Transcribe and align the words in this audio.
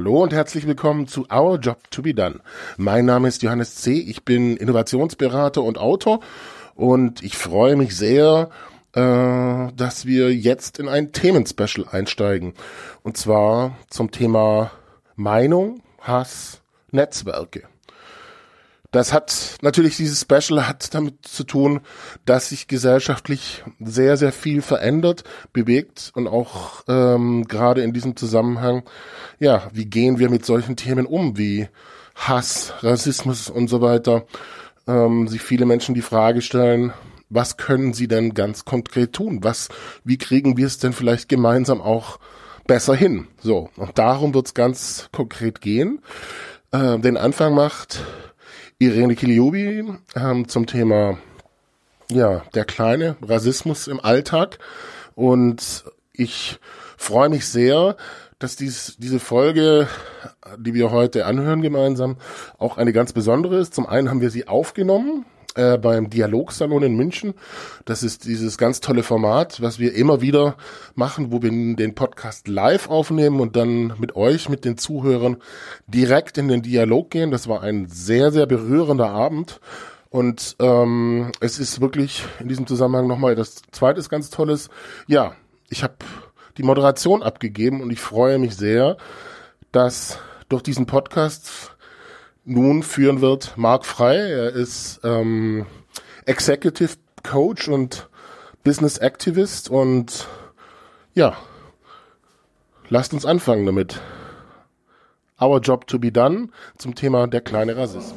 Hallo 0.00 0.22
und 0.22 0.32
herzlich 0.32 0.66
willkommen 0.66 1.08
zu 1.08 1.26
Our 1.30 1.58
Job 1.58 1.90
to 1.90 2.00
be 2.00 2.14
Done. 2.14 2.40
Mein 2.78 3.04
Name 3.04 3.28
ist 3.28 3.42
Johannes 3.42 3.74
C. 3.74 3.98
Ich 3.98 4.24
bin 4.24 4.56
Innovationsberater 4.56 5.62
und 5.62 5.76
Autor 5.76 6.20
und 6.74 7.22
ich 7.22 7.36
freue 7.36 7.76
mich 7.76 7.94
sehr, 7.94 8.48
äh, 8.94 9.70
dass 9.76 10.06
wir 10.06 10.34
jetzt 10.34 10.78
in 10.78 10.88
ein 10.88 11.12
Themenspecial 11.12 11.86
einsteigen. 11.90 12.54
Und 13.02 13.18
zwar 13.18 13.76
zum 13.90 14.10
Thema 14.10 14.70
Meinung, 15.16 15.82
Hass, 16.00 16.62
Netzwerke. 16.90 17.64
Das 18.90 19.12
hat 19.12 19.58
natürlich 19.62 19.96
dieses 19.96 20.22
Special 20.22 20.66
hat 20.66 20.94
damit 20.94 21.24
zu 21.26 21.44
tun, 21.44 21.80
dass 22.24 22.48
sich 22.48 22.66
gesellschaftlich 22.66 23.62
sehr 23.78 24.16
sehr 24.16 24.32
viel 24.32 24.62
verändert, 24.62 25.22
bewegt 25.52 26.10
und 26.14 26.26
auch 26.26 26.82
ähm, 26.88 27.44
gerade 27.44 27.82
in 27.82 27.92
diesem 27.92 28.16
Zusammenhang, 28.16 28.82
ja, 29.38 29.68
wie 29.72 29.86
gehen 29.86 30.18
wir 30.18 30.28
mit 30.28 30.44
solchen 30.44 30.74
Themen 30.74 31.06
um 31.06 31.38
wie 31.38 31.68
Hass, 32.16 32.74
Rassismus 32.80 33.48
und 33.48 33.68
so 33.68 33.80
weiter, 33.80 34.26
ähm, 34.88 35.28
sich 35.28 35.40
viele 35.40 35.66
Menschen 35.66 35.94
die 35.94 36.02
Frage 36.02 36.42
stellen, 36.42 36.92
was 37.28 37.56
können 37.56 37.94
sie 37.94 38.08
denn 38.08 38.34
ganz 38.34 38.64
konkret 38.64 39.12
tun? 39.12 39.38
Was, 39.42 39.68
wie 40.02 40.18
kriegen 40.18 40.56
wir 40.56 40.66
es 40.66 40.78
denn 40.78 40.92
vielleicht 40.92 41.28
gemeinsam 41.28 41.80
auch 41.80 42.18
besser 42.66 42.96
hin? 42.96 43.28
So 43.40 43.70
und 43.76 43.98
darum 43.98 44.34
wird's 44.34 44.52
ganz 44.52 45.08
konkret 45.12 45.60
gehen. 45.60 46.02
Äh, 46.72 46.98
den 46.98 47.16
Anfang 47.16 47.54
macht 47.54 48.00
Irene 48.82 49.14
Kiliobi 49.14 49.84
ähm, 50.16 50.48
zum 50.48 50.64
Thema 50.64 51.18
ja, 52.10 52.42
der 52.54 52.64
kleine 52.64 53.16
Rassismus 53.20 53.86
im 53.86 54.00
Alltag. 54.00 54.58
Und 55.14 55.84
ich 56.14 56.58
freue 56.96 57.28
mich 57.28 57.46
sehr, 57.46 57.98
dass 58.38 58.56
dies, 58.56 58.96
diese 58.98 59.20
Folge, 59.20 59.86
die 60.56 60.72
wir 60.72 60.90
heute 60.90 61.26
anhören 61.26 61.60
gemeinsam, 61.60 62.16
auch 62.56 62.78
eine 62.78 62.94
ganz 62.94 63.12
besondere 63.12 63.58
ist. 63.58 63.74
Zum 63.74 63.84
einen 63.84 64.08
haben 64.08 64.22
wir 64.22 64.30
sie 64.30 64.48
aufgenommen 64.48 65.26
äh, 65.54 65.78
beim 65.78 66.10
Dialogsalon 66.10 66.82
in 66.82 66.94
München. 66.94 67.34
Das 67.84 68.02
ist 68.02 68.24
dieses 68.26 68.58
ganz 68.58 68.80
tolle 68.80 69.02
Format, 69.02 69.60
was 69.60 69.78
wir 69.78 69.94
immer 69.94 70.20
wieder 70.20 70.56
machen, 70.94 71.32
wo 71.32 71.42
wir 71.42 71.50
den 71.50 71.94
Podcast 71.94 72.48
live 72.48 72.88
aufnehmen 72.88 73.40
und 73.40 73.56
dann 73.56 73.94
mit 73.98 74.16
euch, 74.16 74.48
mit 74.48 74.64
den 74.64 74.78
Zuhörern 74.78 75.38
direkt 75.86 76.38
in 76.38 76.48
den 76.48 76.62
Dialog 76.62 77.10
gehen. 77.10 77.30
Das 77.30 77.48
war 77.48 77.62
ein 77.62 77.86
sehr, 77.88 78.30
sehr 78.32 78.46
berührender 78.46 79.10
Abend. 79.10 79.60
Und 80.10 80.56
ähm, 80.58 81.30
es 81.40 81.58
ist 81.58 81.80
wirklich 81.80 82.24
in 82.40 82.48
diesem 82.48 82.66
Zusammenhang 82.66 83.06
nochmal 83.06 83.36
das 83.36 83.62
zweite 83.70 84.02
ganz 84.02 84.30
Tolles. 84.30 84.68
Ja, 85.06 85.34
ich 85.68 85.84
habe 85.84 85.94
die 86.58 86.64
Moderation 86.64 87.22
abgegeben 87.22 87.80
und 87.80 87.90
ich 87.90 88.00
freue 88.00 88.38
mich 88.38 88.56
sehr, 88.56 88.96
dass 89.70 90.18
durch 90.48 90.62
diesen 90.62 90.86
Podcast 90.86 91.76
nun 92.44 92.82
führen 92.82 93.20
wird 93.20 93.56
Marc 93.56 93.84
Frei. 93.84 94.16
Er 94.16 94.50
ist 94.50 95.00
ähm, 95.04 95.66
Executive 96.24 96.94
Coach 97.22 97.68
und 97.68 98.08
Business 98.64 98.98
Activist 98.98 99.68
und 99.68 100.28
ja, 101.14 101.36
lasst 102.88 103.12
uns 103.12 103.24
anfangen 103.26 103.66
damit. 103.66 104.00
Our 105.40 105.60
Job 105.60 105.86
to 105.86 105.98
be 105.98 106.12
Done 106.12 106.48
zum 106.76 106.94
Thema 106.94 107.26
der 107.26 107.40
kleine 107.40 107.76
Rassismus. 107.76 108.14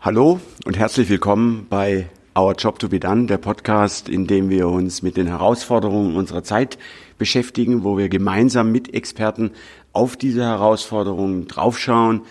Hallo 0.00 0.40
und 0.64 0.76
herzlich 0.76 1.08
willkommen 1.08 1.66
bei 1.68 2.08
Our 2.36 2.54
Job 2.54 2.78
to 2.78 2.88
be 2.88 3.00
Done, 3.00 3.26
der 3.26 3.38
Podcast, 3.38 4.08
in 4.08 4.26
dem 4.26 4.50
wir 4.50 4.68
uns 4.68 5.02
mit 5.02 5.16
den 5.16 5.26
Herausforderungen 5.26 6.16
unserer 6.16 6.42
Zeit 6.42 6.78
beschäftigen, 7.18 7.82
wo 7.82 7.96
wir 7.96 8.08
gemeinsam 8.08 8.72
mit 8.72 8.92
Experten 8.92 9.52
auf 9.92 10.16
diese 10.16 10.44
Herausforderungen 10.44 11.48
draufschauen, 11.48 12.22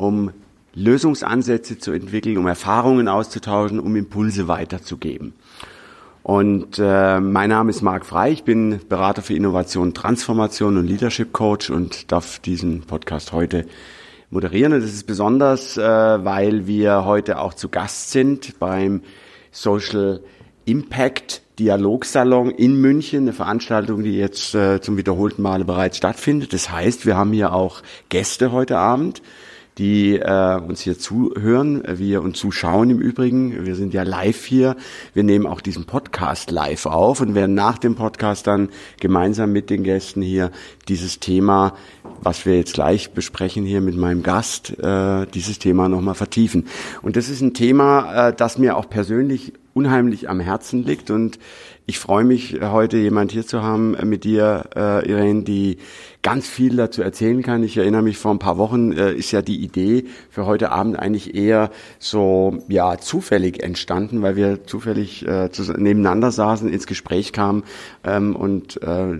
um 0.00 0.30
Lösungsansätze 0.74 1.78
zu 1.78 1.92
entwickeln, 1.92 2.38
um 2.38 2.46
Erfahrungen 2.46 3.08
auszutauschen, 3.08 3.78
um 3.78 3.96
Impulse 3.96 4.48
weiterzugeben. 4.48 5.34
Und 6.22 6.78
äh, 6.78 7.20
mein 7.20 7.50
Name 7.50 7.70
ist 7.70 7.82
Marc 7.82 8.06
Frei, 8.06 8.30
ich 8.30 8.44
bin 8.44 8.80
Berater 8.88 9.22
für 9.22 9.34
Innovation, 9.34 9.94
Transformation 9.94 10.76
und 10.76 10.86
Leadership 10.86 11.32
Coach 11.32 11.70
und 11.70 12.12
darf 12.12 12.38
diesen 12.38 12.82
Podcast 12.82 13.32
heute 13.32 13.66
moderieren. 14.30 14.74
Und 14.74 14.82
das 14.82 14.92
ist 14.92 15.06
besonders, 15.06 15.76
äh, 15.76 15.82
weil 15.82 16.66
wir 16.66 17.04
heute 17.04 17.38
auch 17.38 17.54
zu 17.54 17.68
Gast 17.68 18.10
sind 18.10 18.58
beim 18.58 19.02
Social 19.50 20.20
Impact 20.66 21.42
Dialogsalon 21.58 22.50
in 22.50 22.80
München, 22.80 23.22
eine 23.22 23.32
Veranstaltung, 23.32 24.02
die 24.02 24.16
jetzt 24.16 24.54
äh, 24.54 24.80
zum 24.80 24.96
wiederholten 24.96 25.42
Male 25.42 25.64
bereits 25.64 25.96
stattfindet. 25.96 26.52
Das 26.52 26.70
heißt, 26.70 27.06
wir 27.06 27.16
haben 27.16 27.32
hier 27.32 27.52
auch 27.52 27.82
Gäste 28.08 28.52
heute 28.52 28.78
Abend 28.78 29.20
die 29.78 30.16
äh, 30.16 30.60
uns 30.60 30.80
hier 30.80 30.98
zuhören, 30.98 31.82
wir 31.86 32.22
und 32.22 32.36
zuschauen 32.36 32.90
im 32.90 33.00
Übrigen. 33.00 33.64
Wir 33.64 33.74
sind 33.74 33.94
ja 33.94 34.02
live 34.02 34.44
hier. 34.44 34.76
Wir 35.14 35.22
nehmen 35.22 35.46
auch 35.46 35.60
diesen 35.60 35.84
Podcast 35.84 36.50
live 36.50 36.86
auf 36.86 37.20
und 37.20 37.34
werden 37.34 37.54
nach 37.54 37.78
dem 37.78 37.94
Podcast 37.94 38.46
dann 38.46 38.68
gemeinsam 38.98 39.52
mit 39.52 39.70
den 39.70 39.84
Gästen 39.84 40.22
hier 40.22 40.50
dieses 40.88 41.20
Thema, 41.20 41.74
was 42.22 42.44
wir 42.44 42.56
jetzt 42.56 42.74
gleich 42.74 43.12
besprechen 43.12 43.64
hier 43.64 43.80
mit 43.80 43.96
meinem 43.96 44.22
Gast, 44.22 44.78
äh, 44.78 45.26
dieses 45.26 45.58
Thema 45.58 45.88
nochmal 45.88 46.14
vertiefen. 46.14 46.66
Und 47.02 47.16
das 47.16 47.28
ist 47.28 47.40
ein 47.40 47.54
Thema, 47.54 48.28
äh, 48.28 48.34
das 48.34 48.58
mir 48.58 48.76
auch 48.76 48.88
persönlich 48.88 49.54
unheimlich 49.72 50.28
am 50.28 50.40
Herzen 50.40 50.84
liegt 50.84 51.10
und 51.10 51.38
ich 51.90 51.98
freue 51.98 52.22
mich, 52.22 52.60
heute 52.62 52.98
jemand 52.98 53.32
hier 53.32 53.44
zu 53.44 53.62
haben 53.64 53.96
äh, 53.96 54.04
mit 54.04 54.22
dir, 54.22 54.70
äh, 54.76 55.10
Irene, 55.10 55.42
die 55.42 55.78
ganz 56.22 56.46
viel 56.46 56.76
dazu 56.76 57.02
erzählen 57.02 57.42
kann. 57.42 57.64
Ich 57.64 57.76
erinnere 57.76 58.02
mich, 58.02 58.16
vor 58.16 58.30
ein 58.30 58.38
paar 58.38 58.58
Wochen 58.58 58.92
äh, 58.92 59.12
ist 59.12 59.32
ja 59.32 59.42
die 59.42 59.56
Idee 59.56 60.04
für 60.30 60.46
heute 60.46 60.70
Abend 60.70 60.96
eigentlich 60.96 61.34
eher 61.34 61.72
so 61.98 62.62
ja 62.68 62.98
zufällig 62.98 63.60
entstanden, 63.64 64.22
weil 64.22 64.36
wir 64.36 64.64
zufällig 64.66 65.26
äh, 65.26 65.50
nebeneinander 65.76 66.30
saßen, 66.30 66.72
ins 66.72 66.86
Gespräch 66.86 67.32
kamen 67.32 67.64
ähm, 68.04 68.36
und 68.36 68.80
äh, 68.84 69.18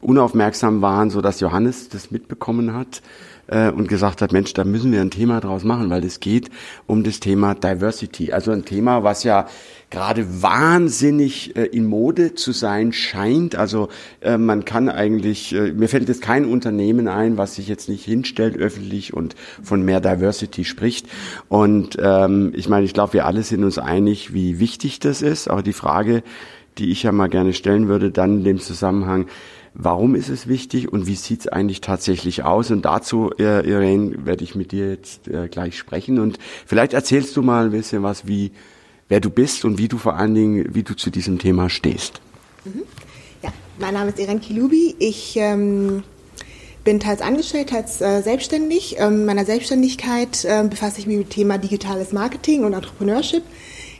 unaufmerksam 0.00 0.82
waren, 0.82 1.10
so 1.10 1.20
dass 1.20 1.38
Johannes 1.38 1.88
das 1.88 2.10
mitbekommen 2.10 2.74
hat 2.74 3.00
äh, 3.48 3.70
und 3.70 3.88
gesagt 3.88 4.22
hat, 4.22 4.32
Mensch, 4.32 4.52
da 4.54 4.64
müssen 4.64 4.92
wir 4.92 5.00
ein 5.00 5.10
Thema 5.10 5.40
draus 5.40 5.64
machen, 5.64 5.90
weil 5.90 6.04
es 6.04 6.20
geht 6.20 6.50
um 6.86 7.02
das 7.02 7.20
Thema 7.20 7.54
Diversity. 7.54 8.32
Also 8.32 8.52
ein 8.52 8.64
Thema, 8.64 9.02
was 9.02 9.24
ja 9.24 9.46
gerade 9.90 10.42
wahnsinnig 10.42 11.56
äh, 11.56 11.64
in 11.64 11.86
Mode 11.86 12.34
zu 12.34 12.52
sein 12.52 12.92
scheint. 12.92 13.56
Also 13.56 13.88
äh, 14.20 14.36
man 14.36 14.64
kann 14.64 14.88
eigentlich, 14.88 15.54
äh, 15.54 15.72
mir 15.72 15.88
fällt 15.88 16.08
jetzt 16.08 16.22
kein 16.22 16.44
Unternehmen 16.44 17.08
ein, 17.08 17.38
was 17.38 17.54
sich 17.54 17.68
jetzt 17.68 17.88
nicht 17.88 18.04
hinstellt 18.04 18.56
öffentlich 18.56 19.14
und 19.14 19.34
von 19.62 19.82
mehr 19.82 20.00
Diversity 20.00 20.64
spricht. 20.64 21.06
Und 21.48 21.96
ähm, 22.00 22.52
ich 22.54 22.68
meine, 22.68 22.84
ich 22.84 22.94
glaube, 22.94 23.14
wir 23.14 23.26
alle 23.26 23.42
sind 23.42 23.64
uns 23.64 23.78
einig, 23.78 24.34
wie 24.34 24.58
wichtig 24.58 25.00
das 25.00 25.22
ist. 25.22 25.48
Aber 25.48 25.62
die 25.62 25.72
Frage, 25.72 26.22
die 26.76 26.90
ich 26.90 27.02
ja 27.02 27.12
mal 27.12 27.28
gerne 27.28 27.54
stellen 27.54 27.88
würde, 27.88 28.10
dann 28.10 28.38
in 28.38 28.44
dem 28.44 28.60
Zusammenhang, 28.60 29.26
Warum 29.74 30.14
ist 30.14 30.28
es 30.28 30.48
wichtig 30.48 30.92
und 30.92 31.06
wie 31.06 31.14
sieht 31.14 31.40
es 31.40 31.48
eigentlich 31.48 31.80
tatsächlich 31.80 32.44
aus? 32.44 32.70
Und 32.70 32.84
dazu, 32.84 33.30
äh, 33.38 33.68
Irene, 33.68 34.26
werde 34.26 34.44
ich 34.44 34.54
mit 34.54 34.72
dir 34.72 34.90
jetzt 34.90 35.28
äh, 35.28 35.48
gleich 35.48 35.78
sprechen. 35.78 36.18
Und 36.18 36.38
vielleicht 36.66 36.92
erzählst 36.92 37.36
du 37.36 37.42
mal 37.42 37.66
ein 37.66 37.70
bisschen 37.70 38.02
was, 38.02 38.26
wie 38.26 38.52
wer 39.08 39.20
du 39.20 39.30
bist 39.30 39.64
und 39.64 39.78
wie 39.78 39.88
du 39.88 39.98
vor 39.98 40.16
allen 40.16 40.34
Dingen, 40.34 40.74
wie 40.74 40.82
du 40.82 40.94
zu 40.94 41.10
diesem 41.10 41.38
Thema 41.38 41.70
stehst. 41.70 42.20
Mhm. 42.64 42.82
Ja, 43.42 43.52
mein 43.78 43.94
Name 43.94 44.10
ist 44.10 44.18
Irene 44.18 44.40
Kilubi. 44.40 44.94
Ich 44.98 45.36
ähm, 45.36 46.02
bin 46.84 47.00
teils 47.00 47.20
angestellt, 47.20 47.70
teils 47.70 48.00
äh, 48.00 48.22
selbstständig. 48.22 48.96
Ähm, 48.98 49.20
in 49.20 49.24
meiner 49.26 49.44
Selbstständigkeit 49.44 50.44
äh, 50.44 50.64
befasse 50.68 51.00
ich 51.00 51.06
mich 51.06 51.18
mit 51.18 51.28
dem 51.28 51.30
Thema 51.30 51.58
digitales 51.58 52.12
Marketing 52.12 52.64
und 52.64 52.72
Entrepreneurship. 52.72 53.42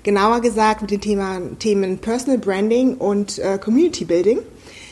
Genauer 0.02 0.40
gesagt 0.40 0.80
mit 0.80 0.90
den 0.90 1.00
Thema, 1.00 1.40
Themen 1.58 1.98
Personal 1.98 2.38
Branding 2.38 2.94
und 2.94 3.38
äh, 3.38 3.58
Community 3.58 4.04
Building. 4.04 4.38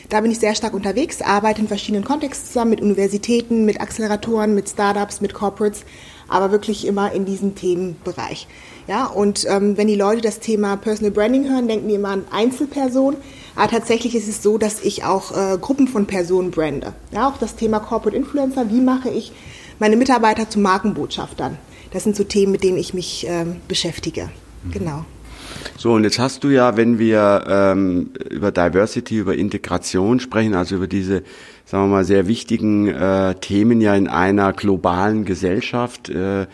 Da 0.09 0.21
bin 0.21 0.31
ich 0.31 0.39
sehr 0.39 0.55
stark 0.55 0.73
unterwegs, 0.73 1.21
arbeite 1.21 1.61
in 1.61 1.67
verschiedenen 1.67 2.05
Kontexten 2.05 2.47
zusammen 2.47 2.71
mit 2.71 2.81
Universitäten, 2.81 3.65
mit 3.65 3.81
Acceleratoren, 3.81 4.55
mit 4.55 4.69
Startups, 4.69 5.19
mit 5.19 5.33
Corporates, 5.33 5.83
aber 6.29 6.51
wirklich 6.51 6.87
immer 6.87 7.11
in 7.11 7.25
diesem 7.25 7.55
Themenbereich. 7.55 8.47
Ja, 8.87 9.05
und 9.05 9.45
ähm, 9.49 9.75
wenn 9.75 9.87
die 9.87 9.95
Leute 9.95 10.21
das 10.21 10.39
Thema 10.39 10.77
Personal 10.77 11.11
Branding 11.11 11.49
hören, 11.49 11.67
denken 11.67 11.89
die 11.89 11.95
immer 11.95 12.09
an 12.09 12.25
Einzelpersonen. 12.31 13.19
Aber 13.55 13.69
tatsächlich 13.69 14.15
ist 14.15 14.29
es 14.29 14.41
so, 14.41 14.57
dass 14.57 14.81
ich 14.81 15.03
auch 15.03 15.35
äh, 15.35 15.57
Gruppen 15.57 15.89
von 15.89 16.05
Personen 16.05 16.51
brande. 16.51 16.93
Ja, 17.11 17.27
auch 17.27 17.37
das 17.37 17.57
Thema 17.57 17.79
Corporate 17.79 18.15
Influencer. 18.15 18.69
Wie 18.69 18.79
mache 18.79 19.09
ich 19.09 19.33
meine 19.79 19.97
Mitarbeiter 19.97 20.49
zu 20.49 20.59
Markenbotschaftern? 20.59 21.57
Das 21.91 22.03
sind 22.03 22.15
so 22.15 22.23
Themen, 22.23 22.53
mit 22.53 22.63
denen 22.63 22.77
ich 22.77 22.93
mich 22.93 23.25
ähm, 23.27 23.57
beschäftige. 23.67 24.29
Mhm. 24.63 24.71
Genau. 24.71 25.05
So, 25.75 25.93
und 25.93 26.03
jetzt 26.03 26.19
hast 26.19 26.43
du 26.43 26.49
ja, 26.49 26.77
wenn 26.77 26.99
wir 26.99 27.43
ähm, 27.47 28.11
über 28.29 28.51
Diversity, 28.51 29.17
über 29.17 29.35
Integration 29.35 30.19
sprechen, 30.19 30.55
also 30.55 30.75
über 30.75 30.87
diese, 30.87 31.23
sagen 31.65 31.85
wir 31.85 31.97
mal, 31.97 32.03
sehr 32.05 32.27
wichtigen 32.27 32.87
äh, 32.87 33.35
Themen 33.35 33.81
ja 33.81 33.95
in 33.95 34.07
einer 34.07 34.53
globalen 34.53 35.25
Gesellschaft, 35.25 36.09
äh, 36.09 36.47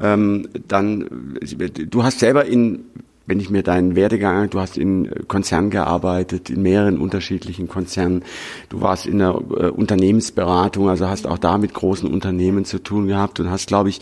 ähm, 0.00 0.48
dann, 0.66 1.36
du 1.40 2.02
hast 2.02 2.18
selber 2.18 2.46
in 2.46 2.84
wenn 3.26 3.40
ich 3.40 3.50
mir 3.50 3.62
deinen 3.62 3.96
Werdegang, 3.96 4.48
du 4.50 4.60
hast 4.60 4.78
in 4.78 5.10
Konzernen 5.26 5.70
gearbeitet, 5.70 6.48
in 6.48 6.62
mehreren 6.62 6.98
unterschiedlichen 6.98 7.68
Konzernen, 7.68 8.22
du 8.68 8.80
warst 8.80 9.06
in 9.06 9.18
der 9.18 9.30
äh, 9.30 9.68
Unternehmensberatung, 9.68 10.88
also 10.88 11.08
hast 11.08 11.26
auch 11.26 11.38
da 11.38 11.58
mit 11.58 11.74
großen 11.74 12.08
Unternehmen 12.08 12.64
zu 12.64 12.78
tun 12.78 13.08
gehabt 13.08 13.40
und 13.40 13.50
hast, 13.50 13.66
glaube 13.66 13.88
ich, 13.88 14.00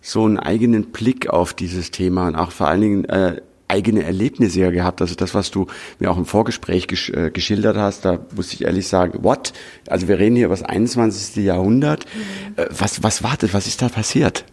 so 0.00 0.24
einen 0.24 0.38
eigenen 0.38 0.86
Blick 0.92 1.28
auf 1.28 1.52
dieses 1.52 1.90
Thema 1.90 2.28
und 2.28 2.36
auch 2.36 2.52
vor 2.52 2.68
allen 2.68 2.80
Dingen 2.80 3.04
äh, 3.06 3.40
eigene 3.70 4.02
Erlebnisse 4.02 4.60
ja 4.60 4.70
gehabt. 4.70 5.00
Also 5.00 5.14
das, 5.14 5.34
was 5.34 5.50
du 5.50 5.66
mir 5.98 6.10
auch 6.10 6.18
im 6.18 6.26
Vorgespräch 6.26 6.88
gesch 6.88 7.10
äh, 7.10 7.30
geschildert 7.30 7.76
hast, 7.76 8.04
da 8.04 8.18
muss 8.36 8.52
ich 8.52 8.64
ehrlich 8.64 8.88
sagen, 8.88 9.20
what? 9.22 9.52
Also 9.88 10.08
wir 10.08 10.18
reden 10.18 10.36
hier 10.36 10.46
über 10.46 10.54
das 10.54 10.64
21. 10.64 11.44
Jahrhundert. 11.44 12.04
Mhm. 12.04 12.64
Was, 12.70 13.02
was 13.02 13.22
wartet? 13.22 13.54
Was 13.54 13.66
ist 13.66 13.80
da 13.80 13.88
passiert? 13.88 14.44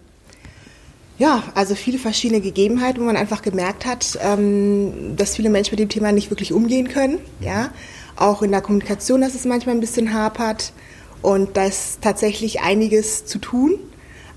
Ja, 1.20 1.44
also 1.56 1.74
viele 1.74 1.98
verschiedene 1.98 2.42
Gegebenheiten, 2.42 3.02
wo 3.02 3.06
man 3.06 3.18
einfach 3.18 3.42
gemerkt 3.42 3.86
hat, 3.88 4.20
ähm, 4.22 5.16
dass 5.16 5.36
viele 5.36 5.50
Menschen 5.50 5.72
mit 5.72 5.80
dem 5.80 5.90
Thema 5.90 6.12
nicht 6.12 6.30
wirklich 6.30 6.54
umgehen 6.54 6.90
können. 6.90 7.18
Ja, 7.40 7.72
auch 8.16 8.44
in 8.44 8.52
der 8.52 8.62
Kommunikation, 8.62 9.22
dass 9.22 9.34
es 9.34 9.46
manchmal 9.46 9.76
ein 9.76 9.82
bisschen 9.82 10.14
hapert 10.14 10.74
und 11.24 11.58
da 11.58 11.66
ist 11.66 12.02
tatsächlich 12.02 12.62
einiges 12.62 13.26
zu 13.26 13.40
tun. 13.40 13.80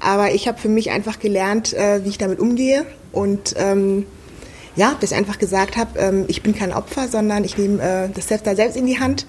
Aber 0.01 0.33
ich 0.33 0.49
habe 0.49 0.59
für 0.59 0.71
mich 0.71 0.91
einfach 0.91 1.19
gelernt, 1.19 1.75
äh, 1.75 2.03
wie 2.05 2.09
ich 2.09 2.19
damit 2.19 2.39
umgehe 2.39 2.87
und 3.13 3.55
ähm, 3.59 4.07
ja, 4.77 4.95
dass 5.01 5.13
ich 5.13 5.17
einfach 5.17 5.39
gesagt 5.39 5.77
habe, 5.77 5.99
ähm, 5.99 6.25
ich 6.29 6.43
bin 6.43 6.55
kein 6.55 6.73
Opfer, 6.73 7.09
sondern 7.09 7.45
ich 7.45 7.59
nehme 7.59 7.83
äh, 7.83 8.09
das 8.09 8.29
selbst 8.29 8.47
da 8.47 8.55
selbst 8.55 8.77
in 8.77 8.87
die 8.87 9.01
Hand 9.01 9.27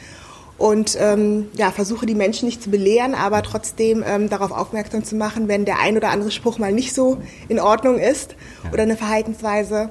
und 0.57 0.95
ähm, 0.99 1.47
ja, 1.57 1.71
versuche 1.71 2.05
die 2.05 2.13
Menschen 2.13 2.45
nicht 2.45 2.61
zu 2.61 2.69
belehren, 2.69 3.15
aber 3.15 3.41
trotzdem 3.41 4.03
ähm, 4.05 4.29
darauf 4.29 4.51
aufmerksam 4.51 5.03
zu 5.03 5.15
machen, 5.15 5.47
wenn 5.47 5.65
der 5.65 5.79
ein 5.79 5.97
oder 5.97 6.09
andere 6.09 6.29
Spruch 6.29 6.59
mal 6.59 6.71
nicht 6.71 6.93
so 6.93 7.17
in 7.49 7.59
Ordnung 7.59 7.97
ist 7.97 8.35
ja. 8.63 8.71
oder 8.71 8.83
eine 8.83 8.95
Verhaltensweise. 8.95 9.89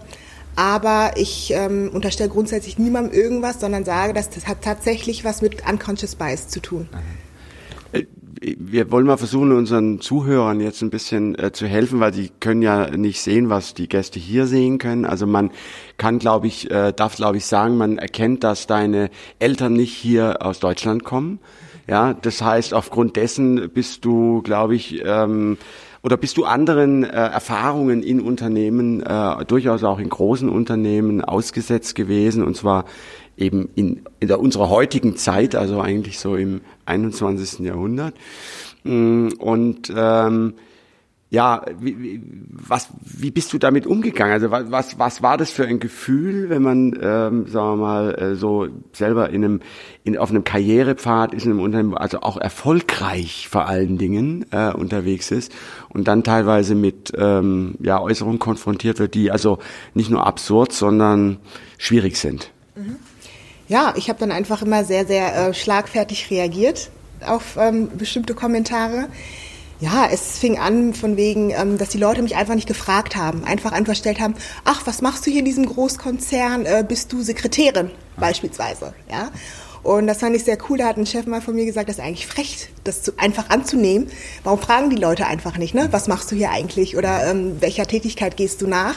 Aber 0.55 1.13
ich 1.17 1.53
ähm, 1.55 1.91
unterstelle 1.93 2.29
grundsätzlich 2.29 2.79
niemandem 2.79 3.13
irgendwas, 3.13 3.61
sondern 3.61 3.85
sage, 3.85 4.13
dass 4.13 4.31
das 4.31 4.47
hat 4.47 4.63
tatsächlich 4.63 5.25
was 5.25 5.43
mit 5.43 5.69
Unconscious 5.69 6.15
Bias 6.15 6.49
zu 6.49 6.61
tun. 6.61 6.89
Äh, 6.93 6.99
wir 8.41 8.91
wollen 8.91 9.07
mal 9.07 9.19
versuchen, 9.19 9.53
unseren 9.53 10.01
Zuhörern 10.01 10.61
jetzt 10.61 10.81
ein 10.83 10.91
bisschen 10.91 11.39
äh, 11.39 11.53
zu 11.53 11.67
helfen, 11.67 12.01
weil 12.01 12.15
sie 12.15 12.31
können 12.41 12.63
ja 12.63 12.91
nicht 12.91 13.21
sehen, 13.21 13.51
was 13.51 13.75
die 13.75 13.89
Gäste 13.89 14.19
hier 14.19 14.47
sehen 14.47 14.79
können. 14.79 15.05
Also 15.05 15.27
man 15.27 15.51
kann, 15.99 16.19
glaube 16.19 16.47
ich, 16.47 16.71
äh, 16.71 16.93
darf, 16.93 17.17
glaube 17.17 17.37
ich, 17.37 17.45
sagen, 17.45 17.77
man 17.77 17.99
erkennt, 17.99 18.43
dass 18.43 18.67
deine 18.67 19.11
Eltern 19.39 19.75
nicht 19.75 19.93
hier 19.93 20.39
aus 20.41 20.59
Deutschland 20.59 21.05
kommen. 21.05 21.39
Ja, 21.87 22.15
das 22.15 22.41
heißt, 22.41 22.73
aufgrund 22.73 23.17
dessen 23.17 23.71
bist 23.71 24.05
du, 24.05 24.43
glaube 24.43 24.75
ich, 24.75 25.03
ähm, 25.05 25.59
oder 26.03 26.17
bist 26.17 26.37
du 26.39 26.45
anderen 26.45 27.05
äh, 27.05 27.09
Erfahrungen 27.09 28.03
in 28.03 28.21
Unternehmen, 28.21 29.03
äh, 29.03 29.45
durchaus 29.45 29.85
auch 29.85 29.99
in 29.99 30.09
großen 30.09 30.49
Unternehmen 30.49 31.23
ausgesetzt 31.23 31.95
gewesen 31.95 32.43
und 32.43 32.57
zwar 32.57 32.87
eben 33.37 33.69
in, 33.75 34.03
in 34.21 34.29
der, 34.29 34.41
unserer 34.41 34.69
heutigen 34.69 35.17
Zeit, 35.17 35.55
also 35.55 35.81
eigentlich 35.81 36.19
so 36.19 36.37
im 36.37 36.61
21. 36.87 37.61
Jahrhundert. 37.61 38.15
Mm, 38.85 39.29
und 39.39 39.93
ähm, 39.95 40.55
ja, 41.33 41.63
wie, 41.79 42.21
was, 42.51 42.89
wie 43.05 43.31
bist 43.31 43.53
du 43.53 43.59
damit 43.59 43.87
umgegangen? 43.87 44.33
Also 44.33 44.51
was, 44.51 44.99
was 44.99 45.23
war 45.23 45.39
das 45.39 45.53
für 45.53 45.65
ein 45.65 45.79
Gefühl, 45.79 46.51
wenn 46.51 46.61
man, 46.61 46.99
ähm, 47.01 47.47
sagen 47.47 47.69
wir 47.69 47.77
mal, 47.77 48.15
äh, 48.17 48.35
so 48.35 48.67
selber 48.93 49.31
in 49.31 49.45
einem, 49.45 49.61
in, 50.03 50.19
auf 50.19 50.31
einem 50.31 50.43
Karrierepfad 50.43 51.33
ist, 51.33 51.45
in 51.45 51.53
einem 51.53 51.61
Unternehmen, 51.61 51.97
also 51.97 52.21
auch 52.23 52.37
erfolgreich 52.37 53.47
vor 53.49 53.69
allen 53.69 53.97
Dingen 53.97 54.45
äh, 54.51 54.73
unterwegs 54.73 55.31
ist 55.31 55.53
und 55.89 56.09
dann 56.09 56.25
teilweise 56.25 56.75
mit 56.75 57.13
ähm, 57.17 57.77
ja, 57.79 58.01
Äußerungen 58.01 58.41
konfrontiert 58.41 58.99
wird, 58.99 59.15
die 59.15 59.31
also 59.31 59.61
nicht 59.95 60.11
nur 60.11 60.27
absurd, 60.27 60.73
sondern 60.73 61.37
schwierig 61.79 62.17
sind? 62.17 62.51
Mhm. 62.75 62.97
Ja, 63.71 63.95
ich 63.97 64.09
habe 64.09 64.19
dann 64.19 64.33
einfach 64.33 64.63
immer 64.63 64.85
sehr, 64.85 65.07
sehr 65.07 65.33
äh, 65.33 65.55
schlagfertig 65.55 66.29
reagiert 66.29 66.91
auf 67.25 67.57
ähm, 67.57 67.97
bestimmte 67.97 68.35
Kommentare. 68.35 69.07
Ja, 69.79 70.09
es 70.11 70.39
fing 70.41 70.59
an 70.59 70.93
von 70.93 71.17
wegen, 71.17 71.51
ähm, 71.51 71.79
dass 71.79 71.91
die 71.91 71.99
Leute 71.99 72.21
mich 72.21 72.35
einfach 72.35 72.57
nicht 72.57 72.67
gefragt 72.67 73.15
haben, 73.15 73.45
einfach 73.45 73.71
einfach 73.71 73.93
gestellt 73.93 74.19
haben, 74.19 74.35
ach, 74.65 74.89
was 74.89 75.03
machst 75.03 75.25
du 75.25 75.31
hier 75.31 75.39
in 75.39 75.45
diesem 75.45 75.67
Großkonzern? 75.67 76.67
Äh, 76.67 76.85
bist 76.87 77.13
du 77.13 77.23
Sekretärin 77.23 77.93
beispielsweise? 78.17 78.93
Ja. 79.09 79.31
Und 79.83 80.07
das 80.07 80.19
fand 80.19 80.37
ich 80.37 80.45
sehr 80.45 80.59
cool. 80.69 80.79
Da 80.79 80.87
hat 80.87 80.99
ein 80.99 81.07
Chef 81.07 81.27
mal 81.27 81.41
von 81.41 81.55
mir 81.55 81.65
gesagt, 81.65 81.89
das 81.89 81.99
ist 81.99 82.05
eigentlich 82.05 82.27
frech, 82.27 82.69
das 82.85 83.03
zu, 83.03 83.13
einfach 83.17 83.49
anzunehmen. 83.49 84.09
Warum 84.45 84.59
fragen 84.59 84.91
die 84.91 84.97
Leute 84.97 85.27
einfach 85.27 85.57
nicht, 85.57 85.75
ne? 85.75 85.89
Was 85.91 86.07
machst 86.07 86.31
du 86.31 86.37
hier 86.37 86.51
eigentlich? 86.51 86.97
Oder 86.97 87.31
ähm, 87.31 87.57
welcher 87.61 87.87
Tätigkeit 87.87 88.37
gehst 88.37 88.61
du 88.61 88.67
nach? 88.67 88.97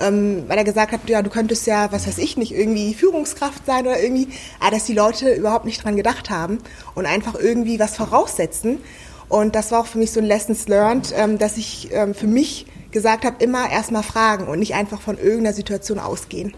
Ähm, 0.00 0.44
weil 0.48 0.58
er 0.58 0.64
gesagt 0.64 0.92
hat, 0.92 1.08
ja, 1.08 1.22
du 1.22 1.30
könntest 1.30 1.66
ja, 1.66 1.92
was 1.92 2.06
weiß 2.06 2.18
ich 2.18 2.36
nicht, 2.36 2.52
irgendwie 2.52 2.92
Führungskraft 2.94 3.64
sein 3.66 3.86
oder 3.86 4.02
irgendwie, 4.02 4.28
aber 4.60 4.72
dass 4.72 4.84
die 4.84 4.94
Leute 4.94 5.32
überhaupt 5.32 5.64
nicht 5.64 5.82
dran 5.82 5.96
gedacht 5.96 6.28
haben 6.28 6.58
und 6.94 7.06
einfach 7.06 7.34
irgendwie 7.34 7.78
was 7.78 7.96
voraussetzen. 7.96 8.78
Und 9.28 9.54
das 9.54 9.72
war 9.72 9.80
auch 9.80 9.86
für 9.86 9.98
mich 9.98 10.12
so 10.12 10.20
ein 10.20 10.26
Lessons 10.26 10.68
learned, 10.68 11.14
ähm, 11.16 11.38
dass 11.38 11.56
ich 11.56 11.88
ähm, 11.92 12.14
für 12.14 12.26
mich 12.26 12.66
gesagt 12.90 13.24
habe, 13.24 13.42
immer 13.42 13.70
erstmal 13.70 14.02
fragen 14.02 14.48
und 14.48 14.58
nicht 14.58 14.74
einfach 14.74 15.00
von 15.00 15.18
irgendeiner 15.18 15.52
Situation 15.52 15.98
ausgehen. 15.98 16.54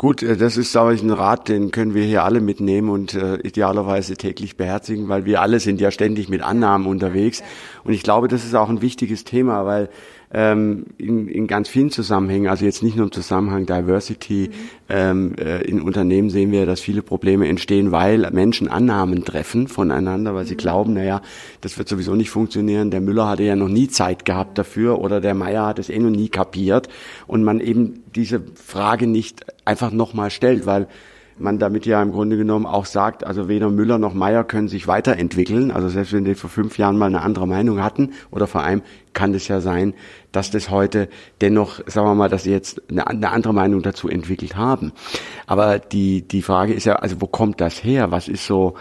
Gut, 0.00 0.22
äh, 0.22 0.34
das 0.34 0.56
ist, 0.56 0.72
sage 0.72 0.94
ich, 0.94 1.02
ein 1.02 1.10
Rat, 1.10 1.50
den 1.50 1.72
können 1.72 1.92
wir 1.92 2.04
hier 2.04 2.24
alle 2.24 2.40
mitnehmen 2.40 2.88
und 2.88 3.12
äh, 3.12 3.34
idealerweise 3.40 4.16
täglich 4.16 4.56
beherzigen, 4.56 5.10
weil 5.10 5.26
wir 5.26 5.42
alle 5.42 5.60
sind 5.60 5.78
ja 5.78 5.90
ständig 5.90 6.30
mit 6.30 6.40
Annahmen 6.40 6.86
unterwegs. 6.86 7.42
Und 7.84 7.92
ich 7.92 8.02
glaube, 8.02 8.28
das 8.28 8.46
ist 8.46 8.54
auch 8.54 8.70
ein 8.70 8.80
wichtiges 8.80 9.24
Thema, 9.24 9.66
weil 9.66 9.90
ähm, 10.32 10.86
in, 10.96 11.26
in 11.26 11.46
ganz 11.46 11.68
vielen 11.68 11.90
Zusammenhängen, 11.90 12.48
also 12.48 12.64
jetzt 12.64 12.82
nicht 12.82 12.96
nur 12.96 13.06
im 13.06 13.12
Zusammenhang 13.12 13.66
Diversity, 13.66 14.50
mhm. 14.50 14.54
ähm, 14.88 15.34
äh, 15.38 15.62
in 15.62 15.80
Unternehmen 15.82 16.30
sehen 16.30 16.52
wir, 16.52 16.66
dass 16.66 16.80
viele 16.80 17.02
Probleme 17.02 17.48
entstehen, 17.48 17.90
weil 17.90 18.30
Menschen 18.30 18.68
Annahmen 18.68 19.24
treffen 19.24 19.66
voneinander, 19.66 20.34
weil 20.34 20.46
sie 20.46 20.54
mhm. 20.54 20.58
glauben, 20.58 20.92
naja, 20.94 21.20
das 21.62 21.78
wird 21.78 21.88
sowieso 21.88 22.14
nicht 22.14 22.30
funktionieren, 22.30 22.90
der 22.90 23.00
Müller 23.00 23.28
hatte 23.28 23.42
ja 23.42 23.56
noch 23.56 23.68
nie 23.68 23.88
Zeit 23.88 24.24
gehabt 24.24 24.56
dafür 24.56 25.00
oder 25.00 25.20
der 25.20 25.34
Meier 25.34 25.66
hat 25.66 25.78
es 25.78 25.88
eh 25.88 25.98
noch 25.98 26.10
nie 26.10 26.28
kapiert 26.28 26.88
und 27.26 27.42
man 27.42 27.60
eben 27.60 28.04
diese 28.14 28.40
Frage 28.54 29.08
nicht 29.08 29.46
einfach 29.64 29.90
nochmal 29.90 30.30
stellt, 30.30 30.64
weil 30.64 30.86
man 31.40 31.58
damit 31.58 31.86
ja 31.86 32.02
im 32.02 32.12
Grunde 32.12 32.36
genommen 32.36 32.66
auch 32.66 32.86
sagt, 32.86 33.24
also 33.24 33.48
weder 33.48 33.70
Müller 33.70 33.98
noch 33.98 34.14
Meyer 34.14 34.44
können 34.44 34.68
sich 34.68 34.86
weiterentwickeln. 34.86 35.70
Also 35.70 35.88
selbst 35.88 36.12
wenn 36.12 36.24
die 36.24 36.34
vor 36.34 36.50
fünf 36.50 36.78
Jahren 36.78 36.98
mal 36.98 37.06
eine 37.06 37.22
andere 37.22 37.46
Meinung 37.46 37.82
hatten 37.82 38.10
oder 38.30 38.46
vor 38.46 38.62
allem 38.62 38.82
kann 39.12 39.34
es 39.34 39.48
ja 39.48 39.60
sein, 39.60 39.94
dass 40.32 40.50
das 40.50 40.70
heute 40.70 41.08
dennoch, 41.40 41.80
sagen 41.86 42.06
wir 42.06 42.14
mal, 42.14 42.28
dass 42.28 42.44
sie 42.44 42.52
jetzt 42.52 42.82
eine, 42.90 43.06
eine 43.06 43.30
andere 43.30 43.54
Meinung 43.54 43.82
dazu 43.82 44.08
entwickelt 44.08 44.56
haben. 44.56 44.92
Aber 45.46 45.78
die, 45.78 46.22
die 46.22 46.42
Frage 46.42 46.74
ist 46.74 46.84
ja, 46.84 46.96
also 46.96 47.20
wo 47.20 47.26
kommt 47.26 47.60
das 47.60 47.82
her? 47.82 48.10
Was 48.10 48.28
ist 48.28 48.46
so 48.46 48.74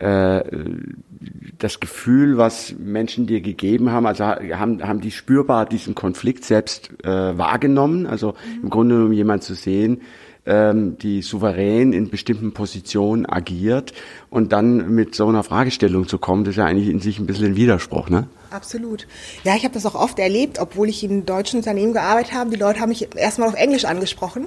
äh, 0.00 0.42
das 1.58 1.80
Gefühl, 1.80 2.36
was 2.36 2.74
Menschen 2.78 3.26
dir 3.26 3.40
gegeben 3.40 3.90
haben, 3.90 4.06
also 4.06 4.24
haben, 4.24 4.82
haben 4.86 5.00
die 5.00 5.10
spürbar 5.10 5.66
diesen 5.66 5.94
Konflikt 5.94 6.44
selbst 6.44 6.90
äh, 7.04 7.38
wahrgenommen? 7.38 8.06
Also 8.06 8.34
im 8.62 8.70
Grunde 8.70 8.96
genommen 8.96 9.14
jemand 9.14 9.42
zu 9.42 9.54
sehen, 9.54 10.02
ähm, 10.46 10.96
die 10.98 11.22
souverän 11.22 11.92
in 11.92 12.08
bestimmten 12.08 12.52
Positionen 12.52 13.26
agiert 13.26 13.92
und 14.30 14.52
dann 14.52 14.94
mit 14.94 15.14
so 15.14 15.28
einer 15.28 15.42
Fragestellung 15.42 16.08
zu 16.08 16.18
kommen, 16.18 16.44
das 16.44 16.52
ist 16.52 16.58
ja 16.58 16.66
eigentlich 16.66 16.88
in 16.88 17.00
sich 17.00 17.18
ein 17.18 17.26
bisschen 17.26 17.46
ein 17.46 17.56
Widerspruch, 17.56 18.08
ne? 18.08 18.28
Absolut. 18.50 19.06
Ja, 19.44 19.56
ich 19.56 19.64
habe 19.64 19.74
das 19.74 19.84
auch 19.86 19.96
oft 19.96 20.18
erlebt, 20.18 20.58
obwohl 20.60 20.88
ich 20.88 21.02
in 21.02 21.26
deutschen 21.26 21.58
Unternehmen 21.58 21.92
gearbeitet 21.92 22.32
habe. 22.32 22.50
Die 22.50 22.56
Leute 22.56 22.80
haben 22.80 22.90
mich 22.90 23.14
erstmal 23.16 23.48
auf 23.48 23.54
Englisch 23.54 23.84
angesprochen. 23.84 24.46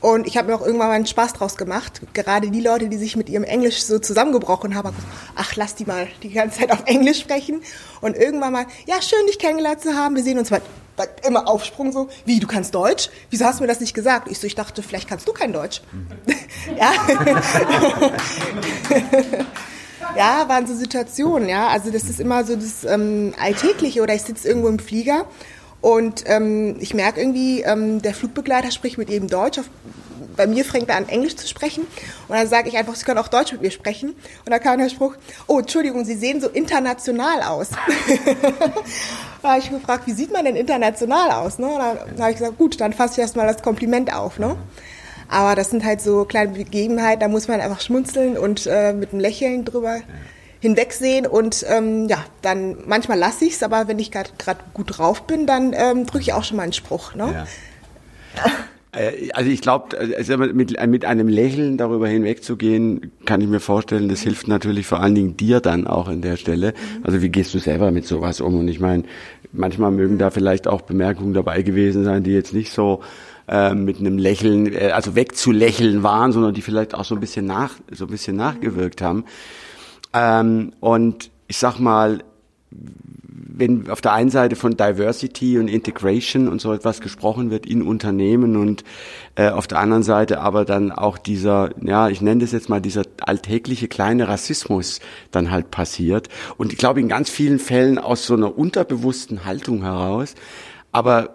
Und 0.00 0.26
ich 0.26 0.36
habe 0.36 0.48
mir 0.48 0.54
auch 0.54 0.60
irgendwann 0.60 0.88
mal 0.88 0.94
einen 0.94 1.06
Spaß 1.06 1.32
draus 1.34 1.56
gemacht. 1.56 2.02
Gerade 2.12 2.50
die 2.50 2.60
Leute, 2.60 2.88
die 2.88 2.98
sich 2.98 3.16
mit 3.16 3.30
ihrem 3.30 3.44
Englisch 3.44 3.84
so 3.84 3.98
zusammengebrochen 3.98 4.74
haben, 4.74 4.94
ach, 5.34 5.56
lass 5.56 5.76
die 5.76 5.86
mal 5.86 6.08
die 6.22 6.30
ganze 6.30 6.60
Zeit 6.60 6.72
auf 6.72 6.82
Englisch 6.84 7.20
sprechen. 7.20 7.62
Und 8.00 8.16
irgendwann 8.16 8.52
mal, 8.52 8.66
ja, 8.86 9.00
schön, 9.00 9.26
dich 9.26 9.38
kennengelernt 9.38 9.80
zu 9.80 9.94
haben. 9.94 10.16
Wir 10.16 10.22
sehen 10.22 10.38
uns 10.38 10.50
mal 10.50 10.60
immer 11.26 11.48
Aufsprung 11.48 11.92
so, 11.92 12.08
wie, 12.24 12.40
du 12.40 12.46
kannst 12.46 12.74
Deutsch? 12.74 13.10
Wieso 13.30 13.44
hast 13.44 13.58
du 13.58 13.64
mir 13.64 13.68
das 13.68 13.80
nicht 13.80 13.94
gesagt? 13.94 14.28
Ich 14.30 14.38
so, 14.38 14.46
ich 14.46 14.54
dachte, 14.54 14.82
vielleicht 14.82 15.08
kannst 15.08 15.26
du 15.26 15.32
kein 15.32 15.52
Deutsch. 15.52 15.80
ja. 16.76 16.92
ja, 20.16 20.48
waren 20.48 20.66
so 20.66 20.74
Situationen, 20.74 21.48
ja. 21.48 21.68
Also 21.68 21.90
das 21.90 22.04
ist 22.04 22.20
immer 22.20 22.44
so 22.44 22.56
das 22.56 22.84
ähm, 22.84 23.34
Alltägliche 23.40 24.02
oder 24.02 24.14
ich 24.14 24.22
sitze 24.22 24.48
irgendwo 24.48 24.68
im 24.68 24.78
Flieger 24.78 25.26
und 25.84 26.24
ähm, 26.26 26.76
ich 26.80 26.94
merke 26.94 27.20
irgendwie, 27.20 27.60
ähm, 27.60 28.00
der 28.00 28.14
Flugbegleiter 28.14 28.70
spricht 28.70 28.96
mit 28.96 29.10
jedem 29.10 29.28
Deutsch. 29.28 29.58
Auf, 29.58 29.66
bei 30.34 30.46
mir 30.46 30.64
fängt 30.64 30.88
er 30.88 30.96
an, 30.96 31.10
Englisch 31.10 31.36
zu 31.36 31.46
sprechen. 31.46 31.86
Und 32.26 32.34
dann 32.34 32.48
sage 32.48 32.70
ich 32.70 32.78
einfach, 32.78 32.94
Sie 32.94 33.04
können 33.04 33.18
auch 33.18 33.28
Deutsch 33.28 33.52
mit 33.52 33.60
mir 33.60 33.70
sprechen. 33.70 34.10
Und 34.10 34.50
da 34.50 34.58
kam 34.58 34.78
der 34.78 34.88
Spruch, 34.88 35.14
oh, 35.46 35.58
Entschuldigung, 35.58 36.06
Sie 36.06 36.16
sehen 36.16 36.40
so 36.40 36.48
international 36.48 37.42
aus. 37.42 37.68
da 39.44 39.50
habe 39.50 39.60
ich 39.60 39.70
gefragt, 39.70 40.06
wie 40.06 40.12
sieht 40.12 40.32
man 40.32 40.44
denn 40.44 40.56
international 40.56 41.30
aus? 41.30 41.58
Ne? 41.58 41.66
Und 41.66 41.78
dann 41.78 42.20
habe 42.20 42.30
ich 42.30 42.38
gesagt, 42.38 42.58
gut, 42.58 42.80
dann 42.80 42.92
fasse 42.92 43.14
ich 43.14 43.18
erstmal 43.18 43.46
das 43.46 43.62
Kompliment 43.62 44.12
auf. 44.12 44.38
Ne? 44.38 44.56
Aber 45.28 45.54
das 45.54 45.70
sind 45.70 45.84
halt 45.84 46.00
so 46.00 46.24
kleine 46.24 46.52
Begebenheiten, 46.52 47.20
da 47.20 47.28
muss 47.28 47.46
man 47.46 47.60
einfach 47.60 47.80
schmunzeln 47.80 48.36
und 48.38 48.66
äh, 48.66 48.92
mit 48.92 49.12
einem 49.12 49.20
Lächeln 49.20 49.64
drüber 49.64 50.00
hinwegsehen 50.60 51.26
und 51.26 51.64
ähm, 51.68 52.08
ja, 52.08 52.24
dann 52.40 52.78
manchmal 52.86 53.18
lasse 53.18 53.44
ich 53.44 53.52
es, 53.52 53.62
aber 53.62 53.86
wenn 53.86 53.98
ich 53.98 54.10
gerade 54.10 54.30
gut 54.72 54.98
drauf 54.98 55.26
bin, 55.26 55.46
dann 55.46 55.74
ähm, 55.74 56.06
drücke 56.06 56.22
ich 56.22 56.32
auch 56.32 56.42
schon 56.42 56.56
mal 56.56 56.62
einen 56.62 56.72
Spruch. 56.72 57.14
Ne? 57.14 57.46
Ja. 58.36 58.44
Äh, 58.94 59.30
also 59.32 59.50
ich 59.50 59.60
glaube, 59.60 59.96
also 60.16 60.36
mit, 60.36 60.54
mit 60.54 61.04
einem 61.04 61.28
Lächeln 61.28 61.76
darüber 61.76 62.08
hinwegzugehen, 62.08 63.12
kann 63.24 63.40
ich 63.40 63.48
mir 63.48 63.60
vorstellen, 63.60 64.08
das 64.08 64.20
hilft 64.20 64.48
natürlich 64.48 64.86
vor 64.86 65.00
allen 65.00 65.14
Dingen 65.14 65.36
dir 65.36 65.60
dann 65.60 65.86
auch 65.86 66.08
an 66.08 66.22
der 66.22 66.36
Stelle. 66.36 66.68
Mhm. 66.72 67.04
Also 67.04 67.22
wie 67.22 67.28
gehst 67.28 67.54
du 67.54 67.58
selber 67.58 67.90
mit 67.90 68.06
sowas 68.06 68.40
um? 68.40 68.58
Und 68.58 68.68
ich 68.68 68.80
meine, 68.80 69.04
manchmal 69.52 69.90
mögen 69.90 70.18
da 70.18 70.30
vielleicht 70.30 70.68
auch 70.68 70.82
Bemerkungen 70.82 71.34
dabei 71.34 71.62
gewesen 71.62 72.04
sein, 72.04 72.22
die 72.22 72.32
jetzt 72.32 72.54
nicht 72.54 72.72
so 72.72 73.00
äh, 73.48 73.74
mit 73.74 73.98
einem 73.98 74.18
Lächeln, 74.18 74.72
äh, 74.72 74.90
also 74.92 75.14
wegzulächeln 75.14 76.02
waren, 76.02 76.32
sondern 76.32 76.54
die 76.54 76.62
vielleicht 76.62 76.94
auch 76.94 77.04
so 77.04 77.14
ein 77.14 77.20
bisschen 77.20 77.46
nach, 77.46 77.74
so 77.90 78.06
ein 78.06 78.10
bisschen 78.10 78.36
nachgewirkt 78.36 79.02
haben. 79.02 79.24
Ähm, 80.12 80.72
und 80.80 81.30
ich 81.48 81.58
sag 81.58 81.78
mal, 81.78 82.22
wenn 83.36 83.90
auf 83.90 84.00
der 84.00 84.12
einen 84.12 84.30
Seite 84.30 84.54
von 84.54 84.76
Diversity 84.76 85.58
und 85.58 85.66
Integration 85.66 86.46
und 86.46 86.60
so 86.60 86.72
etwas 86.72 87.00
gesprochen 87.00 87.50
wird 87.50 87.66
in 87.66 87.82
Unternehmen 87.82 88.56
und 88.56 88.84
äh, 89.34 89.48
auf 89.48 89.66
der 89.66 89.80
anderen 89.80 90.04
Seite 90.04 90.40
aber 90.40 90.64
dann 90.64 90.92
auch 90.92 91.18
dieser, 91.18 91.70
ja, 91.82 92.08
ich 92.08 92.20
nenne 92.20 92.42
das 92.42 92.52
jetzt 92.52 92.68
mal 92.68 92.80
dieser 92.80 93.02
alltägliche 93.20 93.88
kleine 93.88 94.28
Rassismus 94.28 95.00
dann 95.32 95.50
halt 95.50 95.72
passiert. 95.72 96.28
Und 96.56 96.72
ich 96.72 96.78
glaube 96.78 97.00
in 97.00 97.08
ganz 97.08 97.28
vielen 97.28 97.58
Fällen 97.58 97.98
aus 97.98 98.24
so 98.24 98.34
einer 98.34 98.56
unterbewussten 98.56 99.44
Haltung 99.44 99.82
heraus. 99.82 100.36
Aber 100.92 101.32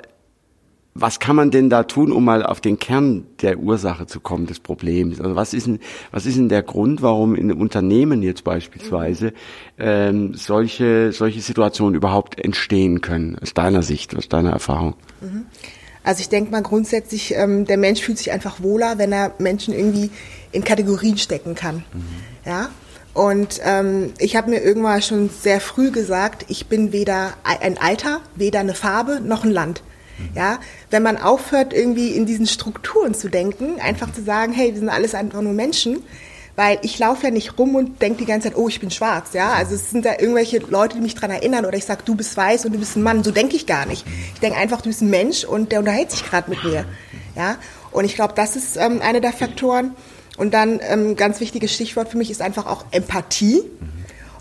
was 1.02 1.20
kann 1.20 1.36
man 1.36 1.52
denn 1.52 1.70
da 1.70 1.84
tun, 1.84 2.12
um 2.12 2.26
mal 2.26 2.46
auf 2.46 2.62
den 2.62 2.80
Kern 2.80 3.26
der 3.42 3.60
Ursache 3.60 4.06
zu 4.08 4.20
kommen 4.20 4.48
des 4.48 4.60
Problems? 4.60 5.20
Also 5.22 5.36
was 5.36 5.54
ist 5.54 5.68
denn, 5.68 5.80
was 6.12 6.26
ist 6.26 6.38
denn 6.38 6.50
der 6.50 6.64
Grund, 6.64 7.02
warum 7.02 7.36
in 7.36 7.52
Unternehmen 7.52 8.22
jetzt 8.22 8.44
beispielsweise 8.44 9.34
ähm, 9.78 10.34
solche, 10.34 11.12
solche 11.12 11.42
Situationen 11.42 11.96
überhaupt 11.96 12.40
entstehen 12.40 13.02
können, 13.02 13.38
aus 13.42 13.54
deiner 13.54 13.84
Sicht, 13.84 14.16
aus 14.16 14.30
deiner 14.30 14.52
Erfahrung? 14.52 14.96
Mhm. 15.22 15.46
Also 16.04 16.22
ich 16.22 16.30
denke 16.30 16.52
mal 16.52 16.64
grundsätzlich, 16.64 17.36
ähm, 17.36 17.66
der 17.66 17.78
Mensch 17.78 18.02
fühlt 18.02 18.18
sich 18.18 18.32
einfach 18.32 18.62
wohler, 18.64 18.98
wenn 18.98 19.12
er 19.12 19.34
Menschen 19.38 19.74
irgendwie 19.74 20.12
in 20.52 20.64
Kategorien 20.64 21.18
stecken 21.18 21.56
kann. 21.56 21.84
Mhm. 21.94 22.04
Ja. 22.46 22.70
Und 23.14 23.60
ähm, 23.64 24.14
ich 24.18 24.36
habe 24.36 24.50
mir 24.50 24.62
irgendwann 24.62 25.02
schon 25.02 25.30
sehr 25.30 25.60
früh 25.60 25.92
gesagt, 25.92 26.46
ich 26.48 26.68
bin 26.68 26.94
weder 26.94 27.34
ein 27.44 27.78
Alter, 27.78 28.22
weder 28.36 28.60
eine 28.60 28.76
Farbe 28.76 29.20
noch 29.20 29.44
ein 29.44 29.52
Land. 29.52 29.84
Ja, 30.36 30.60
wenn 30.90 31.04
man 31.04 31.18
aufhört, 31.18 31.74
irgendwie 31.74 32.12
in 32.12 32.26
diesen 32.26 32.48
Strukturen 32.48 33.14
zu 33.14 33.30
denken, 33.30 33.80
einfach 33.80 34.12
zu 34.12 34.24
sagen, 34.24 34.54
hey, 34.54 34.74
wir 34.74 34.80
sind 34.80 34.90
alles 34.90 35.14
einfach 35.16 35.42
nur 35.42 35.54
Menschen, 35.54 36.04
weil 36.56 36.80
ich 36.82 37.00
laufe 37.00 37.26
ja 37.26 37.32
nicht 37.32 37.58
rum 37.58 37.76
und 37.76 38.02
denke 38.02 38.20
die 38.20 38.26
ganze 38.26 38.50
Zeit, 38.50 38.58
oh, 38.58 38.68
ich 38.68 38.80
bin 38.80 38.92
schwarz, 38.92 39.34
ja. 39.34 39.54
Also 39.54 39.76
es 39.76 39.92
sind 39.92 40.06
da 40.06 40.20
irgendwelche 40.20 40.58
Leute, 40.58 40.96
die 40.96 41.02
mich 41.02 41.16
dran 41.16 41.32
erinnern 41.32 41.66
oder 41.66 41.78
ich 41.78 41.86
sage, 41.86 42.02
du 42.04 42.16
bist 42.16 42.36
weiß 42.36 42.66
und 42.66 42.74
du 42.74 42.80
bist 42.80 42.98
ein 42.98 43.04
Mann. 43.04 43.24
So 43.24 43.32
denke 43.32 43.56
ich 43.56 43.66
gar 43.66 43.86
nicht. 43.86 44.06
Ich 44.34 44.40
denke 44.40 44.58
einfach, 44.58 44.82
du 44.82 44.90
bist 44.90 45.02
ein 45.02 45.10
Mensch 45.10 45.46
und 45.46 45.72
der 45.72 45.80
unterhält 45.80 46.12
sich 46.12 46.26
gerade 46.26 46.50
mit 46.50 46.64
mir, 46.64 46.86
ja. 47.36 47.58
Und 47.92 48.06
ich 48.06 48.16
glaube, 48.16 48.34
das 48.36 48.56
ist 48.56 48.78
ähm, 48.78 49.02
einer 49.02 49.20
der 49.20 49.34
Faktoren. 49.34 49.96
Und 50.38 50.54
dann 50.54 50.80
ähm, 50.82 51.16
ganz 51.16 51.40
wichtiges 51.40 51.74
Stichwort 51.74 52.10
für 52.10 52.18
mich 52.18 52.32
ist 52.32 52.42
einfach 52.42 52.66
auch 52.66 52.86
Empathie. 52.92 53.62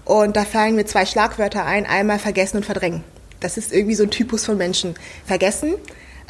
Und 0.04 0.36
da 0.36 0.44
fallen 0.44 0.76
mir 0.76 0.86
zwei 0.86 1.04
Schlagwörter 1.06 1.64
ein: 1.64 1.86
einmal 1.86 2.18
vergessen 2.18 2.58
und 2.58 2.66
verdrängen. 2.66 3.04
Das 3.40 3.56
ist 3.56 3.72
irgendwie 3.72 3.94
so 3.94 4.04
ein 4.04 4.10
Typus 4.10 4.44
von 4.44 4.56
Menschen. 4.56 4.94
Vergessen. 5.26 5.74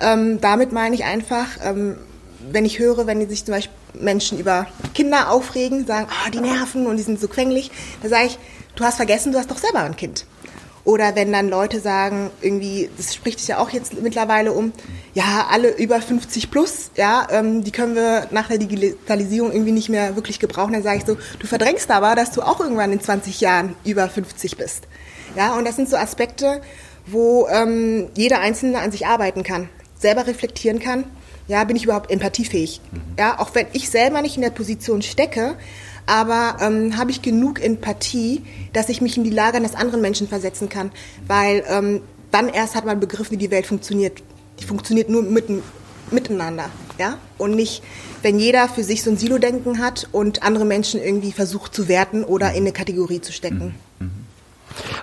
Ähm, 0.01 0.41
damit 0.41 0.73
meine 0.73 0.95
ich 0.95 1.05
einfach, 1.05 1.47
ähm, 1.63 1.97
wenn 2.51 2.65
ich 2.65 2.79
höre, 2.79 3.07
wenn 3.07 3.29
sich 3.29 3.45
zum 3.45 3.55
Beispiel 3.55 3.75
Menschen 3.95 4.39
über 4.39 4.67
Kinder 4.95 5.31
aufregen, 5.31 5.87
sagen, 5.87 6.07
ah, 6.11 6.31
die 6.31 6.41
nerven 6.41 6.87
und 6.87 6.97
die 6.97 7.03
sind 7.03 7.21
so 7.21 7.29
quengelig, 7.29 7.71
da 8.03 8.09
sage 8.09 8.27
ich, 8.27 8.39
du 8.77 8.85
hast 8.85 8.97
vergessen, 8.97 9.33
du 9.33 9.39
hast 9.39 9.51
doch 9.51 9.59
selber 9.59 9.81
ein 9.81 9.97
Kind. 9.97 10.25
Oder 10.85 11.15
wenn 11.15 11.33
dann 11.33 11.51
Leute 11.51 11.81
sagen, 11.81 12.31
irgendwie, 12.41 12.89
das 12.97 13.15
spricht 13.15 13.41
sich 13.41 13.49
ja 13.49 13.59
auch 13.59 13.69
jetzt 13.69 14.01
mittlerweile 14.01 14.53
um, 14.53 14.73
ja, 15.13 15.47
alle 15.51 15.77
über 15.77 16.01
50 16.01 16.51
plus, 16.51 16.91
ja, 16.97 17.27
ähm, 17.31 17.63
die 17.63 17.73
können 17.73 17.95
wir 17.95 18.29
nach 18.31 18.49
der 18.49 18.57
Digitalisierung 18.57 19.53
irgendwie 19.53 19.73
nicht 19.73 19.91
mehr 19.91 20.17
wirklich 20.17 20.39
gebrauchen. 20.39 20.73
Dann 20.73 20.83
sage 20.83 20.99
ich 20.99 21.05
so, 21.05 21.19
du 21.39 21.47
verdrängst 21.47 21.91
aber, 21.91 22.15
dass 22.15 22.31
du 22.31 22.41
auch 22.41 22.61
irgendwann 22.61 22.93
in 22.93 23.03
20 23.03 23.39
Jahren 23.41 23.75
über 23.85 24.09
50 24.09 24.57
bist. 24.57 24.85
Ja, 25.37 25.57
und 25.57 25.67
das 25.67 25.77
sind 25.77 25.91
so 25.91 25.97
Aspekte, 25.97 26.63
wo 27.05 27.47
ähm, 27.49 28.09
jeder 28.17 28.41
Einzelne 28.41 28.79
an 28.79 28.91
sich 28.91 29.07
arbeiten 29.07 29.43
kann, 29.43 29.69
selber 29.99 30.27
reflektieren 30.27 30.79
kann. 30.79 31.05
Ja, 31.47 31.65
bin 31.65 31.77
ich 31.77 31.85
überhaupt 31.85 32.11
empathiefähig? 32.11 32.81
Ja, 33.19 33.39
auch 33.39 33.55
wenn 33.55 33.67
ich 33.73 33.89
selber 33.89 34.21
nicht 34.23 34.37
in 34.37 34.43
der 34.43 34.51
Position 34.51 35.03
stecke, 35.03 35.57
aber 36.07 36.57
ähm, 36.61 36.97
habe 36.97 37.11
ich 37.11 37.23
genug 37.23 37.63
Empathie, 37.63 38.43
dass 38.73 38.89
ich 38.89 39.01
mich 39.01 39.17
in 39.17 39.25
die 39.25 39.31
Lage 39.31 39.57
eines 39.57 39.75
anderen 39.75 40.01
Menschen 40.01 40.29
versetzen 40.29 40.69
kann, 40.69 40.91
weil 41.27 41.65
ähm, 41.69 42.01
dann 42.31 42.49
erst 42.49 42.75
hat 42.75 42.85
man 42.85 43.01
begriffen, 43.01 43.33
wie 43.33 43.37
die 43.39 43.51
Welt 43.51 43.67
funktioniert. 43.67 44.23
Die 44.61 44.65
funktioniert 44.65 45.09
nur 45.09 45.23
mit, 45.23 45.47
miteinander, 46.11 46.71
ja, 46.99 47.19
und 47.39 47.55
nicht, 47.55 47.83
wenn 48.23 48.39
jeder 48.39 48.69
für 48.69 48.83
sich 48.83 49.03
so 49.03 49.11
ein 49.11 49.17
Silo-Denken 49.17 49.79
hat 49.79 50.09
und 50.13 50.43
andere 50.43 50.65
Menschen 50.65 51.01
irgendwie 51.01 51.33
versucht 51.33 51.75
zu 51.75 51.89
werten 51.89 52.25
oder 52.25 52.53
in 52.53 52.63
eine 52.63 52.73
Kategorie 52.73 53.21
zu 53.21 53.33
stecken. 53.33 53.75
Mhm. 53.99 54.07
mhm. 54.07 54.28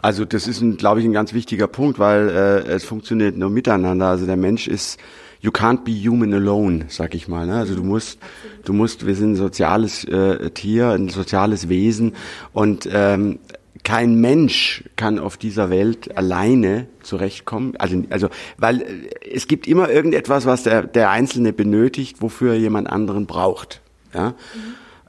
Also 0.02 0.26
das 0.26 0.48
ist, 0.48 0.64
glaube 0.78 1.00
ich, 1.00 1.06
ein 1.06 1.14
ganz 1.14 1.34
wichtiger 1.34 1.68
Punkt, 1.68 2.00
weil 2.00 2.30
äh, 2.30 2.72
es 2.72 2.84
funktioniert 2.84 3.38
nur 3.38 3.50
miteinander. 3.50 4.08
Also 4.08 4.26
der 4.26 4.38
Mensch 4.38 4.68
ist 4.68 5.00
you 5.42 5.52
can't 5.52 5.84
be 5.84 5.92
human 5.92 6.34
alone, 6.34 6.86
sag 6.90 7.14
ich 7.14 7.28
mal. 7.28 7.46
Ne? 7.46 7.56
Also 7.56 7.76
du 7.76 7.84
musst, 7.84 8.20
du 8.64 8.74
musst, 8.74 9.06
wir 9.06 9.16
sind 9.16 9.34
ein 9.34 9.36
soziales 9.36 10.04
äh, 10.06 10.50
Tier, 10.52 10.90
ein 10.90 11.10
soziales 11.10 11.70
Wesen 11.70 12.14
und 12.54 12.90
ähm, 12.92 13.40
kein 13.84 14.16
Mensch 14.20 14.84
kann 14.96 15.20
auf 15.20 15.38
dieser 15.38 15.70
Welt 15.70 16.18
alleine 16.18 16.88
zurechtkommen. 17.04 17.78
Also, 17.78 18.04
also, 18.10 18.30
weil 18.58 18.82
äh, 18.82 18.86
es 19.32 19.48
gibt 19.48 19.68
immer 19.68 19.90
irgendetwas, 19.90 20.46
was 20.46 20.64
der, 20.64 20.84
der 20.84 21.12
Einzelne 21.12 21.54
benötigt, 21.54 22.22
wofür 22.22 22.54
er 22.54 22.60
jemand 22.60 22.90
anderen 22.90 23.28
braucht. 23.28 23.82
Ja? 24.14 24.30
Mhm. 24.30 24.34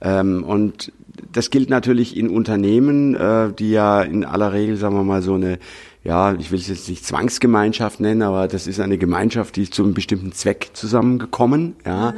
Ähm, 0.01 0.45
und 0.45 0.93
das 1.33 1.51
gilt 1.51 1.71
natürlich 1.71 2.17
in 2.17 2.29
Unternehmen, 2.29 3.15
äh, 3.15 3.53
die 3.53 3.71
ja 3.71 4.03
in 4.03 4.25
aller 4.25 4.53
Regel, 4.53 4.77
sagen 4.77 4.97
wir 4.97 5.05
mal, 5.05 5.23
so 5.23 5.35
eine, 5.35 5.59
ja, 6.05 6.35
ich 6.35 6.51
will 6.51 6.59
es 6.59 6.69
jetzt 6.69 6.89
nicht 6.89 7.05
Zwangsgemeinschaft 7.05 8.01
nennen, 8.01 8.23
aber 8.23 8.49
das 8.49 8.67
ist 8.67 8.81
eine 8.81 8.99
Gemeinschaft, 8.99 9.57
die 9.57 9.63
ist 9.63 9.75
zu 9.75 9.83
einem 9.83 9.95
bestimmten 9.95 10.33
Zweck 10.33 10.71
zusammengekommen, 10.75 11.77
ja. 11.85 12.13
Mhm. 12.13 12.17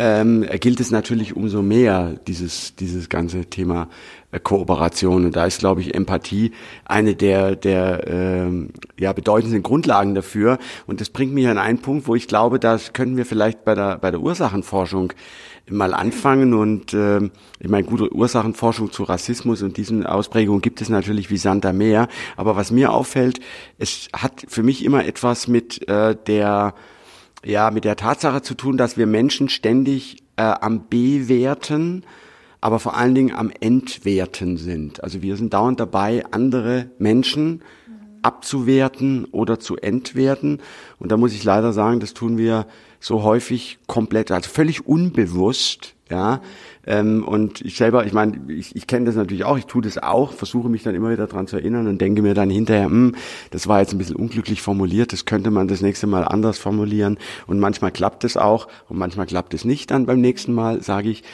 Ähm, 0.00 0.46
gilt 0.60 0.78
es 0.78 0.92
natürlich 0.92 1.34
umso 1.34 1.60
mehr, 1.60 2.20
dieses, 2.28 2.76
dieses 2.76 3.08
ganze 3.08 3.46
Thema 3.46 3.88
äh, 4.30 4.38
Kooperation. 4.38 5.24
Und 5.24 5.34
da 5.34 5.44
ist, 5.44 5.58
glaube 5.58 5.80
ich, 5.80 5.92
Empathie 5.92 6.52
eine 6.84 7.16
der, 7.16 7.56
der 7.56 8.06
ähm, 8.06 8.68
ja, 8.96 9.12
bedeutendsten 9.12 9.64
Grundlagen 9.64 10.14
dafür. 10.14 10.58
Und 10.86 11.00
das 11.00 11.10
bringt 11.10 11.34
mich 11.34 11.48
an 11.48 11.58
einen 11.58 11.80
Punkt, 11.80 12.06
wo 12.06 12.14
ich 12.14 12.28
glaube, 12.28 12.60
da 12.60 12.78
können 12.92 13.16
wir 13.16 13.26
vielleicht 13.26 13.64
bei 13.64 13.74
der, 13.74 13.98
bei 13.98 14.12
der 14.12 14.20
Ursachenforschung 14.20 15.14
mal 15.68 15.92
anfangen. 15.94 16.54
Und 16.54 16.94
äh, 16.94 17.18
ich 17.58 17.68
meine, 17.68 17.82
gute 17.84 18.14
Ursachenforschung 18.14 18.92
zu 18.92 19.02
Rassismus 19.02 19.62
und 19.62 19.78
diesen 19.78 20.06
Ausprägungen 20.06 20.62
gibt 20.62 20.80
es 20.80 20.90
natürlich 20.90 21.28
wie 21.28 21.38
Sand 21.38 21.66
am 21.66 21.76
Meer. 21.76 22.06
Aber 22.36 22.54
was 22.54 22.70
mir 22.70 22.92
auffällt, 22.92 23.40
es 23.78 24.06
hat 24.12 24.44
für 24.46 24.62
mich 24.62 24.84
immer 24.84 25.04
etwas 25.06 25.48
mit 25.48 25.88
äh, 25.88 26.14
der 26.28 26.74
ja 27.48 27.70
mit 27.70 27.84
der 27.84 27.96
Tatsache 27.96 28.42
zu 28.42 28.54
tun, 28.54 28.76
dass 28.76 28.96
wir 28.96 29.06
Menschen 29.06 29.48
ständig 29.48 30.22
äh, 30.36 30.42
am 30.42 30.88
Bewerten, 30.88 32.04
aber 32.60 32.78
vor 32.78 32.96
allen 32.96 33.14
Dingen 33.14 33.34
am 33.34 33.50
Entwerten 33.60 34.56
sind. 34.56 35.02
Also 35.02 35.22
wir 35.22 35.36
sind 35.36 35.54
dauernd 35.54 35.80
dabei, 35.80 36.24
andere 36.30 36.90
Menschen 36.98 37.62
abzuwerten 38.22 39.26
oder 39.26 39.60
zu 39.60 39.76
entwerten. 39.76 40.60
Und 40.98 41.12
da 41.12 41.16
muss 41.16 41.32
ich 41.32 41.44
leider 41.44 41.72
sagen, 41.72 42.00
das 42.00 42.14
tun 42.14 42.36
wir 42.36 42.66
so 43.00 43.22
häufig 43.22 43.78
komplett, 43.86 44.30
also 44.30 44.50
völlig 44.50 44.86
unbewusst, 44.86 45.94
ja. 46.10 46.40
Ähm, 46.88 47.22
und 47.22 47.60
ich 47.60 47.76
selber, 47.76 48.06
ich 48.06 48.14
meine, 48.14 48.40
ich, 48.48 48.74
ich 48.74 48.86
kenne 48.86 49.04
das 49.04 49.14
natürlich 49.14 49.44
auch, 49.44 49.58
ich 49.58 49.66
tue 49.66 49.82
das 49.82 49.98
auch, 49.98 50.32
versuche 50.32 50.70
mich 50.70 50.82
dann 50.82 50.94
immer 50.94 51.10
wieder 51.10 51.26
dran 51.26 51.46
zu 51.46 51.56
erinnern 51.56 51.86
und 51.86 52.00
denke 52.00 52.22
mir 52.22 52.32
dann 52.32 52.48
hinterher, 52.48 52.86
hm, 52.86 53.14
das 53.50 53.68
war 53.68 53.80
jetzt 53.80 53.92
ein 53.92 53.98
bisschen 53.98 54.16
unglücklich 54.16 54.62
formuliert, 54.62 55.12
das 55.12 55.26
könnte 55.26 55.50
man 55.50 55.68
das 55.68 55.82
nächste 55.82 56.06
Mal 56.06 56.24
anders 56.24 56.56
formulieren. 56.58 57.18
Und 57.46 57.60
manchmal 57.60 57.92
klappt 57.92 58.24
es 58.24 58.38
auch 58.38 58.68
und 58.88 58.96
manchmal 58.96 59.26
klappt 59.26 59.52
es 59.52 59.66
nicht 59.66 59.90
dann 59.90 60.06
beim 60.06 60.22
nächsten 60.22 60.54
Mal, 60.54 60.82
sage 60.82 61.10
ich. 61.10 61.24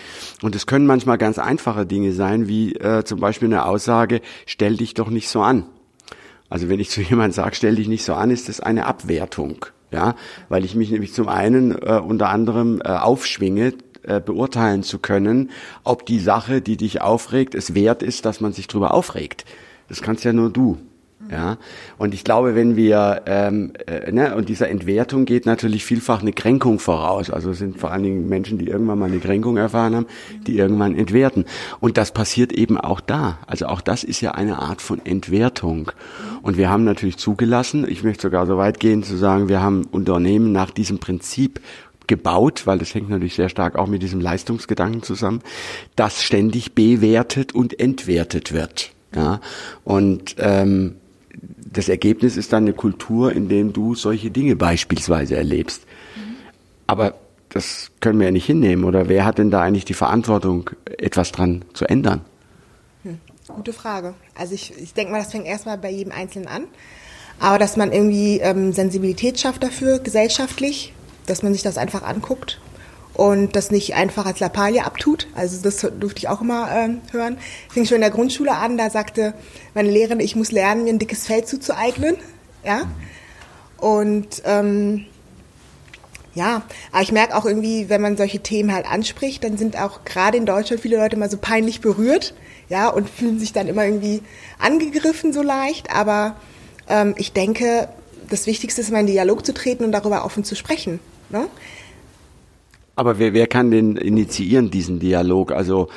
Und 0.43 0.57
es 0.57 0.67
können 0.67 0.87
manchmal 0.87 1.19
ganz 1.19 1.39
einfache 1.39 1.87
Dinge 1.87 2.13
sein, 2.13 2.49
wie 2.49 2.75
äh, 2.75 3.05
zum 3.05 3.21
Beispiel 3.21 3.47
eine 3.47 3.65
Aussage, 3.67 4.23
stell 4.47 4.77
dich 4.77 4.95
doch 4.95 5.09
nicht 5.09 5.29
so 5.29 5.41
an. 5.41 5.67
Also 6.49 6.69
wenn 6.69 6.81
ich 6.81 6.91
zu 6.91 7.01
jemandem 7.01 7.33
sage, 7.33 7.55
stell 7.55 7.77
dich 7.77 7.87
nicht 7.87 8.05
so 8.05 8.15
an, 8.15 8.31
ist 8.31 8.49
das 8.49 8.59
eine 8.59 8.87
Abwertung 8.87 9.67
ja, 9.93 10.17
weil 10.49 10.65
ich 10.65 10.75
mich 10.75 10.91
nämlich 10.91 11.13
zum 11.15 11.29
einen 11.29 11.71
äh, 11.71 12.01
unter 12.05 12.29
anderem 12.29 12.83
äh, 12.85 12.89
aufschwinge, 12.89 13.75
äh, 14.07 14.21
beurteilen 14.21 14.83
zu 14.83 14.99
können, 14.99 15.51
ob 15.83 16.07
die 16.07 16.21
Sache, 16.21 16.61
die 16.61 16.77
dich 16.77 17.01
aufregt, 17.01 17.55
es 17.55 17.75
wert 17.75 18.03
ist, 18.03 18.25
dass 18.25 18.41
man 18.41 18.53
sich 18.53 18.67
drüber 18.67 18.95
aufregt. 18.95 19.45
Das 19.89 20.03
kannst 20.03 20.25
ja 20.25 20.33
nur 20.33 20.51
du. 20.51 20.79
Ja, 21.31 21.57
und 21.97 22.13
ich 22.13 22.23
glaube, 22.23 22.55
wenn 22.55 22.77
wir 22.77 23.23
ähm, 23.27 23.73
äh, 23.87 24.13
ne, 24.13 24.37
und 24.37 24.49
dieser 24.51 24.69
Entwertung 24.69 25.25
geht 25.25 25.47
natürlich 25.47 25.85
vielfach 25.85 26.21
eine 26.21 26.33
Kränkung 26.33 26.79
voraus. 26.79 27.31
Also 27.31 27.51
es 27.51 27.59
sind 27.59 27.79
vor 27.79 27.93
allen 27.93 28.03
Dingen 28.03 28.29
Menschen, 28.29 28.59
die 28.59 28.69
irgendwann 28.69 28.99
mal 28.99 29.09
eine 29.09 29.21
Kränkung 29.21 29.57
erfahren 29.57 29.97
haben, 29.97 30.07
die 30.47 30.59
irgendwann 30.59 30.95
entwerten. 30.95 31.47
Und 31.81 31.97
das 31.97 32.13
passiert 32.13 32.53
eben 32.53 32.79
auch 32.79 33.01
da. 33.01 33.39
Also 33.47 33.67
auch 33.67 33.81
das 33.81 34.05
ist 34.05 34.21
ja 34.21 34.33
eine 34.33 34.59
Art 34.59 34.83
von 34.83 35.01
Entwertung. 35.05 35.93
Und 36.43 36.59
wir 36.59 36.69
haben 36.69 36.85
natürlich 36.85 37.17
zugelassen, 37.17 37.87
ich 37.89 38.05
möchte 38.05 38.23
sogar 38.23 38.47
so 38.47 38.59
weit 38.59 38.79
gehen 38.79 39.03
zu 39.03 39.17
sagen, 39.17 39.49
wir 39.49 39.63
haben 39.63 39.87
Unternehmen 39.91 40.53
nach 40.53 40.71
diesem 40.71 40.99
Prinzip 40.99 41.61
gebaut, 42.07 42.67
weil 42.67 42.79
das 42.79 42.95
hängt 42.95 43.11
natürlich 43.11 43.35
sehr 43.35 43.49
stark 43.49 43.77
auch 43.77 43.87
mit 43.87 44.03
diesem 44.03 44.21
Leistungsgedanken 44.21 45.03
zusammen, 45.03 45.41
das 45.97 46.23
ständig 46.23 46.75
bewertet 46.75 47.55
und 47.55 47.79
entwertet 47.79 48.53
wird. 48.53 48.93
Ja, 49.15 49.41
und 49.85 50.37
ähm, 50.39 50.97
das 51.73 51.89
Ergebnis 51.89 52.37
ist 52.37 52.53
dann 52.53 52.65
eine 52.65 52.73
Kultur, 52.73 53.33
in 53.33 53.49
der 53.49 53.65
du 53.65 53.95
solche 53.95 54.31
Dinge 54.31 54.57
beispielsweise 54.57 55.37
erlebst. 55.37 55.83
Mhm. 56.17 56.35
Aber 56.87 57.15
das 57.55 57.91
können 58.01 58.19
wir 58.19 58.27
ja 58.27 58.33
nicht 58.33 58.47
hinnehmen. 58.47 58.85
Oder 58.85 59.09
wer 59.09 59.25
hat 59.25 59.39
denn 59.39 59.51
da 59.51 59.63
eigentlich 59.63 59.85
die 59.85 59.95
Verantwortung, 59.95 60.71
etwas 60.99 61.33
dran 61.33 61.65
zu 61.73 61.85
ändern? 61.85 62.23
Hm, 63.05 63.19
gute 63.49 63.73
Frage. 63.73 64.15
Also 64.35 64.55
ich, 64.55 64.73
ich 64.77 64.95
denke 64.95 65.13
mal, 65.13 65.19
das 65.19 65.31
fängt 65.31 65.47
erstmal 65.47 65.79
bei 65.79 65.91
jedem 65.91 66.13
Einzelnen 66.13 66.49
an. 66.49 66.65
Aber 67.39 67.59
dass 67.59 67.77
man 67.77 67.93
irgendwie 67.93 68.39
ähm, 68.39 68.73
Sensibilität 68.73 69.41
schafft 69.41 69.63
dafür, 69.63 69.99
gesellschaftlich, 69.99 70.94
dass 71.27 71.43
man 71.43 71.53
sich 71.53 71.63
das 71.63 71.79
einfach 71.79 72.03
anguckt 72.03 72.61
und 73.15 73.55
das 73.55 73.71
nicht 73.71 73.95
einfach 73.95 74.27
als 74.27 74.41
Lappalie 74.41 74.85
abtut. 74.85 75.29
Also 75.35 75.63
das 75.63 75.79
durfte 75.79 76.19
ich 76.19 76.29
auch 76.29 76.41
immer 76.41 76.71
ähm, 76.71 77.01
hören. 77.13 77.39
Fing 77.71 77.87
schon 77.87 77.97
in 77.97 78.01
der 78.01 78.11
Grundschule 78.11 78.53
an, 78.53 78.77
da 78.77 78.91
sagte 78.91 79.35
meine 79.75 79.91
Lehrerin, 79.91 80.21
ich 80.21 80.37
muss 80.37 80.53
lernen, 80.53 80.85
mir 80.85 80.91
ein 80.93 80.99
dickes 80.99 81.27
Fell 81.27 81.45
zuzueignen. 81.45 82.17
Ja. 82.65 82.83
Und 83.79 84.43
ähm, 84.45 85.07
ja, 86.35 86.63
aber 86.91 87.03
ich 87.03 87.13
merke 87.13 87.37
auch 87.37 87.45
irgendwie, 87.45 87.89
wenn 87.89 88.01
man 88.01 88.17
solche 88.17 88.41
Themen 88.41 88.75
halt 88.75 88.91
anspricht, 88.91 89.45
dann 89.45 89.57
sind 89.57 89.81
auch 89.81 90.05
gerade 90.05 90.37
in 90.37 90.47
Deutschland 90.47 90.83
viele 90.83 90.97
Leute 90.97 91.15
immer 91.15 91.29
so 91.29 91.37
peinlich 91.37 91.81
berührt, 91.81 92.35
ja, 92.69 92.89
und 92.89 93.09
fühlen 93.09 93.39
sich 93.39 93.53
dann 93.53 93.69
immer 93.69 93.85
irgendwie 93.85 94.23
angegriffen 94.59 95.33
so 95.33 95.43
leicht. 95.43 95.95
Aber 95.95 96.35
ähm, 96.89 97.15
ich 97.19 97.33
denke, 97.33 97.89
das 98.31 98.47
Wichtigste 98.47 98.81
ist, 98.81 98.91
mal 98.91 99.01
in 99.01 99.07
Dialog 99.07 99.47
zu 99.47 99.55
treten 99.55 99.85
und 99.85 99.93
darüber 99.93 100.25
offen 100.25 100.43
zu 100.43 100.57
sprechen. 100.57 100.99
Ne? 101.35 101.49
Aber 102.95 103.19
wer, 103.19 103.35
wer 103.35 103.49
kann 103.49 103.73
denn 103.73 103.97
initiieren, 103.97 104.71
diesen 104.71 105.01
Dialog? 105.01 105.51
Also 105.51 105.89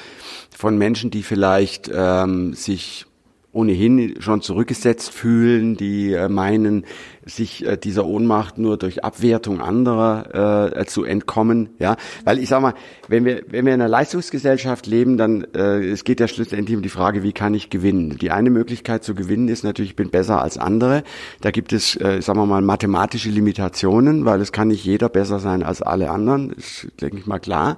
von 0.49 0.79
Menschen, 0.79 1.11
die 1.11 1.21
vielleicht 1.21 1.91
ähm, 1.93 2.55
sich 2.55 3.05
ohnehin 3.53 4.15
schon 4.19 4.41
zurückgesetzt 4.41 5.09
fühlen, 5.09 5.77
die 5.77 6.13
äh, 6.13 6.29
meinen, 6.29 6.85
sich 7.25 7.65
äh, 7.65 7.77
dieser 7.77 8.05
Ohnmacht 8.05 8.57
nur 8.57 8.77
durch 8.77 9.03
Abwertung 9.03 9.61
anderer 9.61 10.75
äh, 10.77 10.85
zu 10.85 11.03
entkommen, 11.03 11.69
ja, 11.79 11.95
weil 12.23 12.39
ich 12.39 12.49
sag 12.49 12.61
mal, 12.61 12.73
wenn 13.07 13.25
wir 13.25 13.43
wenn 13.47 13.65
wir 13.65 13.73
in 13.73 13.81
einer 13.81 13.89
Leistungsgesellschaft 13.89 14.85
leben, 14.85 15.17
dann 15.17 15.45
äh, 15.55 15.79
es 15.79 16.03
geht 16.03 16.19
ja 16.19 16.27
schlussendlich 16.27 16.75
um 16.75 16.83
die 16.83 16.89
Frage, 16.89 17.23
wie 17.23 17.33
kann 17.33 17.53
ich 17.53 17.69
gewinnen? 17.69 18.17
Die 18.17 18.31
eine 18.31 18.49
Möglichkeit 18.49 19.03
zu 19.03 19.15
gewinnen 19.15 19.47
ist 19.47 19.63
natürlich, 19.63 19.91
ich 19.91 19.95
bin 19.95 20.09
besser 20.09 20.41
als 20.41 20.57
andere. 20.57 21.03
Da 21.41 21.51
gibt 21.51 21.73
es, 21.73 21.95
äh, 21.99 22.21
sagen 22.21 22.39
wir 22.39 22.45
mal, 22.45 22.61
mathematische 22.61 23.29
Limitationen, 23.29 24.25
weil 24.25 24.41
es 24.41 24.51
kann 24.51 24.67
nicht 24.67 24.85
jeder 24.85 25.09
besser 25.09 25.39
sein 25.39 25.63
als 25.63 25.81
alle 25.81 26.11
anderen, 26.11 26.51
ist 26.51 26.87
denke 27.01 27.17
ich 27.17 27.25
mal 27.25 27.39
klar. 27.39 27.77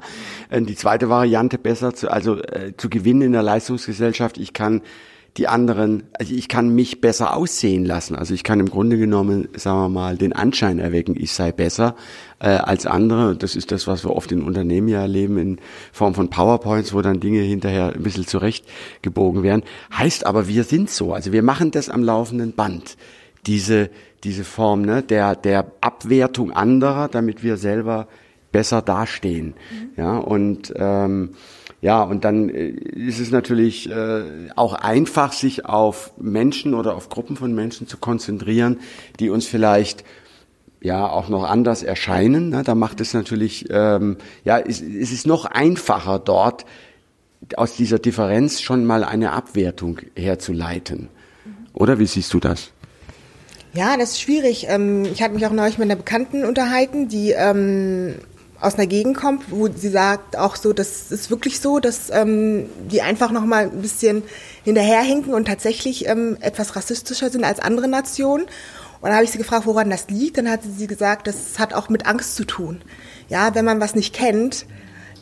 Äh, 0.50 0.62
die 0.62 0.76
zweite 0.76 1.10
Variante 1.10 1.58
besser 1.58 1.94
zu, 1.94 2.12
also 2.12 2.42
äh, 2.42 2.74
zu 2.76 2.90
gewinnen 2.90 3.22
in 3.22 3.32
der 3.32 3.44
Leistungsgesellschaft, 3.44 4.38
ich 4.38 4.54
kann 4.54 4.82
die 5.38 5.48
anderen, 5.48 6.04
also 6.14 6.34
ich 6.34 6.48
kann 6.48 6.74
mich 6.74 7.02
besser 7.02 7.36
aussehen 7.36 7.86
lassen. 7.86 8.16
Also 8.16 8.34
ich 8.34 8.44
kann 8.44 8.60
im 8.60 8.70
Grunde 8.70 8.98
genommen, 8.98 9.48
sagen 9.56 9.80
wir 9.80 9.90
mal, 9.90 10.18
den 10.18 10.34
Anschein 10.34 10.80
erwecken, 10.80 11.16
ich 11.18 11.32
sei 11.34 11.52
besser 11.52 11.96
äh, 12.40 12.50
als 12.50 12.86
andere. 12.86 13.36
Das 13.36 13.56
ist 13.56 13.72
das, 13.72 13.88
was 13.88 14.04
wir 14.04 14.16
oft 14.16 14.32
in 14.32 14.42
Unternehmen 14.42 14.88
ja 14.88 15.02
erleben, 15.02 15.38
in 15.38 15.60
Form 15.92 16.16
von 16.16 16.30
PowerPoints, 16.30 16.94
wo 16.94 17.02
dann 17.02 17.20
Dinge 17.20 17.42
hinterher 17.42 17.94
ein 17.94 18.04
bisschen 18.04 18.28
zurechtgebogen 18.28 19.44
werden. 19.44 19.64
Heißt 19.96 20.26
aber, 20.26 20.48
wir 20.48 20.64
sind 20.64 20.90
so. 20.90 21.14
Also 21.14 21.32
wir 21.32 21.44
machen 21.44 21.72
das 21.72 21.90
am 21.90 22.04
laufenden 22.04 22.54
Band. 22.54 22.98
Diese, 23.46 23.90
diese 24.24 24.44
Form 24.44 24.82
ne, 24.82 25.04
der, 25.04 25.36
der 25.36 25.72
Abwertung 25.82 26.52
anderer, 26.52 27.08
damit 27.08 27.44
wir 27.44 27.58
selber 27.58 28.08
besser 28.52 28.82
dastehen. 28.82 29.54
Mhm. 29.72 29.90
Ja, 29.96 30.18
und 30.18 30.74
ähm, 30.76 31.36
ja, 31.82 32.04
und 32.04 32.26
dann 32.26 32.50
äh, 32.50 32.70
ist 32.70 33.20
es 33.20 33.32
natürlich 33.32 33.90
äh, 33.90 34.50
auch 34.56 34.74
einfach, 34.74 35.34
sich 35.34 35.66
auf 35.66 36.12
Menschen 36.18 36.74
oder 36.74 36.96
auf 36.96 37.10
Gruppen 37.10 37.38
von 37.38 37.54
Menschen 37.54 37.88
zu 37.88 37.98
konzentrieren, 37.98 38.80
die 39.20 39.30
uns 39.30 39.46
vielleicht 39.46 40.04
ja 40.82 41.08
auch 41.08 41.30
noch 41.30 41.44
anders 41.44 41.84
erscheinen. 41.84 42.50
Ne? 42.50 42.64
Da 42.64 42.76
macht 42.76 43.02
es 43.02 43.14
natürlich, 43.14 43.68
ähm, 43.70 44.18
ja, 44.44 44.60
es, 44.60 44.82
es 44.82 45.12
ist 45.12 45.26
noch 45.26 45.46
einfacher 45.46 46.20
dort 46.20 46.66
aus 47.56 47.76
dieser 47.76 48.00
Differenz 48.00 48.62
schon 48.62 48.86
mal 48.86 49.04
eine 49.04 49.32
Abwertung 49.32 50.00
herzuleiten. 50.16 51.08
Oder 51.74 52.00
wie 52.00 52.06
siehst 52.06 52.34
du 52.34 52.40
das? 52.40 52.72
Ja, 53.74 53.98
das 53.98 54.12
ist 54.12 54.22
schwierig. 54.22 54.66
Ähm, 54.68 55.06
ich 55.06 55.22
hatte 55.22 55.36
mich 55.36 55.46
auch 55.46 55.52
neulich 55.52 55.78
mit 55.78 55.86
einer 55.86 55.96
Bekannten 55.96 56.44
unterhalten, 56.44 57.08
die 57.08 57.32
ähm, 57.32 58.16
aus 58.62 58.76
einer 58.76 58.88
Gegend 58.88 59.16
kommt, 59.16 59.52
wo 59.52 59.70
sie 59.70 59.90
sagt 59.90 60.38
auch 60.38 60.56
so, 60.56 60.74
das 60.74 61.12
ist 61.12 61.30
wirklich 61.30 61.60
so, 61.60 61.80
dass 61.80 62.10
ähm, 62.10 62.70
die 62.92 63.02
einfach 63.02 63.32
noch 63.32 63.46
mal 63.46 63.64
ein 63.64 63.82
bisschen 63.82 64.24
hinterherhinken 64.64 65.34
und 65.34 65.46
tatsächlich 65.46 66.08
ähm, 66.08 66.38
etwas 66.42 66.76
rassistischer 66.76 67.30
sind 67.30 67.46
als 67.46 67.60
andere 67.60 67.88
Nationen. 67.88 68.46
Und 69.02 69.10
da 69.10 69.16
habe 69.16 69.24
ich 69.24 69.32
sie 69.32 69.38
gefragt, 69.38 69.66
woran 69.66 69.90
das 69.90 70.10
liegt. 70.10 70.38
Dann 70.38 70.50
hat 70.50 70.60
sie 70.78 70.88
gesagt, 70.88 71.28
das 71.28 71.58
hat 71.58 71.74
auch 71.74 71.88
mit 71.88 72.06
Angst 72.06 72.36
zu 72.36 72.44
tun. 72.44 72.82
Ja, 73.30 73.56
wenn 73.56 73.64
man 73.64 73.80
was 73.80 73.96
nicht 73.96 74.14
kennt, 74.14 74.66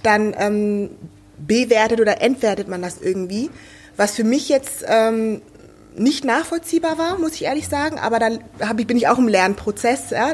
dann 0.02 0.34
ähm, 0.38 0.90
bewertet 1.38 2.02
oder 2.02 2.22
entwertet 2.22 2.68
man 2.68 2.82
das 2.82 3.00
irgendwie. 3.00 3.52
Was 3.98 4.16
für 4.16 4.24
mich 4.24 4.50
jetzt 4.50 4.84
ähm, 4.88 5.42
nicht 5.96 6.26
nachvollziehbar 6.26 6.98
war, 6.98 7.20
muss 7.20 7.34
ich 7.34 7.44
ehrlich 7.44 7.68
sagen, 7.68 8.00
aber 8.00 8.18
dann 8.18 8.40
hab 8.60 8.80
ich, 8.80 8.88
bin 8.88 8.98
ich 8.98 9.08
auch 9.08 9.20
im 9.20 9.28
Lernprozess 9.28 10.10
ja, 10.10 10.34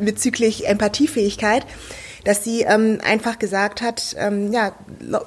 bezüglich 0.00 0.66
Empathiefähigkeit 0.66 1.64
dass 2.24 2.42
sie 2.42 2.62
ähm, 2.62 2.98
einfach 3.04 3.38
gesagt 3.38 3.82
hat, 3.82 4.16
ähm, 4.18 4.52
ja, 4.52 4.72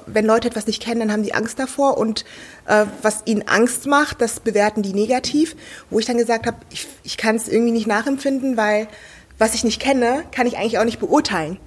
wenn 0.06 0.26
Leute 0.26 0.48
etwas 0.48 0.66
nicht 0.66 0.82
kennen, 0.82 1.00
dann 1.00 1.12
haben 1.12 1.22
die 1.22 1.34
Angst 1.34 1.58
davor 1.58 1.96
und 1.96 2.24
äh, 2.66 2.84
was 3.02 3.22
ihnen 3.24 3.46
Angst 3.46 3.86
macht, 3.86 4.20
das 4.20 4.40
bewerten 4.40 4.82
die 4.82 4.92
negativ, 4.92 5.56
wo 5.90 5.98
ich 5.98 6.06
dann 6.06 6.18
gesagt 6.18 6.46
habe, 6.46 6.56
ich, 6.70 6.86
ich 7.04 7.16
kann 7.16 7.36
es 7.36 7.48
irgendwie 7.48 7.72
nicht 7.72 7.86
nachempfinden, 7.86 8.56
weil 8.56 8.88
was 9.38 9.54
ich 9.54 9.62
nicht 9.62 9.80
kenne, 9.80 10.24
kann 10.32 10.46
ich 10.46 10.58
eigentlich 10.58 10.78
auch 10.78 10.84
nicht 10.84 10.98
beurteilen. 10.98 11.58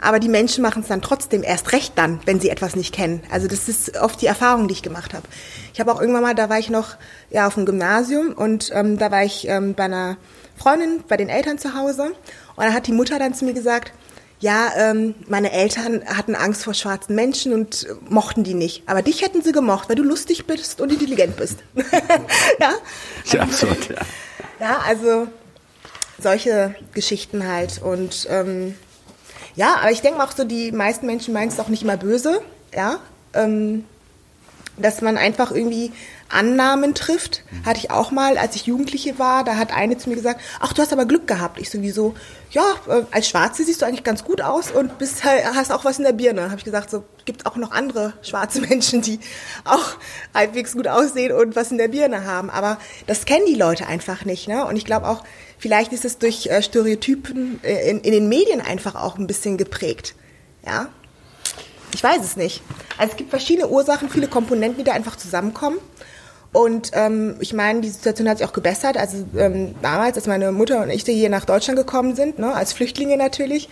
Aber 0.00 0.20
die 0.20 0.28
Menschen 0.28 0.62
machen 0.62 0.82
es 0.82 0.88
dann 0.88 1.02
trotzdem 1.02 1.42
erst 1.42 1.72
recht 1.72 1.94
dann, 1.96 2.20
wenn 2.24 2.38
sie 2.38 2.50
etwas 2.50 2.76
nicht 2.76 2.94
kennen. 2.94 3.20
Also 3.32 3.48
das 3.48 3.68
ist 3.68 3.96
oft 3.96 4.20
die 4.20 4.26
Erfahrung, 4.26 4.68
die 4.68 4.74
ich 4.74 4.82
gemacht 4.82 5.12
habe. 5.12 5.26
Ich 5.72 5.80
habe 5.80 5.92
auch 5.92 6.00
irgendwann 6.00 6.22
mal, 6.22 6.34
da 6.34 6.48
war 6.48 6.58
ich 6.58 6.70
noch 6.70 6.96
ja 7.30 7.48
auf 7.48 7.54
dem 7.54 7.66
Gymnasium 7.66 8.32
und 8.32 8.70
ähm, 8.74 8.98
da 8.98 9.10
war 9.10 9.24
ich 9.24 9.48
ähm, 9.48 9.74
bei 9.74 9.84
einer 9.84 10.16
Freundin, 10.56 11.02
bei 11.08 11.16
den 11.16 11.28
Eltern 11.28 11.58
zu 11.58 11.74
Hause 11.74 12.12
und 12.56 12.64
da 12.64 12.72
hat 12.72 12.86
die 12.86 12.92
Mutter 12.92 13.18
dann 13.18 13.34
zu 13.34 13.44
mir 13.44 13.54
gesagt, 13.54 13.92
ja, 14.40 14.70
ähm, 14.76 15.14
meine 15.26 15.50
Eltern 15.52 16.04
hatten 16.06 16.36
Angst 16.36 16.62
vor 16.64 16.74
schwarzen 16.74 17.14
Menschen 17.14 17.52
und 17.52 17.84
äh, 17.84 17.94
mochten 18.08 18.44
die 18.44 18.54
nicht. 18.54 18.84
Aber 18.86 19.02
dich 19.02 19.22
hätten 19.22 19.42
sie 19.42 19.52
gemocht, 19.52 19.88
weil 19.88 19.96
du 19.96 20.04
lustig 20.04 20.46
bist 20.46 20.80
und 20.80 20.92
intelligent 20.92 21.36
bist. 21.36 21.58
ja? 22.60 22.72
Sehr 23.24 23.42
absurd, 23.42 23.88
ja. 23.88 23.96
Ja, 24.60 24.78
also 24.86 25.26
solche 26.20 26.74
Geschichten 26.92 27.48
halt. 27.48 27.82
Und 27.82 28.26
ähm, 28.30 28.74
ja, 29.56 29.76
aber 29.80 29.90
ich 29.90 30.02
denke 30.02 30.22
auch 30.22 30.32
so, 30.32 30.44
die 30.44 30.70
meisten 30.70 31.06
Menschen 31.06 31.34
meinen 31.34 31.48
es 31.48 31.58
auch 31.58 31.68
nicht 31.68 31.84
mal 31.84 31.98
böse, 31.98 32.40
ja. 32.74 33.00
Ähm, 33.34 33.84
dass 34.76 35.00
man 35.00 35.16
einfach 35.16 35.50
irgendwie 35.50 35.92
Annahmen 36.28 36.94
trifft. 36.94 37.42
Hatte 37.64 37.78
ich 37.78 37.90
auch 37.90 38.10
mal, 38.10 38.36
als 38.36 38.54
ich 38.56 38.66
Jugendliche 38.66 39.18
war, 39.18 39.44
da 39.44 39.56
hat 39.56 39.72
eine 39.72 39.96
zu 39.96 40.08
mir 40.08 40.16
gesagt, 40.16 40.40
ach, 40.60 40.72
du 40.72 40.82
hast 40.82 40.92
aber 40.92 41.06
Glück 41.06 41.26
gehabt. 41.26 41.58
Ich 41.60 41.70
sowieso, 41.70 42.14
ja, 42.50 42.62
äh, 42.88 43.02
als 43.10 43.28
Schwarze 43.28 43.64
siehst 43.64 43.82
du 43.82 43.86
eigentlich 43.86 44.04
ganz 44.04 44.24
gut 44.24 44.40
aus 44.40 44.70
und 44.70 44.98
bist, 44.98 45.24
hast 45.54 45.72
auch 45.72 45.84
was 45.84 45.98
in 45.98 46.04
der 46.04 46.12
Birne. 46.12 46.50
Habe 46.50 46.58
ich 46.58 46.64
gesagt, 46.64 46.90
so 46.90 47.04
gibt 47.24 47.46
auch 47.46 47.56
noch 47.56 47.70
andere 47.70 48.12
schwarze 48.22 48.60
Menschen, 48.68 49.00
die 49.00 49.20
auch 49.64 49.96
halbwegs 50.34 50.72
gut 50.72 50.88
aussehen 50.88 51.32
und 51.32 51.56
was 51.56 51.70
in 51.70 51.78
der 51.78 51.88
Birne 51.88 52.24
haben. 52.24 52.50
Aber 52.50 52.78
das 53.06 53.24
kennen 53.24 53.46
die 53.46 53.54
Leute 53.54 53.86
einfach 53.86 54.24
nicht. 54.24 54.48
Ne? 54.48 54.64
Und 54.66 54.76
ich 54.76 54.84
glaube 54.84 55.08
auch, 55.08 55.24
vielleicht 55.58 55.92
ist 55.92 56.04
es 56.04 56.18
durch 56.18 56.46
äh, 56.46 56.62
Stereotypen 56.62 57.60
äh, 57.62 57.90
in, 57.90 58.00
in 58.00 58.12
den 58.12 58.28
Medien 58.28 58.60
einfach 58.60 58.94
auch 58.94 59.18
ein 59.18 59.26
bisschen 59.26 59.56
geprägt. 59.56 60.14
Ja, 60.66 60.88
ich 61.94 62.02
weiß 62.02 62.22
es 62.22 62.36
nicht. 62.36 62.62
Also 62.98 63.12
es 63.12 63.16
gibt 63.16 63.30
verschiedene 63.30 63.68
Ursachen, 63.68 64.10
viele 64.10 64.28
Komponenten, 64.28 64.78
die 64.78 64.84
da 64.84 64.92
einfach 64.92 65.16
zusammenkommen. 65.16 65.78
Und 66.52 66.92
ähm, 66.94 67.36
ich 67.40 67.52
meine, 67.52 67.82
die 67.82 67.90
Situation 67.90 68.28
hat 68.28 68.38
sich 68.38 68.46
auch 68.46 68.52
gebessert. 68.52 68.96
Also 68.96 69.24
ähm, 69.36 69.74
damals, 69.82 70.16
als 70.16 70.26
meine 70.26 70.50
Mutter 70.50 70.82
und 70.82 70.90
ich 70.90 71.02
hier 71.02 71.28
nach 71.28 71.44
Deutschland 71.44 71.78
gekommen 71.78 72.16
sind, 72.16 72.38
ne, 72.38 72.54
als 72.54 72.72
Flüchtlinge 72.72 73.16
natürlich, 73.16 73.68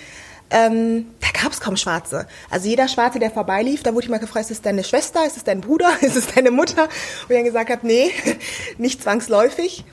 ähm, 0.50 1.06
da 1.20 1.40
gab 1.42 1.52
es 1.52 1.60
kaum 1.60 1.76
Schwarze. 1.76 2.26
Also 2.50 2.68
jeder 2.68 2.86
Schwarze, 2.86 3.18
der 3.18 3.30
vorbeilief, 3.30 3.82
da 3.82 3.94
wurde 3.94 4.04
ich 4.04 4.10
mal 4.10 4.18
gefragt, 4.18 4.46
ist 4.46 4.58
es 4.58 4.62
deine 4.62 4.84
Schwester, 4.84 5.26
ist 5.26 5.36
es 5.36 5.44
dein 5.44 5.60
Bruder, 5.60 5.90
ist 6.02 6.16
es 6.16 6.28
deine 6.34 6.50
Mutter? 6.50 6.84
Und 6.84 7.30
ich 7.30 7.36
dann 7.36 7.44
gesagt 7.44 7.70
habe, 7.70 7.86
nee, 7.86 8.10
nicht 8.78 9.02
zwangsläufig. 9.02 9.84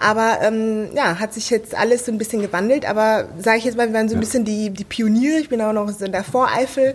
Aber 0.00 0.38
ähm, 0.42 0.90
ja, 0.94 1.18
hat 1.18 1.34
sich 1.34 1.50
jetzt 1.50 1.74
alles 1.74 2.06
so 2.06 2.12
ein 2.12 2.18
bisschen 2.18 2.40
gewandelt. 2.40 2.88
Aber 2.88 3.28
sage 3.38 3.58
ich 3.58 3.64
jetzt 3.64 3.76
mal, 3.76 3.88
wir 3.88 3.94
waren 3.94 4.08
so 4.08 4.14
ein 4.14 4.20
bisschen 4.20 4.44
die, 4.44 4.70
die 4.70 4.84
Pioniere. 4.84 5.40
Ich 5.40 5.48
bin 5.48 5.60
auch 5.60 5.72
noch 5.72 5.88
in 6.00 6.12
der 6.12 6.22
Voreifel 6.22 6.94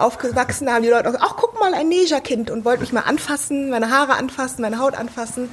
aufgewachsen, 0.00 0.68
haben 0.68 0.82
die 0.82 0.88
Leute 0.88 1.08
auch 1.08 1.12
gesagt, 1.12 1.24
ach 1.26 1.36
guck 1.36 1.58
mal, 1.60 1.74
ein 1.74 1.88
Negerkind 1.88 2.50
und 2.50 2.64
wollten 2.64 2.82
mich 2.82 2.92
mal 2.92 3.00
anfassen, 3.02 3.70
meine 3.70 3.90
Haare 3.90 4.14
anfassen, 4.14 4.62
meine 4.62 4.78
Haut 4.78 4.94
anfassen. 4.94 5.48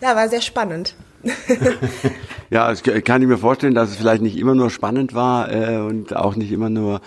Ja, 0.00 0.16
war 0.16 0.28
sehr 0.28 0.42
spannend. 0.42 0.94
Ja, 2.48 2.68
das 2.68 2.84
kann 2.84 3.22
ich 3.22 3.26
mir 3.26 3.38
vorstellen, 3.38 3.74
dass 3.74 3.90
es 3.90 3.96
vielleicht 3.96 4.22
nicht 4.22 4.36
immer 4.36 4.54
nur 4.54 4.70
spannend 4.70 5.14
war 5.14 5.50
äh, 5.52 5.78
und 5.78 6.14
auch 6.14 6.36
nicht 6.36 6.52
immer 6.52 6.70
nur 6.70 7.00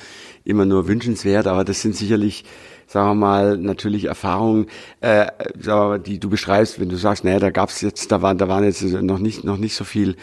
immer 0.43 0.65
nur 0.65 0.88
wünschenswert, 0.88 1.47
aber 1.47 1.63
das 1.63 1.82
sind 1.82 1.95
sicherlich 1.95 2.43
sagen 2.89 3.10
wir 3.10 3.15
mal, 3.15 3.58
natürlich 3.58 4.06
Erfahrungen, 4.06 4.65
äh, 5.02 5.28
sagen 5.60 5.82
wir 5.82 5.88
mal, 5.89 5.99
die 5.99 6.19
du 6.19 6.28
beschreibst, 6.28 6.80
wenn 6.80 6.89
du 6.89 6.95
sagst, 6.95 7.23
naja, 7.23 7.38
da 7.38 7.52
gab's 7.52 7.82
jetzt, 7.82 8.12
da 8.12 8.23
waren, 8.23 8.39
da 8.39 8.47
waren 8.47 8.63
jetzt 8.63 8.82
noch 8.82 9.19
nicht, 9.19 9.43
noch 9.43 9.58
nicht 9.58 9.75
so 9.75 9.84
viel 9.84 10.15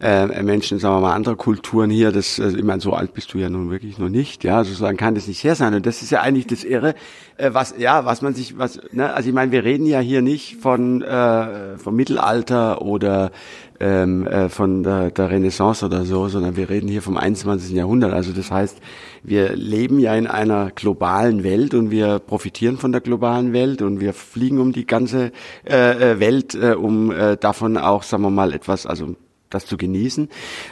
äh, 0.00 0.42
Menschen, 0.42 0.78
sagen 0.78 0.96
wir 0.96 1.00
mal, 1.02 1.14
anderer 1.14 1.36
Kulturen 1.36 1.90
hier. 1.90 2.12
Das, 2.12 2.40
also, 2.40 2.56
ich 2.56 2.64
meine, 2.64 2.80
so 2.80 2.94
alt 2.94 3.12
bist 3.12 3.34
du 3.34 3.38
ja 3.38 3.50
nun 3.50 3.70
wirklich 3.70 3.98
noch 3.98 4.08
nicht, 4.08 4.42
ja, 4.42 4.64
sozusagen 4.64 4.96
kann 4.96 5.14
das 5.14 5.26
nicht 5.28 5.44
her 5.44 5.54
sein. 5.54 5.74
Und 5.74 5.84
das 5.84 6.00
ist 6.00 6.10
ja 6.10 6.22
eigentlich 6.22 6.46
das 6.46 6.64
Irre, 6.64 6.94
äh, 7.36 7.50
was, 7.52 7.74
ja, 7.76 8.06
was 8.06 8.22
man 8.22 8.34
sich, 8.34 8.56
was, 8.56 8.80
ne, 8.92 9.12
also 9.12 9.28
ich 9.28 9.34
meine, 9.34 9.52
wir 9.52 9.64
reden 9.64 9.84
ja 9.84 10.00
hier 10.00 10.22
nicht 10.22 10.56
von 10.56 11.02
äh, 11.02 11.76
vom 11.76 11.94
Mittelalter 11.94 12.80
oder 12.80 13.32
ähm, 13.80 14.26
äh, 14.26 14.48
von 14.48 14.82
der, 14.82 15.10
der 15.10 15.30
Renaissance 15.30 15.84
oder 15.84 16.04
so, 16.04 16.28
sondern 16.28 16.56
wir 16.56 16.70
reden 16.70 16.88
hier 16.88 17.02
vom 17.02 17.16
21. 17.16 17.74
Jahrhundert. 17.74 18.12
Also 18.12 18.32
das 18.32 18.50
heißt, 18.50 18.78
wir 19.24 19.56
leben 19.56 19.98
ja 19.98 20.14
in 20.14 20.26
einer 20.26 20.70
globalen 20.70 21.42
Welt 21.42 21.74
und 21.74 21.90
wir 21.90 22.18
profitieren 22.18 22.76
von 22.76 22.92
der 22.92 23.00
globalen 23.00 23.52
Welt 23.52 23.80
und 23.80 23.98
wir 23.98 24.12
fliegen 24.12 24.60
um 24.60 24.72
die 24.72 24.86
ganze 24.86 25.32
äh, 25.66 26.12
äh 26.12 26.20
Welt, 26.20 26.54
äh, 26.54 26.74
um 26.74 27.10
äh, 27.10 27.36
davon 27.36 27.78
auch, 27.78 28.02
sagen 28.02 28.22
wir 28.22 28.30
mal, 28.30 28.52
etwas, 28.52 28.86
also 28.86 29.16
das 29.48 29.64
zu 29.64 29.78
genießen. 29.78 30.28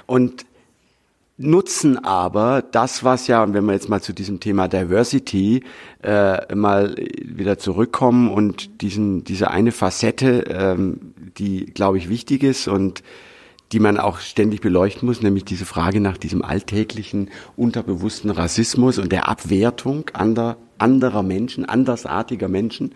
Und 0.06 0.44
nutzen 1.38 2.04
aber 2.04 2.62
das, 2.62 3.04
was 3.04 3.26
ja, 3.26 3.42
und 3.42 3.54
wenn 3.54 3.64
wir 3.64 3.72
jetzt 3.72 3.88
mal 3.88 4.02
zu 4.02 4.12
diesem 4.12 4.38
Thema 4.38 4.68
Diversity 4.68 5.64
äh, 6.02 6.54
mal 6.54 6.94
wieder 7.24 7.58
zurückkommen 7.58 8.30
und 8.30 8.82
diesen, 8.82 9.24
diese 9.24 9.50
eine 9.50 9.72
Facette, 9.72 10.44
ähm, 10.48 11.14
die, 11.38 11.66
glaube 11.66 11.98
ich, 11.98 12.08
wichtig 12.10 12.42
ist 12.42 12.68
und 12.68 13.02
die 13.72 13.80
man 13.80 13.98
auch 13.98 14.18
ständig 14.18 14.60
beleuchten 14.60 15.06
muss, 15.06 15.22
nämlich 15.22 15.44
diese 15.44 15.64
Frage 15.64 16.00
nach 16.00 16.18
diesem 16.18 16.42
alltäglichen, 16.42 17.30
unterbewussten 17.56 18.30
Rassismus 18.30 18.98
und 18.98 19.10
der 19.10 19.28
Abwertung 19.28 20.10
ander, 20.12 20.58
anderer 20.78 21.22
Menschen, 21.22 21.64
andersartiger 21.64 22.48
Menschen, 22.48 22.94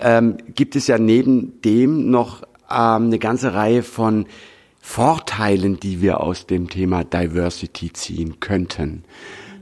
ähm, 0.00 0.38
gibt 0.54 0.76
es 0.76 0.86
ja 0.86 0.98
neben 0.98 1.60
dem 1.62 2.10
noch 2.10 2.42
ähm, 2.70 3.06
eine 3.06 3.18
ganze 3.18 3.54
Reihe 3.54 3.82
von 3.82 4.26
Vorteilen, 4.80 5.78
die 5.78 6.00
wir 6.00 6.20
aus 6.20 6.46
dem 6.46 6.70
Thema 6.70 7.04
Diversity 7.04 7.92
ziehen 7.92 8.40
könnten. 8.40 9.04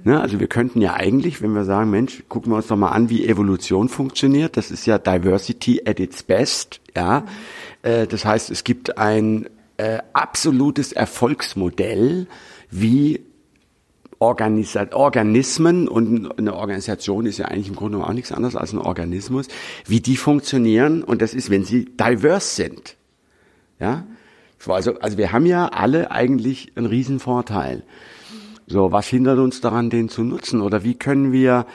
Ne, 0.04 0.20
also 0.20 0.38
wir 0.38 0.46
könnten 0.46 0.80
ja 0.80 0.94
eigentlich, 0.94 1.42
wenn 1.42 1.52
wir 1.52 1.64
sagen, 1.64 1.90
Mensch, 1.90 2.22
gucken 2.28 2.52
wir 2.52 2.56
uns 2.56 2.68
doch 2.68 2.76
mal 2.76 2.90
an, 2.90 3.10
wie 3.10 3.26
Evolution 3.26 3.88
funktioniert. 3.88 4.56
Das 4.56 4.70
ist 4.70 4.86
ja 4.86 4.98
Diversity 4.98 5.82
at 5.84 5.98
its 5.98 6.22
best. 6.22 6.80
Ja, 6.94 7.24
äh, 7.82 8.06
das 8.06 8.24
heißt, 8.24 8.50
es 8.50 8.62
gibt 8.62 8.98
ein 8.98 9.48
äh, 9.76 9.98
absolutes 10.12 10.92
Erfolgsmodell, 10.92 12.26
wie 12.70 13.20
Organis 14.18 14.76
Organismen 14.92 15.88
und 15.88 16.38
eine 16.38 16.54
Organisation 16.54 17.26
ist 17.26 17.36
ja 17.38 17.46
eigentlich 17.46 17.68
im 17.68 17.76
Grunde 17.76 17.98
auch 17.98 18.12
nichts 18.12 18.32
anderes 18.32 18.56
als 18.56 18.72
ein 18.72 18.78
Organismus, 18.78 19.48
wie 19.86 20.00
die 20.00 20.16
funktionieren 20.16 21.02
und 21.02 21.20
das 21.20 21.34
ist, 21.34 21.50
wenn 21.50 21.64
sie 21.64 21.84
diverse 21.84 22.54
sind. 22.54 22.96
Ja, 23.78 24.06
also, 24.66 24.98
also 25.00 25.18
wir 25.18 25.32
haben 25.32 25.44
ja 25.44 25.68
alle 25.68 26.10
eigentlich 26.10 26.72
einen 26.76 26.86
riesen 26.86 27.20
Vorteil. 27.20 27.82
So, 28.66 28.90
was 28.90 29.06
hindert 29.06 29.38
uns 29.38 29.60
daran, 29.60 29.90
den 29.90 30.08
zu 30.08 30.24
nutzen? 30.24 30.60
Oder 30.60 30.82
wie 30.82 30.94
können 30.94 31.30
wir, 31.30 31.66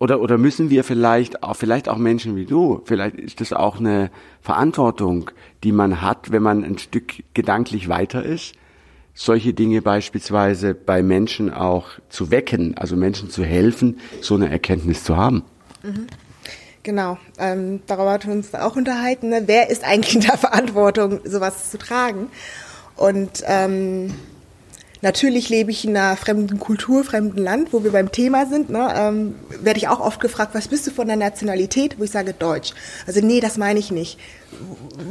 oder, 0.00 0.20
oder 0.20 0.38
müssen 0.38 0.70
wir 0.70 0.82
vielleicht 0.82 1.44
auch, 1.44 1.54
vielleicht 1.54 1.88
auch 1.88 1.98
Menschen 1.98 2.34
wie 2.34 2.46
du, 2.46 2.80
vielleicht 2.86 3.16
ist 3.16 3.40
das 3.40 3.52
auch 3.52 3.78
eine 3.78 4.10
Verantwortung, 4.40 5.30
die 5.62 5.72
man 5.72 6.00
hat, 6.00 6.32
wenn 6.32 6.42
man 6.42 6.64
ein 6.64 6.78
Stück 6.78 7.22
gedanklich 7.34 7.88
weiter 7.88 8.24
ist, 8.24 8.54
solche 9.12 9.52
Dinge 9.52 9.82
beispielsweise 9.82 10.74
bei 10.74 11.02
Menschen 11.02 11.52
auch 11.52 11.88
zu 12.08 12.30
wecken, 12.30 12.76
also 12.78 12.96
Menschen 12.96 13.28
zu 13.28 13.44
helfen, 13.44 14.00
so 14.22 14.34
eine 14.36 14.50
Erkenntnis 14.50 15.04
zu 15.04 15.18
haben. 15.18 15.44
Mhm. 15.82 16.06
Genau, 16.82 17.18
ähm, 17.38 17.82
darüber 17.86 18.12
hat 18.12 18.26
wir 18.26 18.32
uns 18.32 18.54
auch 18.54 18.76
unterhalten. 18.76 19.28
Ne? 19.28 19.42
Wer 19.44 19.68
ist 19.68 19.84
eigentlich 19.84 20.14
in 20.14 20.22
der 20.22 20.38
Verantwortung, 20.38 21.20
sowas 21.24 21.70
zu 21.70 21.76
tragen? 21.76 22.28
Und 22.96 23.44
ähm, 23.46 24.14
natürlich 25.02 25.48
lebe 25.48 25.70
ich 25.70 25.84
in 25.84 25.96
einer 25.96 26.16
fremden 26.16 26.58
Kultur, 26.58 27.04
fremden 27.04 27.38
Land, 27.38 27.72
wo 27.72 27.84
wir 27.84 27.92
beim 27.92 28.12
Thema 28.12 28.46
sind. 28.46 28.70
Ne? 28.70 28.92
Ähm, 28.94 29.34
werde 29.60 29.78
ich 29.78 29.88
auch 29.88 30.00
oft 30.00 30.20
gefragt, 30.20 30.54
was 30.54 30.68
bist 30.68 30.86
du 30.86 30.90
von 30.90 31.06
der 31.06 31.16
Nationalität? 31.16 31.98
Wo 31.98 32.04
ich 32.04 32.10
sage 32.10 32.32
Deutsch. 32.32 32.72
Also 33.06 33.20
nee, 33.20 33.40
das 33.40 33.56
meine 33.56 33.78
ich 33.78 33.90
nicht. 33.90 34.18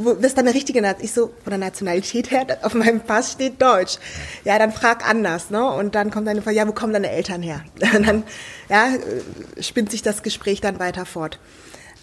Wo, 0.02 0.10
ist 0.10 0.38
deine 0.38 0.54
richtige 0.54 0.80
Nationalität? 0.80 1.04
Ich 1.04 1.12
so, 1.12 1.32
von 1.42 1.50
der 1.50 1.58
Nationalität 1.58 2.30
her, 2.30 2.46
auf 2.62 2.74
meinem 2.74 3.00
Pass 3.00 3.32
steht 3.32 3.60
Deutsch. 3.60 3.98
Ja, 4.44 4.58
dann 4.58 4.72
frag 4.72 5.08
anders. 5.08 5.50
Ne? 5.50 5.64
Und 5.64 5.94
dann 5.94 6.10
kommt 6.10 6.28
eine 6.28 6.42
Frage, 6.42 6.56
ja, 6.56 6.68
wo 6.68 6.72
kommen 6.72 6.92
deine 6.92 7.10
Eltern 7.10 7.42
her? 7.42 7.64
Und 7.94 8.06
dann 8.06 8.22
ja, 8.68 8.88
äh, 8.94 9.62
spinnt 9.62 9.90
sich 9.90 10.02
das 10.02 10.22
Gespräch 10.22 10.60
dann 10.60 10.78
weiter 10.78 11.06
fort. 11.06 11.38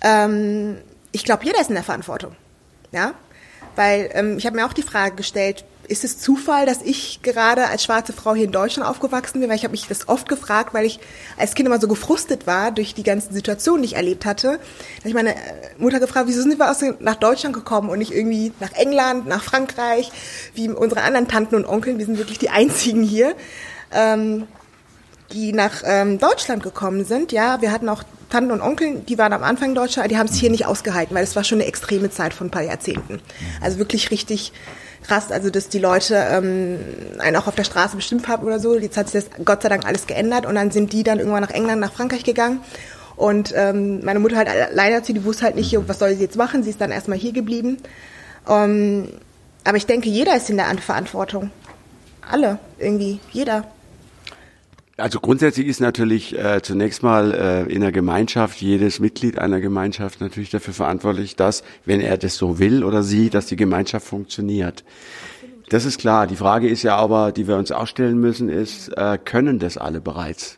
Ähm, 0.02 0.78
ich 1.12 1.24
glaube, 1.24 1.46
jeder 1.46 1.60
ist 1.60 1.70
in 1.70 1.76
der 1.76 1.84
Verantwortung. 1.84 2.36
Ja? 2.92 3.14
Weil 3.76 4.10
ähm, 4.14 4.38
ich 4.38 4.46
habe 4.46 4.56
mir 4.56 4.66
auch 4.66 4.74
die 4.74 4.84
Frage 4.84 5.16
gestellt, 5.16 5.64
ist 5.88 6.04
es 6.04 6.20
Zufall, 6.20 6.66
dass 6.66 6.82
ich 6.82 7.22
gerade 7.22 7.68
als 7.68 7.84
schwarze 7.84 8.14
Frau 8.14 8.36
hier 8.36 8.46
in 8.46 8.52
Deutschland 8.52 8.88
aufgewachsen 8.88 9.40
bin? 9.40 9.50
Weil 9.50 9.56
ich 9.56 9.64
habe 9.64 9.72
mich 9.72 9.88
das 9.88 10.08
oft 10.08 10.28
gefragt, 10.28 10.74
weil 10.74 10.86
ich 10.86 11.00
als 11.38 11.56
Kind 11.56 11.68
immer 11.68 11.80
so 11.80 11.88
gefrustet 11.88 12.48
war 12.48 12.72
durch 12.72 12.94
die 12.94 13.04
ganzen 13.04 13.34
Situationen, 13.34 13.82
die 13.82 13.88
ich 13.88 13.96
erlebt 13.96 14.26
hatte. 14.26 14.48
Da 14.48 15.00
habe 15.00 15.10
ich 15.10 15.14
meine 15.14 15.36
äh, 15.36 15.40
Mutter 15.78 16.00
gefragt, 16.00 16.28
wieso 16.28 16.42
sind 16.42 16.60
wir 16.60 16.70
aus, 16.70 16.84
nach 17.00 17.16
Deutschland 17.16 17.56
gekommen 17.56 17.90
und 17.90 18.00
nicht 18.00 18.14
irgendwie 18.14 18.52
nach 18.60 18.74
England, 18.74 19.28
nach 19.28 19.44
Frankreich, 19.44 20.12
wie 20.54 20.70
unsere 20.70 21.02
anderen 21.02 21.28
Tanten 21.28 21.56
und 21.56 21.66
Onkeln. 21.66 21.98
Wir 21.98 22.06
sind 22.06 22.18
wirklich 22.18 22.40
die 22.40 22.50
einzigen 22.50 23.04
hier. 23.04 23.36
Ähm, 23.92 24.48
die 25.34 25.52
nach 25.52 25.82
ähm, 25.84 26.20
Deutschland 26.20 26.64
gekommen 26.64 27.04
sind, 27.04 27.34
ja, 27.34 27.62
wir 27.62 27.72
hatten 27.72 27.90
auch 27.90 28.04
Tanten 28.30 28.52
und 28.52 28.62
Onkel, 28.62 29.02
die 29.08 29.18
waren 29.18 29.34
am 29.34 29.44
Anfang 29.44 29.76
Deutscher, 29.76 30.08
die 30.08 30.18
haben 30.18 30.28
es 30.28 30.36
hier 30.36 30.50
nicht 30.50 30.66
ausgehalten, 30.66 31.16
weil 31.16 31.24
es 31.24 31.36
war 31.36 31.44
schon 31.44 31.60
eine 31.60 31.68
extreme 31.68 32.10
Zeit 32.10 32.34
von 32.34 32.48
ein 32.48 32.52
paar 32.52 32.64
Jahrzehnten. 32.64 33.22
Also 33.62 33.78
wirklich 33.78 34.12
richtig 34.12 34.54
krass, 35.08 35.32
also 35.32 35.50
dass 35.50 35.70
die 35.70 35.80
Leute 35.80 36.16
ähm, 36.30 36.80
einen 37.20 37.36
auch 37.38 37.48
auf 37.48 37.56
der 37.56 37.64
Straße 37.64 37.96
bestimmt 37.96 38.28
haben 38.28 38.46
oder 38.46 38.60
so. 38.60 38.78
Jetzt 38.78 38.98
hat 38.98 39.10
sich 39.10 39.24
das 39.24 39.46
Gott 39.46 39.62
sei 39.62 39.70
Dank 39.70 39.86
alles 39.86 40.08
geändert 40.08 40.46
und 40.46 40.56
dann 40.56 40.72
sind 40.72 40.94
die 40.94 41.04
dann 41.04 41.20
irgendwann 41.20 41.42
nach 41.42 41.52
England, 41.52 41.82
nach 41.82 41.94
Frankreich 41.94 42.24
gegangen. 42.24 42.60
Und 43.16 43.52
ähm, 43.56 44.06
meine 44.06 44.20
Mutter 44.20 44.38
halt 44.38 44.50
leider 44.74 45.02
zu, 45.04 45.14
die 45.14 45.24
wusste 45.24 45.46
halt 45.46 45.56
nicht, 45.56 45.76
was 45.88 46.00
soll 46.00 46.14
sie 46.16 46.22
jetzt 46.22 46.38
machen. 46.38 46.62
Sie 46.62 46.70
ist 46.70 46.80
dann 46.80 46.92
erstmal 46.92 47.18
hier 47.18 47.34
geblieben. 47.34 47.78
Ähm, 48.48 49.10
aber 49.64 49.78
ich 49.78 49.88
denke, 49.88 50.08
jeder 50.08 50.38
ist 50.38 50.50
in 50.50 50.58
der 50.58 50.68
Verantwortung. 50.78 51.50
Alle, 52.30 52.60
irgendwie, 52.78 53.20
jeder. 53.32 53.66
Also 55.00 55.20
grundsätzlich 55.20 55.68
ist 55.68 55.80
natürlich 55.80 56.36
äh, 56.36 56.64
zunächst 56.64 57.04
mal 57.04 57.32
äh, 57.32 57.72
in 57.72 57.82
der 57.82 57.92
Gemeinschaft 57.92 58.60
jedes 58.60 59.00
Mitglied 59.00 59.38
einer 59.38 59.62
Gemeinschaft 59.62 60.22
natürlich 60.22 60.50
dafür 60.50 60.74
verantwortlich, 60.74 61.36
dass, 61.36 61.64
wenn 61.86 62.02
er 62.02 62.18
das 62.18 62.36
so 62.36 62.58
will 62.58 62.84
oder 62.84 63.04
sie, 63.04 63.30
dass 63.30 63.46
die 63.46 63.56
Gemeinschaft 63.56 64.08
funktioniert. 64.08 64.84
Das 65.70 65.86
ist 65.86 66.00
klar. 66.00 66.26
Die 66.26 66.36
Frage 66.36 66.68
ist 66.68 66.82
ja 66.82 66.96
aber, 66.96 67.32
die 67.32 67.48
wir 67.48 67.58
uns 67.58 67.72
auch 67.72 67.86
stellen 67.86 68.20
müssen, 68.20 68.50
ist, 68.50 68.90
äh, 68.98 69.20
können 69.24 69.60
das 69.60 69.78
alle 69.78 70.02
bereits? 70.02 70.58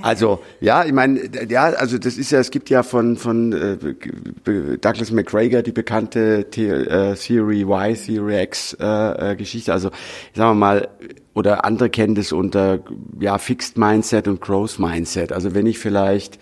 Also 0.00 0.42
ja, 0.60 0.84
ich 0.84 0.92
meine, 0.92 1.20
ja, 1.48 1.64
also 1.64 1.98
das 1.98 2.16
ist 2.16 2.30
ja, 2.30 2.38
es 2.40 2.50
gibt 2.50 2.70
ja 2.70 2.82
von 2.82 3.16
von 3.16 3.52
äh, 3.52 4.78
Douglas 4.78 5.10
McGregor 5.10 5.62
die 5.62 5.72
bekannte 5.72 6.46
The 6.52 6.66
äh, 6.66 7.14
Theory 7.14 7.62
Y, 7.62 7.94
Theory 7.94 8.42
X 8.42 8.76
äh, 8.80 9.32
äh, 9.32 9.36
Geschichte. 9.36 9.72
Also 9.72 9.90
sagen 10.34 10.50
wir 10.50 10.54
mal, 10.54 10.88
oder 11.34 11.64
andere 11.64 11.90
kennen 11.90 12.14
das 12.14 12.32
unter 12.32 12.80
ja 13.20 13.38
Fixed 13.38 13.78
Mindset 13.78 14.28
und 14.28 14.40
Growth 14.40 14.78
Mindset. 14.78 15.32
Also 15.32 15.54
wenn 15.54 15.66
ich 15.66 15.78
vielleicht 15.78 16.38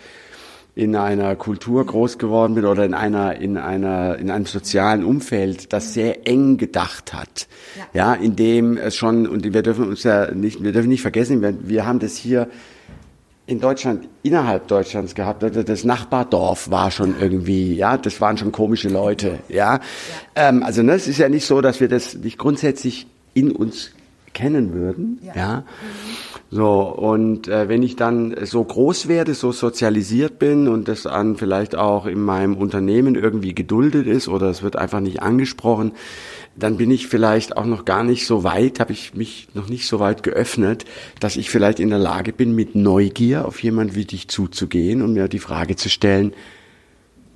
in 0.73 0.95
einer 0.95 1.35
Kultur 1.35 1.85
groß 1.85 2.17
geworden 2.17 2.55
bin 2.55 2.65
oder 2.65 2.85
in 2.85 2.93
einer 2.93 3.35
in 3.35 3.57
einer 3.57 4.17
in 4.17 4.31
einem 4.31 4.45
sozialen 4.45 5.03
Umfeld, 5.03 5.73
das 5.73 5.93
sehr 5.93 6.27
eng 6.27 6.57
gedacht 6.57 7.13
hat, 7.13 7.47
ja, 7.93 8.13
ja 8.13 8.13
in 8.13 8.35
dem 8.35 8.77
es 8.77 8.95
schon 8.95 9.27
und 9.27 9.53
wir 9.53 9.63
dürfen 9.63 9.87
uns 9.89 10.03
ja 10.03 10.31
nicht 10.31 10.63
wir 10.63 10.71
dürfen 10.71 10.89
nicht 10.89 11.01
vergessen, 11.01 11.41
wir, 11.41 11.55
wir 11.67 11.85
haben 11.85 11.99
das 11.99 12.15
hier 12.15 12.47
in 13.51 13.59
Deutschland, 13.59 14.07
innerhalb 14.23 14.69
Deutschlands 14.69 15.13
gehabt. 15.13 15.43
Das 15.43 15.83
Nachbardorf 15.83 16.71
war 16.71 16.89
schon 16.89 17.15
irgendwie, 17.19 17.75
ja, 17.75 17.97
das 17.97 18.21
waren 18.21 18.37
schon 18.37 18.53
komische 18.53 18.87
Leute, 18.87 19.39
ja. 19.49 19.75
ja. 19.75 19.79
Ähm, 20.35 20.63
also 20.63 20.81
ne, 20.83 20.93
es 20.93 21.07
ist 21.09 21.17
ja 21.17 21.27
nicht 21.27 21.45
so, 21.45 21.59
dass 21.59 21.81
wir 21.81 21.89
das 21.89 22.15
nicht 22.15 22.37
grundsätzlich 22.37 23.07
in 23.33 23.51
uns 23.51 23.91
kennen 24.33 24.73
würden, 24.73 25.19
ja. 25.21 25.35
ja. 25.35 25.63
So, 26.49 26.81
und 26.81 27.49
äh, 27.49 27.67
wenn 27.67 27.83
ich 27.83 27.97
dann 27.97 28.35
so 28.43 28.63
groß 28.63 29.07
werde, 29.07 29.33
so 29.33 29.51
sozialisiert 29.51 30.39
bin 30.39 30.67
und 30.67 30.87
das 30.87 31.05
an 31.05 31.35
vielleicht 31.35 31.75
auch 31.75 32.05
in 32.05 32.21
meinem 32.21 32.55
Unternehmen 32.55 33.15
irgendwie 33.15 33.53
geduldet 33.53 34.07
ist 34.07 34.27
oder 34.27 34.47
es 34.47 34.63
wird 34.63 34.77
einfach 34.77 34.99
nicht 35.01 35.21
angesprochen, 35.21 35.91
dann 36.55 36.77
bin 36.77 36.91
ich 36.91 37.07
vielleicht 37.07 37.57
auch 37.57 37.65
noch 37.65 37.85
gar 37.85 38.03
nicht 38.03 38.25
so 38.25 38.43
weit, 38.43 38.79
habe 38.79 38.91
ich 38.91 39.13
mich 39.13 39.47
noch 39.53 39.69
nicht 39.69 39.87
so 39.87 39.99
weit 39.99 40.23
geöffnet, 40.23 40.85
dass 41.19 41.37
ich 41.37 41.49
vielleicht 41.49 41.79
in 41.79 41.89
der 41.89 41.99
Lage 41.99 42.33
bin, 42.33 42.55
mit 42.55 42.75
Neugier 42.75 43.45
auf 43.45 43.63
jemand 43.63 43.95
wie 43.95 44.05
dich 44.05 44.27
zuzugehen 44.27 45.01
und 45.01 45.13
mir 45.13 45.27
die 45.27 45.39
Frage 45.39 45.75
zu 45.75 45.89
stellen, 45.89 46.33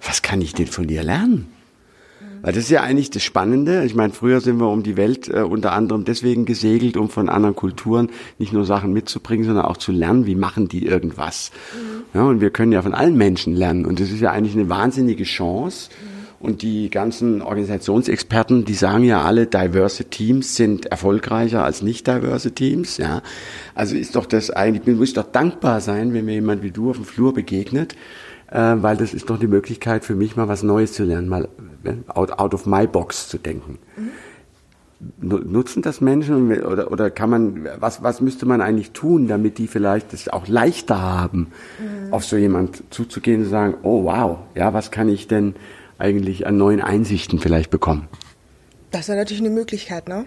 was 0.02 0.22
kann 0.22 0.42
ich 0.42 0.54
denn 0.54 0.68
von 0.68 0.88
dir 0.88 1.04
lernen? 1.04 1.48
Weil 2.42 2.54
das 2.54 2.66
ist 2.66 2.70
ja 2.70 2.84
eigentlich 2.84 3.10
das 3.10 3.24
Spannende. 3.24 3.86
Ich 3.86 3.96
meine, 3.96 4.14
früher 4.14 4.40
sind 4.40 4.60
wir 4.60 4.70
um 4.70 4.84
die 4.84 4.98
Welt 4.98 5.30
äh, 5.30 5.42
unter 5.42 5.72
anderem 5.72 6.06
deswegen 6.06 6.46
gesegelt, 6.46 6.96
um 6.96 7.10
von 7.10 7.28
anderen 7.28 7.56
Kulturen 7.56 8.10
nicht 8.38 8.54
nur 8.54 8.66
Sachen 8.66 8.94
mitzubringen, 8.94 9.46
sondern 9.46 9.66
auch 9.66 9.78
zu 9.78 9.92
lernen, 9.92 10.28
wie 10.28 10.36
machen 10.36 10.68
die 10.68 10.86
irgendwas. 10.86 11.52
Mhm. 11.74 12.20
Ja, 12.20 12.24
und 12.26 12.42
wir 12.42 12.52
können 12.52 12.72
ja 12.72 12.84
von 12.84 12.94
allen 12.94 13.18
Menschen 13.18 13.56
lernen. 13.56 13.86
Und 13.86 14.00
das 14.00 14.12
ist 14.12 14.20
ja 14.20 14.32
eigentlich 14.32 14.56
eine 14.56 14.70
wahnsinnige 14.70 15.24
Chance. 15.24 15.90
Mhm. 15.90 16.15
Und 16.46 16.62
die 16.62 16.90
ganzen 16.90 17.42
Organisationsexperten, 17.42 18.66
die 18.66 18.74
sagen 18.74 19.04
ja 19.04 19.24
alle, 19.24 19.48
diverse 19.48 20.06
Teams 20.06 20.56
sind 20.56 20.86
erfolgreicher 20.86 21.64
als 21.64 21.82
nicht 21.82 22.08
diverse 22.08 22.52
Teams. 22.52 22.98
Ja, 22.98 23.22
also 23.74 23.96
ist 23.96 24.16
doch 24.16 24.26
das 24.26 24.52
eigentlich, 24.52 24.96
muss 24.96 25.14
doch 25.14 25.32
dankbar 25.32 25.82
sein, 25.82 26.14
wenn 26.14 26.26
mir 26.26 26.36
jemand 26.36 26.64
wie 26.64 26.72
du 26.72 26.92
auf 26.92 26.98
dem 26.98 27.06
Flur 27.06 27.34
begegnet 27.34 27.96
äh, 28.52 28.76
weil 28.78 28.98
das 28.98 29.14
ist 29.14 29.30
doch 29.30 29.40
die 29.40 29.48
Möglichkeit 29.48 30.06
für 30.06 30.16
mich 30.16 30.36
mal 30.36 30.48
was 30.48 30.64
Neues 30.64 30.94
zu 30.94 31.04
lernen, 31.04 31.28
mal 31.28 31.48
äh, 31.84 31.94
out, 32.08 32.40
out 32.40 32.54
of 32.54 32.66
my 32.66 32.88
box 32.88 33.28
zu 33.28 33.38
denken. 33.38 33.80
Mhm. 33.98 34.12
Nutzen 35.20 35.82
das 35.82 36.00
Menschen 36.00 36.64
oder, 36.64 36.90
oder 36.90 37.12
kann 37.12 37.30
man, 37.30 37.68
was, 37.80 38.02
was 38.02 38.22
müsste 38.22 38.46
man 38.46 38.62
eigentlich 38.62 38.92
tun, 38.92 39.28
damit 39.28 39.58
die 39.58 39.68
vielleicht 39.68 40.14
es 40.14 40.30
auch 40.30 40.48
leichter 40.48 41.02
haben, 41.02 41.48
mhm. 41.80 42.14
auf 42.14 42.24
so 42.24 42.38
jemand 42.38 42.82
zuzugehen 42.92 43.44
und 43.44 43.50
sagen, 43.50 43.76
oh 43.84 44.06
wow, 44.06 44.40
ja, 44.56 44.74
was 44.74 44.92
kann 44.92 45.10
ich 45.10 45.28
denn 45.28 45.56
eigentlich 45.98 46.48
an 46.48 46.58
neuen 46.58 46.82
Einsichten 46.82 47.40
vielleicht 47.40 47.70
bekommen? 47.70 48.08
Das 48.92 49.08
wäre 49.08 49.18
natürlich 49.18 49.42
eine 49.42 49.50
Möglichkeit, 49.50 50.08
ne? 50.08 50.26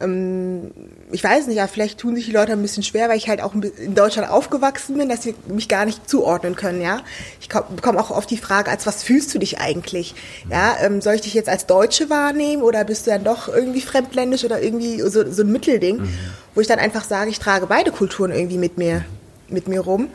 ähm, 0.00 0.72
ich 1.12 1.22
weiß 1.22 1.46
nicht, 1.46 1.56
ja, 1.56 1.66
vielleicht 1.66 1.98
tun 1.98 2.16
sich 2.16 2.26
die 2.26 2.32
Leute 2.32 2.52
ein 2.52 2.62
bisschen 2.62 2.82
schwer, 2.82 3.08
weil 3.08 3.16
ich 3.16 3.28
halt 3.28 3.40
auch 3.40 3.54
in 3.54 3.94
Deutschland 3.94 4.28
aufgewachsen 4.28 4.98
bin, 4.98 5.08
dass 5.08 5.22
sie 5.22 5.34
mich 5.48 5.68
gar 5.68 5.84
nicht 5.84 6.08
zuordnen 6.08 6.56
können, 6.56 6.80
ja. 6.80 7.00
Ich 7.40 7.48
bekomme 7.48 8.00
auch 8.00 8.10
oft 8.10 8.30
die 8.30 8.36
Frage, 8.36 8.70
als 8.70 8.86
was 8.86 9.02
fühlst 9.02 9.34
du 9.34 9.38
dich 9.38 9.60
eigentlich? 9.60 10.14
Ja, 10.50 10.76
ähm, 10.82 11.00
soll 11.00 11.14
ich 11.14 11.20
dich 11.22 11.34
jetzt 11.34 11.48
als 11.48 11.66
Deutsche 11.66 12.10
wahrnehmen 12.10 12.62
oder 12.62 12.84
bist 12.84 13.06
du 13.06 13.10
dann 13.10 13.24
doch 13.24 13.48
irgendwie 13.48 13.80
fremdländisch 13.80 14.44
oder 14.44 14.60
irgendwie 14.60 15.00
so, 15.00 15.30
so 15.30 15.42
ein 15.42 15.52
Mittelding, 15.52 15.98
mhm. 15.98 16.08
wo 16.54 16.60
ich 16.60 16.66
dann 16.66 16.78
einfach 16.78 17.04
sage, 17.04 17.30
ich 17.30 17.38
trage 17.38 17.66
beide 17.66 17.92
Kulturen 17.92 18.32
irgendwie 18.32 18.58
mit 18.58 18.78
mir, 18.78 19.04
mit 19.48 19.68
mir 19.68 19.80
rum. 19.80 20.08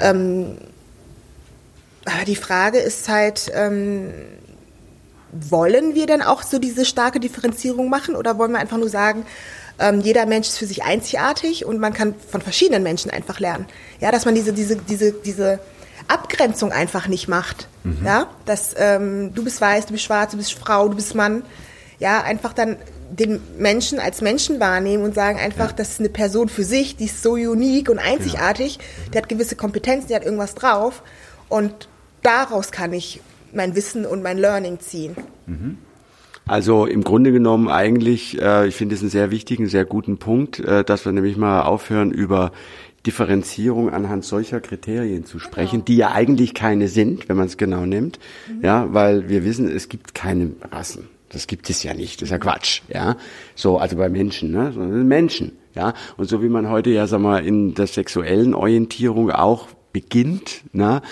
Ähm, 0.00 0.58
aber 0.58 0.75
die 2.26 2.36
Frage 2.36 2.78
ist 2.78 3.08
halt, 3.08 3.50
ähm, 3.54 4.12
wollen 5.32 5.94
wir 5.94 6.06
denn 6.06 6.22
auch 6.22 6.42
so 6.42 6.58
diese 6.58 6.84
starke 6.84 7.20
Differenzierung 7.20 7.88
machen 7.88 8.16
oder 8.16 8.38
wollen 8.38 8.52
wir 8.52 8.58
einfach 8.58 8.78
nur 8.78 8.88
sagen, 8.88 9.26
ähm, 9.78 10.00
jeder 10.00 10.26
Mensch 10.26 10.48
ist 10.48 10.58
für 10.58 10.66
sich 10.66 10.84
einzigartig 10.84 11.64
und 11.64 11.78
man 11.78 11.92
kann 11.92 12.14
von 12.30 12.40
verschiedenen 12.40 12.82
Menschen 12.82 13.10
einfach 13.10 13.40
lernen. 13.40 13.66
Ja, 14.00 14.10
dass 14.10 14.24
man 14.24 14.34
diese, 14.34 14.52
diese, 14.52 14.76
diese, 14.76 15.12
diese 15.12 15.58
Abgrenzung 16.08 16.72
einfach 16.72 17.08
nicht 17.08 17.28
macht. 17.28 17.68
Mhm. 17.84 17.98
Ja, 18.04 18.28
dass 18.46 18.74
ähm, 18.78 19.34
du 19.34 19.44
bist 19.44 19.60
weiß, 19.60 19.86
du 19.86 19.92
bist 19.92 20.04
schwarz, 20.04 20.30
du 20.30 20.38
bist 20.38 20.54
Frau, 20.54 20.88
du 20.88 20.96
bist 20.96 21.14
Mann. 21.14 21.42
Ja, 21.98 22.22
einfach 22.22 22.52
dann 22.52 22.76
den 23.10 23.40
Menschen 23.58 24.00
als 24.00 24.20
Menschen 24.20 24.60
wahrnehmen 24.60 25.04
und 25.04 25.14
sagen 25.14 25.38
einfach, 25.38 25.68
ja. 25.68 25.76
das 25.76 25.90
ist 25.90 26.00
eine 26.00 26.08
Person 26.08 26.48
für 26.48 26.64
sich, 26.64 26.96
die 26.96 27.04
ist 27.04 27.22
so 27.22 27.32
unique 27.32 27.88
und 27.88 27.98
einzigartig, 27.98 28.76
ja. 28.76 29.10
die 29.12 29.18
hat 29.18 29.28
gewisse 29.28 29.56
Kompetenzen, 29.56 30.08
die 30.08 30.14
hat 30.14 30.24
irgendwas 30.24 30.54
drauf 30.54 31.02
und 31.48 31.88
daraus 32.26 32.72
kann 32.72 32.92
ich 32.92 33.20
mein 33.52 33.74
Wissen 33.76 34.04
und 34.04 34.22
mein 34.22 34.38
Learning 34.38 34.80
ziehen. 34.80 35.16
Mhm. 35.46 35.78
Also 36.46 36.86
im 36.86 37.02
Grunde 37.02 37.32
genommen 37.32 37.68
eigentlich, 37.68 38.40
äh, 38.40 38.68
ich 38.68 38.76
finde 38.76 38.94
es 38.94 39.00
einen 39.00 39.10
sehr 39.10 39.30
wichtigen, 39.30 39.66
sehr 39.68 39.84
guten 39.84 40.18
Punkt, 40.18 40.60
äh, 40.60 40.84
dass 40.84 41.04
wir 41.04 41.12
nämlich 41.12 41.36
mal 41.36 41.62
aufhören 41.62 42.12
über 42.12 42.52
Differenzierung 43.04 43.90
anhand 43.90 44.24
solcher 44.24 44.60
Kriterien 44.60 45.24
zu 45.24 45.38
sprechen, 45.38 45.76
genau. 45.76 45.84
die 45.84 45.96
ja 45.96 46.12
eigentlich 46.12 46.54
keine 46.54 46.88
sind, 46.88 47.28
wenn 47.28 47.36
man 47.36 47.46
es 47.46 47.56
genau 47.56 47.86
nimmt, 47.86 48.18
mhm. 48.48 48.64
ja, 48.64 48.92
weil 48.92 49.28
wir 49.28 49.44
wissen, 49.44 49.68
es 49.68 49.88
gibt 49.88 50.14
keine 50.14 50.52
Rassen. 50.70 51.08
Das 51.30 51.48
gibt 51.48 51.68
es 51.68 51.82
ja 51.82 51.94
nicht. 51.94 52.22
Das 52.22 52.28
ist 52.28 52.32
ja 52.32 52.38
Quatsch, 52.38 52.82
ja. 52.88 53.16
So, 53.56 53.78
also 53.78 53.96
bei 53.96 54.08
Menschen, 54.08 54.52
ne, 54.52 54.72
sondern 54.72 55.06
Menschen, 55.06 55.52
ja. 55.74 55.94
Und 56.16 56.28
so 56.28 56.42
wie 56.42 56.48
man 56.48 56.68
heute 56.70 56.90
ja, 56.90 57.06
sag 57.08 57.20
mal, 57.20 57.44
in 57.44 57.74
der 57.74 57.88
sexuellen 57.88 58.54
Orientierung 58.54 59.30
auch 59.32 59.68
beginnt, 59.92 60.62
ne, 60.72 61.02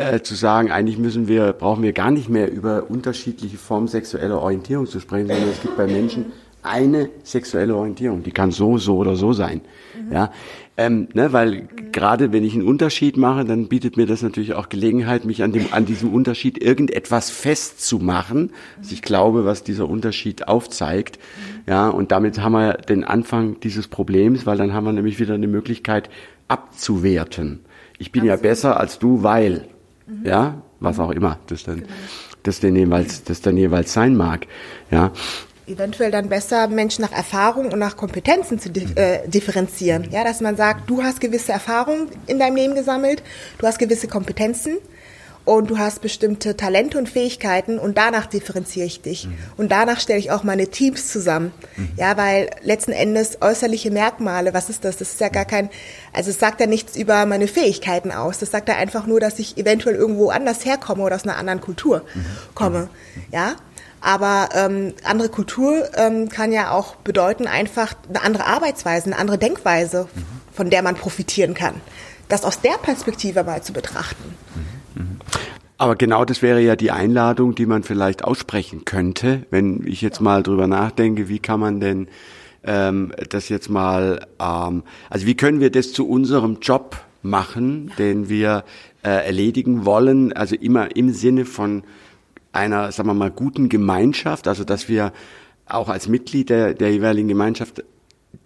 äh, 0.00 0.22
zu 0.22 0.34
sagen, 0.34 0.70
eigentlich 0.70 0.98
müssen 0.98 1.28
wir, 1.28 1.52
brauchen 1.52 1.82
wir 1.82 1.92
gar 1.92 2.10
nicht 2.10 2.28
mehr 2.28 2.50
über 2.50 2.88
unterschiedliche 2.88 3.58
Formen 3.58 3.88
sexueller 3.88 4.40
Orientierung 4.40 4.86
zu 4.86 5.00
sprechen, 5.00 5.28
sondern 5.28 5.50
es 5.50 5.60
gibt 5.60 5.76
bei 5.76 5.86
Menschen 5.86 6.26
eine 6.62 7.08
sexuelle 7.22 7.74
Orientierung, 7.74 8.22
die 8.22 8.32
kann 8.32 8.50
so, 8.50 8.78
so 8.78 8.96
oder 8.96 9.16
so 9.16 9.32
sein. 9.32 9.62
Mhm. 9.94 10.12
Ja, 10.12 10.32
ähm, 10.76 11.08
ne, 11.14 11.32
weil 11.32 11.62
mhm. 11.62 11.92
gerade 11.92 12.32
wenn 12.32 12.44
ich 12.44 12.54
einen 12.54 12.66
Unterschied 12.66 13.16
mache, 13.16 13.44
dann 13.44 13.68
bietet 13.68 13.96
mir 13.96 14.06
das 14.06 14.22
natürlich 14.22 14.54
auch 14.54 14.68
Gelegenheit, 14.68 15.24
mich 15.24 15.42
an 15.42 15.52
dem 15.52 15.66
an 15.72 15.86
diesem 15.86 16.12
Unterschied 16.12 16.62
irgendetwas 16.62 17.30
festzumachen, 17.30 18.52
was 18.78 18.92
ich 18.92 19.02
glaube, 19.02 19.44
was 19.44 19.64
dieser 19.64 19.88
Unterschied 19.88 20.48
aufzeigt. 20.48 21.18
Mhm. 21.18 21.70
Ja, 21.70 21.88
und 21.88 22.12
damit 22.12 22.40
haben 22.40 22.52
wir 22.52 22.74
den 22.74 23.04
Anfang 23.04 23.60
dieses 23.60 23.88
Problems, 23.88 24.46
weil 24.46 24.58
dann 24.58 24.72
haben 24.72 24.84
wir 24.84 24.92
nämlich 24.92 25.18
wieder 25.18 25.34
eine 25.34 25.48
Möglichkeit 25.48 26.10
abzuwerten. 26.48 27.60
Ich 27.98 28.12
bin 28.12 28.22
Absolut. 28.22 28.42
ja 28.42 28.48
besser 28.48 28.80
als 28.80 28.98
du, 28.98 29.22
weil 29.22 29.66
mhm. 30.10 30.26
ja, 30.26 30.62
was 30.80 30.98
auch 30.98 31.10
immer 31.10 31.38
das 31.46 31.64
dann, 31.64 31.76
genau. 31.76 31.88
das 32.42 32.60
dann 32.60 32.76
jeweils, 32.76 33.24
das 33.24 33.40
dann 33.40 33.56
jeweils 33.56 33.92
sein 33.92 34.16
mag, 34.16 34.46
ja. 34.90 35.12
Eventuell 35.66 36.10
dann 36.10 36.28
besser 36.28 36.66
Menschen 36.66 37.02
nach 37.02 37.12
Erfahrung 37.12 37.70
und 37.72 37.78
nach 37.78 37.96
Kompetenzen 37.96 38.58
zu 38.58 38.70
äh, 38.70 39.28
differenzieren, 39.28 40.08
ja, 40.10 40.24
dass 40.24 40.40
man 40.40 40.56
sagt, 40.56 40.90
du 40.90 41.02
hast 41.02 41.20
gewisse 41.20 41.52
Erfahrungen 41.52 42.08
in 42.26 42.40
deinem 42.40 42.56
Leben 42.56 42.74
gesammelt, 42.74 43.22
du 43.58 43.66
hast 43.66 43.78
gewisse 43.78 44.08
Kompetenzen 44.08 44.78
und 45.44 45.70
du 45.70 45.78
hast 45.78 46.02
bestimmte 46.02 46.56
Talente 46.56 46.98
und 46.98 47.08
Fähigkeiten 47.08 47.78
und 47.78 47.96
danach 47.96 48.26
differenziere 48.26 48.86
ich 48.86 49.00
dich. 49.00 49.26
Mhm. 49.26 49.34
Und 49.56 49.72
danach 49.72 49.98
stelle 49.98 50.18
ich 50.18 50.30
auch 50.30 50.44
meine 50.44 50.68
Teams 50.68 51.10
zusammen. 51.10 51.52
Mhm. 51.76 51.88
Ja, 51.96 52.16
weil 52.16 52.50
letzten 52.62 52.92
Endes 52.92 53.38
äußerliche 53.40 53.90
Merkmale, 53.90 54.54
was 54.54 54.68
ist 54.68 54.84
das? 54.84 54.98
Das 54.98 55.12
ist 55.12 55.20
ja 55.20 55.28
gar 55.28 55.46
kein, 55.46 55.70
also 56.12 56.30
es 56.30 56.38
sagt 56.38 56.60
ja 56.60 56.66
nichts 56.66 56.96
über 56.96 57.24
meine 57.26 57.48
Fähigkeiten 57.48 58.12
aus. 58.12 58.38
Das 58.38 58.50
sagt 58.50 58.68
ja 58.68 58.76
einfach 58.76 59.06
nur, 59.06 59.18
dass 59.18 59.38
ich 59.38 59.56
eventuell 59.56 59.96
irgendwo 59.96 60.30
anders 60.30 60.64
herkomme 60.64 61.02
oder 61.02 61.16
aus 61.16 61.24
einer 61.24 61.36
anderen 61.36 61.60
Kultur 61.60 62.04
mhm. 62.14 62.24
komme. 62.54 62.88
Mhm. 63.14 63.22
Ja. 63.32 63.56
Aber 64.02 64.48
ähm, 64.54 64.94
andere 65.04 65.28
Kultur 65.28 65.90
ähm, 65.94 66.30
kann 66.30 66.52
ja 66.52 66.70
auch 66.70 66.96
bedeuten 66.96 67.46
einfach 67.46 67.94
eine 68.08 68.22
andere 68.22 68.46
Arbeitsweise, 68.46 69.06
eine 69.06 69.18
andere 69.18 69.36
Denkweise, 69.36 70.08
mhm. 70.14 70.24
von 70.54 70.70
der 70.70 70.82
man 70.82 70.94
profitieren 70.94 71.54
kann. 71.54 71.80
Das 72.28 72.44
aus 72.44 72.60
der 72.60 72.78
Perspektive 72.80 73.42
mal 73.42 73.62
zu 73.62 73.72
betrachten. 73.72 74.36
Aber 75.80 75.96
genau 75.96 76.26
das 76.26 76.42
wäre 76.42 76.60
ja 76.60 76.76
die 76.76 76.90
Einladung, 76.90 77.54
die 77.54 77.64
man 77.64 77.84
vielleicht 77.84 78.22
aussprechen 78.22 78.84
könnte, 78.84 79.46
wenn 79.48 79.86
ich 79.86 80.02
jetzt 80.02 80.20
mal 80.20 80.42
drüber 80.42 80.66
nachdenke, 80.66 81.30
wie 81.30 81.38
kann 81.38 81.58
man 81.58 81.80
denn 81.80 82.08
ähm, 82.64 83.12
das 83.30 83.48
jetzt 83.48 83.70
mal, 83.70 84.26
ähm, 84.38 84.82
also 85.08 85.26
wie 85.26 85.36
können 85.36 85.58
wir 85.60 85.70
das 85.70 85.94
zu 85.94 86.06
unserem 86.06 86.58
Job 86.60 86.98
machen, 87.22 87.92
den 87.96 88.28
wir 88.28 88.64
äh, 89.02 89.24
erledigen 89.24 89.86
wollen, 89.86 90.34
also 90.34 90.54
immer 90.54 90.94
im 90.94 91.14
Sinne 91.14 91.46
von 91.46 91.82
einer, 92.52 92.92
sagen 92.92 93.08
wir 93.08 93.14
mal, 93.14 93.30
guten 93.30 93.70
Gemeinschaft, 93.70 94.48
also 94.48 94.64
dass 94.64 94.86
wir 94.86 95.14
auch 95.64 95.88
als 95.88 96.08
Mitglied 96.08 96.50
der, 96.50 96.74
der 96.74 96.92
jeweiligen 96.92 97.28
Gemeinschaft 97.28 97.84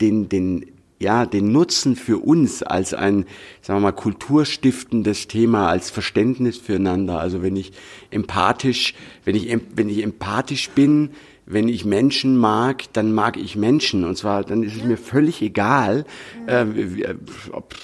den, 0.01 0.29
den 0.29 0.67
ja, 1.05 1.27
den 1.27 1.53
Nutzen 1.53 1.95
für 1.95 2.19
uns 2.19 2.63
als 2.63 2.95
ein, 2.95 3.27
sagen 3.63 3.79
wir 3.79 3.83
mal, 3.83 3.93
kulturstiftendes 3.93 5.29
Thema, 5.29 5.69
als 5.69 5.91
Verständnis 5.91 6.57
füreinander. 6.57 7.21
Also 7.21 7.43
wenn 7.43 7.55
ich 7.55 7.73
empathisch, 8.11 8.95
wenn 9.25 9.37
ich, 9.37 9.57
wenn 9.77 9.89
ich 9.89 10.03
empathisch 10.03 10.71
bin, 10.71 11.11
wenn 11.47 11.69
ich 11.69 11.85
Menschen 11.85 12.37
mag, 12.37 12.85
dann 12.95 13.13
mag 13.13 13.37
ich 13.37 13.55
Menschen. 13.55 14.05
Und 14.05 14.17
zwar, 14.17 14.45
dann 14.45 14.63
ist 14.63 14.77
es 14.77 14.85
mir 14.85 14.97
völlig 14.97 15.43
egal, 15.43 16.07
äh, 16.47 16.65
wie, 16.73 17.07
ob, 17.53 17.75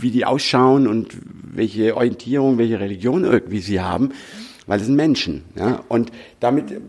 wie 0.00 0.10
die 0.10 0.24
ausschauen 0.24 0.86
und 0.86 1.16
welche 1.54 1.96
Orientierung, 1.96 2.56
welche 2.56 2.80
Religion 2.80 3.24
irgendwie 3.24 3.60
sie 3.60 3.80
haben, 3.80 4.12
weil 4.66 4.80
es 4.80 4.86
sind 4.86 4.96
Menschen. 4.96 5.44
Ja? 5.54 5.84
Und 5.88 6.10
damit 6.40 6.80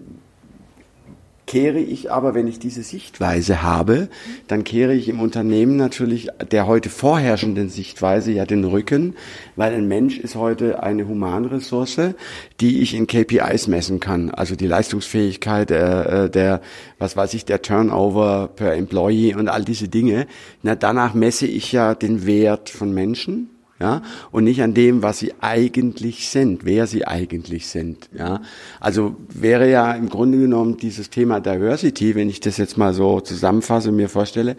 kehre 1.53 1.77
ich 1.77 2.11
aber, 2.11 2.33
wenn 2.33 2.47
ich 2.47 2.57
diese 2.57 2.81
Sichtweise 2.81 3.61
habe, 3.61 4.09
dann 4.47 4.63
kehre 4.63 4.95
ich 4.95 5.07
im 5.07 5.19
Unternehmen 5.19 5.75
natürlich 5.75 6.29
der 6.49 6.65
heute 6.65 6.89
vorherrschenden 6.89 7.69
Sichtweise 7.69 8.31
ja 8.31 8.47
den 8.47 8.63
Rücken, 8.63 9.13
weil 9.55 9.71
ein 9.75 9.87
Mensch 9.87 10.17
ist 10.17 10.33
heute 10.33 10.81
eine 10.81 11.07
Humanressource, 11.07 12.15
die 12.59 12.81
ich 12.81 12.95
in 12.95 13.05
KPIs 13.05 13.67
messen 13.67 13.99
kann. 13.99 14.31
Also 14.31 14.55
die 14.55 14.65
Leistungsfähigkeit, 14.65 15.69
äh, 15.69 16.27
der, 16.31 16.59
was 16.97 17.15
weiß 17.15 17.35
ich, 17.35 17.45
der 17.45 17.61
Turnover 17.61 18.49
per 18.55 18.73
Employee 18.73 19.35
und 19.35 19.47
all 19.47 19.63
diese 19.63 19.89
Dinge. 19.89 20.25
Na, 20.63 20.73
danach 20.73 21.13
messe 21.13 21.45
ich 21.45 21.71
ja 21.71 21.93
den 21.93 22.25
Wert 22.25 22.71
von 22.71 22.91
Menschen 22.95 23.52
ja, 23.83 24.01
und 24.31 24.45
nicht 24.45 24.63
an 24.63 24.73
dem, 24.73 25.03
was 25.03 25.19
sie 25.19 25.33
eigentlich 25.41 26.29
sind, 26.29 26.63
wer 26.63 26.87
sie 26.87 27.05
eigentlich 27.05 27.67
sind, 27.67 28.09
ja. 28.17 28.41
Also 28.79 29.17
wäre 29.27 29.69
ja 29.69 29.91
im 29.91 30.07
Grunde 30.07 30.37
genommen 30.37 30.77
dieses 30.77 31.09
Thema 31.09 31.41
Diversity, 31.41 32.15
wenn 32.15 32.29
ich 32.29 32.39
das 32.39 32.55
jetzt 32.55 32.77
mal 32.77 32.93
so 32.93 33.19
zusammenfasse 33.19 33.89
und 33.89 33.97
mir 33.97 34.07
vorstelle, 34.07 34.55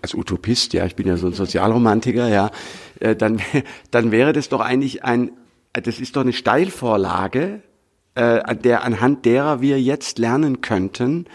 als 0.00 0.14
Utopist, 0.14 0.74
ja, 0.74 0.86
ich 0.86 0.94
bin 0.94 1.08
ja 1.08 1.16
so 1.16 1.26
ein 1.26 1.32
Sozialromantiker, 1.32 2.28
ja, 2.28 2.52
äh, 3.00 3.16
dann, 3.16 3.40
dann 3.90 4.12
wäre 4.12 4.32
das 4.32 4.48
doch 4.48 4.60
eigentlich 4.60 5.02
ein, 5.02 5.32
das 5.72 5.98
ist 5.98 6.14
doch 6.14 6.22
eine 6.22 6.32
Steilvorlage 6.32 7.62
äh, 8.14 8.54
der 8.54 8.84
anhand 8.84 9.24
derer 9.24 9.60
wir 9.60 9.82
jetzt 9.82 10.18
lernen 10.18 10.60
könnten, 10.60 11.26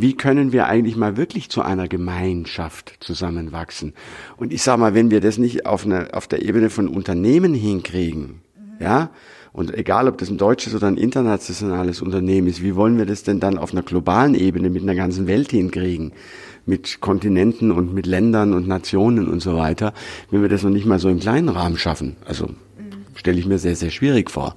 wie 0.00 0.14
können 0.14 0.52
wir 0.52 0.66
eigentlich 0.66 0.96
mal 0.96 1.16
wirklich 1.16 1.50
zu 1.50 1.62
einer 1.62 1.88
Gemeinschaft 1.88 2.96
zusammenwachsen? 3.00 3.94
Und 4.36 4.52
ich 4.52 4.62
sage 4.62 4.80
mal, 4.80 4.94
wenn 4.94 5.10
wir 5.10 5.20
das 5.20 5.38
nicht 5.38 5.66
auf, 5.66 5.84
eine, 5.84 6.14
auf 6.14 6.26
der 6.26 6.42
Ebene 6.42 6.70
von 6.70 6.88
Unternehmen 6.88 7.54
hinkriegen, 7.54 8.40
mhm. 8.56 8.82
ja, 8.84 9.10
und 9.52 9.74
egal, 9.74 10.06
ob 10.08 10.18
das 10.18 10.30
ein 10.30 10.38
deutsches 10.38 10.74
oder 10.74 10.86
ein 10.86 10.96
internationales 10.96 12.02
Unternehmen 12.02 12.46
ist, 12.46 12.62
wie 12.62 12.76
wollen 12.76 12.98
wir 12.98 13.06
das 13.06 13.24
denn 13.24 13.40
dann 13.40 13.58
auf 13.58 13.72
einer 13.72 13.82
globalen 13.82 14.34
Ebene 14.34 14.70
mit 14.70 14.82
einer 14.82 14.94
ganzen 14.94 15.26
Welt 15.26 15.50
hinkriegen? 15.50 16.12
Mit 16.66 17.00
Kontinenten 17.00 17.72
und 17.72 17.94
mit 17.94 18.06
Ländern 18.06 18.52
und 18.52 18.68
Nationen 18.68 19.26
und 19.26 19.40
so 19.40 19.56
weiter, 19.56 19.94
wenn 20.30 20.42
wir 20.42 20.48
das 20.48 20.62
noch 20.62 20.70
nicht 20.70 20.86
mal 20.86 20.98
so 20.98 21.08
im 21.08 21.18
kleinen 21.18 21.48
Rahmen 21.48 21.78
schaffen. 21.78 22.16
Also 22.24 22.50
stelle 23.18 23.38
ich 23.38 23.46
mir 23.46 23.58
sehr, 23.58 23.76
sehr 23.76 23.90
schwierig 23.90 24.30
vor. 24.30 24.54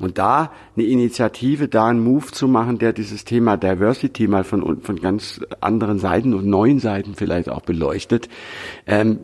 Und 0.00 0.18
da 0.18 0.52
eine 0.76 0.86
Initiative, 0.86 1.68
da 1.68 1.86
einen 1.86 2.02
Move 2.02 2.26
zu 2.26 2.48
machen, 2.48 2.78
der 2.78 2.92
dieses 2.92 3.24
Thema 3.24 3.56
Diversity 3.56 4.26
mal 4.26 4.44
von, 4.44 4.82
von 4.82 5.00
ganz 5.00 5.40
anderen 5.60 5.98
Seiten 5.98 6.34
und 6.34 6.46
neuen 6.46 6.80
Seiten 6.80 7.14
vielleicht 7.14 7.48
auch 7.48 7.62
beleuchtet, 7.62 8.28
ähm, 8.86 9.20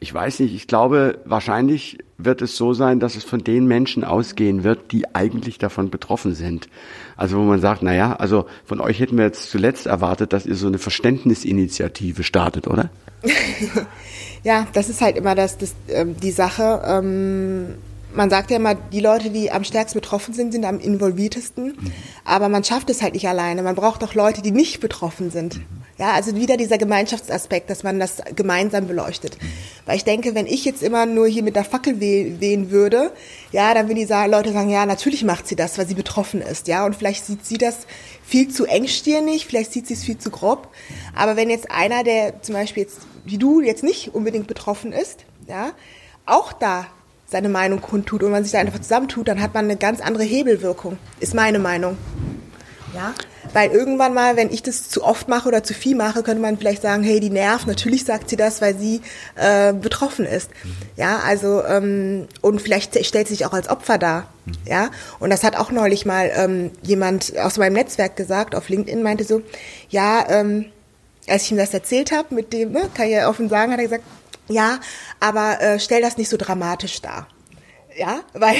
ich 0.00 0.14
weiß 0.14 0.40
nicht, 0.40 0.54
ich 0.54 0.66
glaube, 0.66 1.18
wahrscheinlich 1.24 1.98
wird 2.18 2.42
es 2.42 2.56
so 2.56 2.72
sein, 2.72 3.00
dass 3.00 3.16
es 3.16 3.24
von 3.24 3.42
den 3.42 3.66
Menschen 3.66 4.04
ausgehen 4.04 4.64
wird, 4.64 4.92
die 4.92 5.12
eigentlich 5.14 5.58
davon 5.58 5.90
betroffen 5.90 6.34
sind. 6.34 6.68
Also 7.16 7.38
wo 7.38 7.42
man 7.42 7.60
sagt, 7.60 7.82
na 7.82 7.94
ja, 7.94 8.14
also 8.14 8.46
von 8.64 8.80
euch 8.80 9.00
hätten 9.00 9.16
wir 9.16 9.24
jetzt 9.24 9.50
zuletzt 9.50 9.86
erwartet, 9.86 10.32
dass 10.32 10.46
ihr 10.46 10.54
so 10.54 10.66
eine 10.66 10.78
Verständnisinitiative 10.78 12.22
startet, 12.22 12.68
oder? 12.68 12.90
ja, 14.44 14.66
das 14.72 14.88
ist 14.88 15.00
halt 15.00 15.16
immer 15.16 15.34
das, 15.34 15.58
das 15.58 15.74
ähm, 15.88 16.16
die 16.20 16.30
Sache. 16.30 16.82
Ähm 16.86 17.74
man 18.14 18.30
sagt 18.30 18.50
ja 18.50 18.56
immer, 18.56 18.74
die 18.74 19.00
Leute, 19.00 19.30
die 19.30 19.50
am 19.50 19.64
stärksten 19.64 20.00
betroffen 20.00 20.34
sind, 20.34 20.52
sind 20.52 20.64
am 20.64 20.80
involviertesten. 20.80 21.66
Mhm. 21.66 21.92
Aber 22.24 22.48
man 22.48 22.64
schafft 22.64 22.90
es 22.90 23.02
halt 23.02 23.14
nicht 23.14 23.28
alleine. 23.28 23.62
Man 23.62 23.74
braucht 23.74 24.02
auch 24.02 24.14
Leute, 24.14 24.42
die 24.42 24.50
nicht 24.50 24.80
betroffen 24.80 25.30
sind. 25.30 25.58
Mhm. 25.58 25.66
Ja, 25.98 26.12
also 26.12 26.36
wieder 26.36 26.56
dieser 26.56 26.78
Gemeinschaftsaspekt, 26.78 27.68
dass 27.70 27.82
man 27.82 27.98
das 27.98 28.22
gemeinsam 28.34 28.86
beleuchtet. 28.86 29.40
Mhm. 29.40 29.46
Weil 29.84 29.96
ich 29.96 30.04
denke, 30.04 30.34
wenn 30.34 30.46
ich 30.46 30.64
jetzt 30.64 30.82
immer 30.82 31.06
nur 31.06 31.26
hier 31.26 31.42
mit 31.42 31.56
der 31.56 31.64
Fackel 31.64 32.00
wehen 32.00 32.70
würde, 32.70 33.12
ja, 33.52 33.74
dann 33.74 33.88
würden 33.88 34.06
die 34.06 34.30
Leute 34.30 34.52
sagen, 34.52 34.70
ja, 34.70 34.86
natürlich 34.86 35.24
macht 35.24 35.48
sie 35.48 35.56
das, 35.56 35.76
weil 35.76 35.86
sie 35.86 35.94
betroffen 35.94 36.40
ist. 36.40 36.68
Ja, 36.68 36.86
und 36.86 36.96
vielleicht 36.96 37.24
sieht 37.26 37.44
sie 37.44 37.58
das 37.58 37.86
viel 38.24 38.48
zu 38.48 38.64
engstirnig, 38.66 39.46
vielleicht 39.46 39.72
sieht 39.72 39.86
sie 39.86 39.94
es 39.94 40.04
viel 40.04 40.18
zu 40.18 40.30
grob. 40.30 40.68
Aber 41.14 41.36
wenn 41.36 41.50
jetzt 41.50 41.70
einer, 41.70 42.04
der 42.04 42.42
zum 42.42 42.54
Beispiel 42.54 42.84
jetzt, 42.84 43.00
wie 43.24 43.38
du, 43.38 43.60
jetzt 43.60 43.82
nicht 43.82 44.14
unbedingt 44.14 44.46
betroffen 44.46 44.92
ist, 44.92 45.24
ja, 45.46 45.72
auch 46.26 46.52
da 46.52 46.86
seine 47.30 47.48
Meinung 47.48 47.80
kundtut 47.80 48.22
und 48.22 48.30
man 48.30 48.42
sich 48.42 48.52
da 48.52 48.58
einfach 48.58 48.80
zusammentut, 48.80 49.28
dann 49.28 49.40
hat 49.40 49.54
man 49.54 49.66
eine 49.66 49.76
ganz 49.76 50.00
andere 50.00 50.24
Hebelwirkung, 50.24 50.98
ist 51.20 51.34
meine 51.34 51.58
Meinung. 51.58 51.96
Ja, 52.94 53.14
weil 53.52 53.70
irgendwann 53.70 54.14
mal, 54.14 54.36
wenn 54.36 54.50
ich 54.50 54.62
das 54.62 54.88
zu 54.88 55.04
oft 55.04 55.28
mache 55.28 55.48
oder 55.48 55.62
zu 55.62 55.74
viel 55.74 55.94
mache, 55.94 56.22
könnte 56.22 56.40
man 56.40 56.56
vielleicht 56.56 56.82
sagen, 56.82 57.02
hey, 57.02 57.20
die 57.20 57.30
nervt. 57.30 57.66
Natürlich 57.66 58.04
sagt 58.04 58.30
sie 58.30 58.36
das, 58.36 58.60
weil 58.60 58.76
sie 58.76 59.02
äh, 59.36 59.72
betroffen 59.72 60.24
ist. 60.24 60.50
Ja, 60.96 61.18
also 61.18 61.62
ähm, 61.64 62.28
und 62.40 62.62
vielleicht 62.62 63.04
stellt 63.04 63.28
sie 63.28 63.34
sich 63.34 63.46
auch 63.46 63.52
als 63.52 63.68
Opfer 63.68 63.98
dar. 63.98 64.28
Ja, 64.66 64.90
und 65.18 65.30
das 65.30 65.44
hat 65.44 65.56
auch 65.56 65.70
neulich 65.70 66.06
mal 66.06 66.30
ähm, 66.34 66.70
jemand 66.82 67.38
aus 67.38 67.58
meinem 67.58 67.74
Netzwerk 67.74 68.16
gesagt 68.16 68.54
auf 68.54 68.68
LinkedIn 68.70 69.02
meinte 69.02 69.24
so, 69.24 69.42
ja, 69.90 70.24
ähm, 70.28 70.66
als 71.28 71.44
ich 71.44 71.52
ihm 71.52 71.58
das 71.58 71.74
erzählt 71.74 72.10
habe 72.10 72.34
mit 72.34 72.54
dem, 72.54 72.72
ne, 72.72 72.88
kann 72.94 73.06
ich 73.06 73.12
ja 73.12 73.28
offen 73.28 73.50
sagen, 73.50 73.72
hat 73.72 73.78
er 73.78 73.84
gesagt, 73.84 74.04
ja, 74.48 74.80
aber 75.20 75.60
äh, 75.60 75.80
stell 75.80 76.02
das 76.02 76.16
nicht 76.16 76.28
so 76.28 76.36
dramatisch 76.36 77.00
dar. 77.02 77.28
Ja, 77.98 78.20
weil 78.32 78.56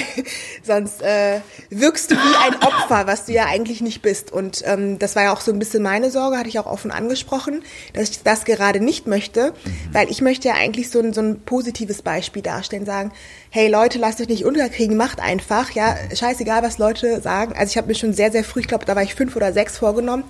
sonst 0.65 1.01
äh, 1.01 1.41
wirkst 1.71 2.11
du 2.11 2.17
wie 2.17 2.37
ein 2.45 2.57
Opfer, 2.57 3.07
was 3.07 3.27
du 3.27 3.33
ja 3.33 3.47
eigentlich 3.47 3.81
nicht 3.81 4.03
bist. 4.03 4.33
Und 4.33 4.63
ähm, 4.67 4.99
das 4.99 5.15
war 5.15 5.25
ja 5.25 5.33
auch 5.33 5.41
so 5.41 5.53
ein 5.53 5.61
bisschen 5.61 5.83
meine 5.83 6.11
Sorge, 6.11 6.37
hatte 6.37 6.49
ich 6.49 6.59
auch 6.59 6.67
offen 6.67 6.91
angesprochen, 6.91 7.63
dass 7.93 8.11
ich 8.11 8.23
das 8.25 8.45
gerade 8.45 8.81
nicht 8.81 9.07
möchte, 9.07 9.53
mhm. 9.53 9.95
weil 9.95 10.11
ich 10.11 10.23
möchte 10.23 10.49
ja 10.49 10.55
eigentlich 10.55 10.91
so 10.91 10.99
ein, 10.99 11.13
so 11.13 11.21
ein 11.21 11.41
positives 11.43 12.03
Beispiel 12.03 12.43
darstellen, 12.43 12.85
sagen, 12.85 13.13
hey 13.51 13.69
Leute, 13.69 13.99
lasst 13.99 14.21
euch 14.21 14.29
nicht 14.29 14.45
unterkriegen, 14.45 14.97
macht 14.97 15.21
einfach, 15.21 15.71
ja, 15.71 15.97
scheißegal, 16.13 16.65
was 16.65 16.79
Leute 16.79 17.21
sagen. 17.21 17.55
Also 17.57 17.71
ich 17.71 17.77
habe 17.77 17.87
mir 17.87 17.95
schon 17.95 18.15
sehr, 18.15 18.33
sehr 18.33 18.43
früh, 18.43 18.61
ich 18.61 18.69
glaube, 18.69 18.87
da 18.87 18.97
war 18.97 19.05
ich 19.05 19.15
fünf 19.15 19.37
oder 19.37 19.53
sechs 19.53 19.79
vorgenommen, 19.79 20.25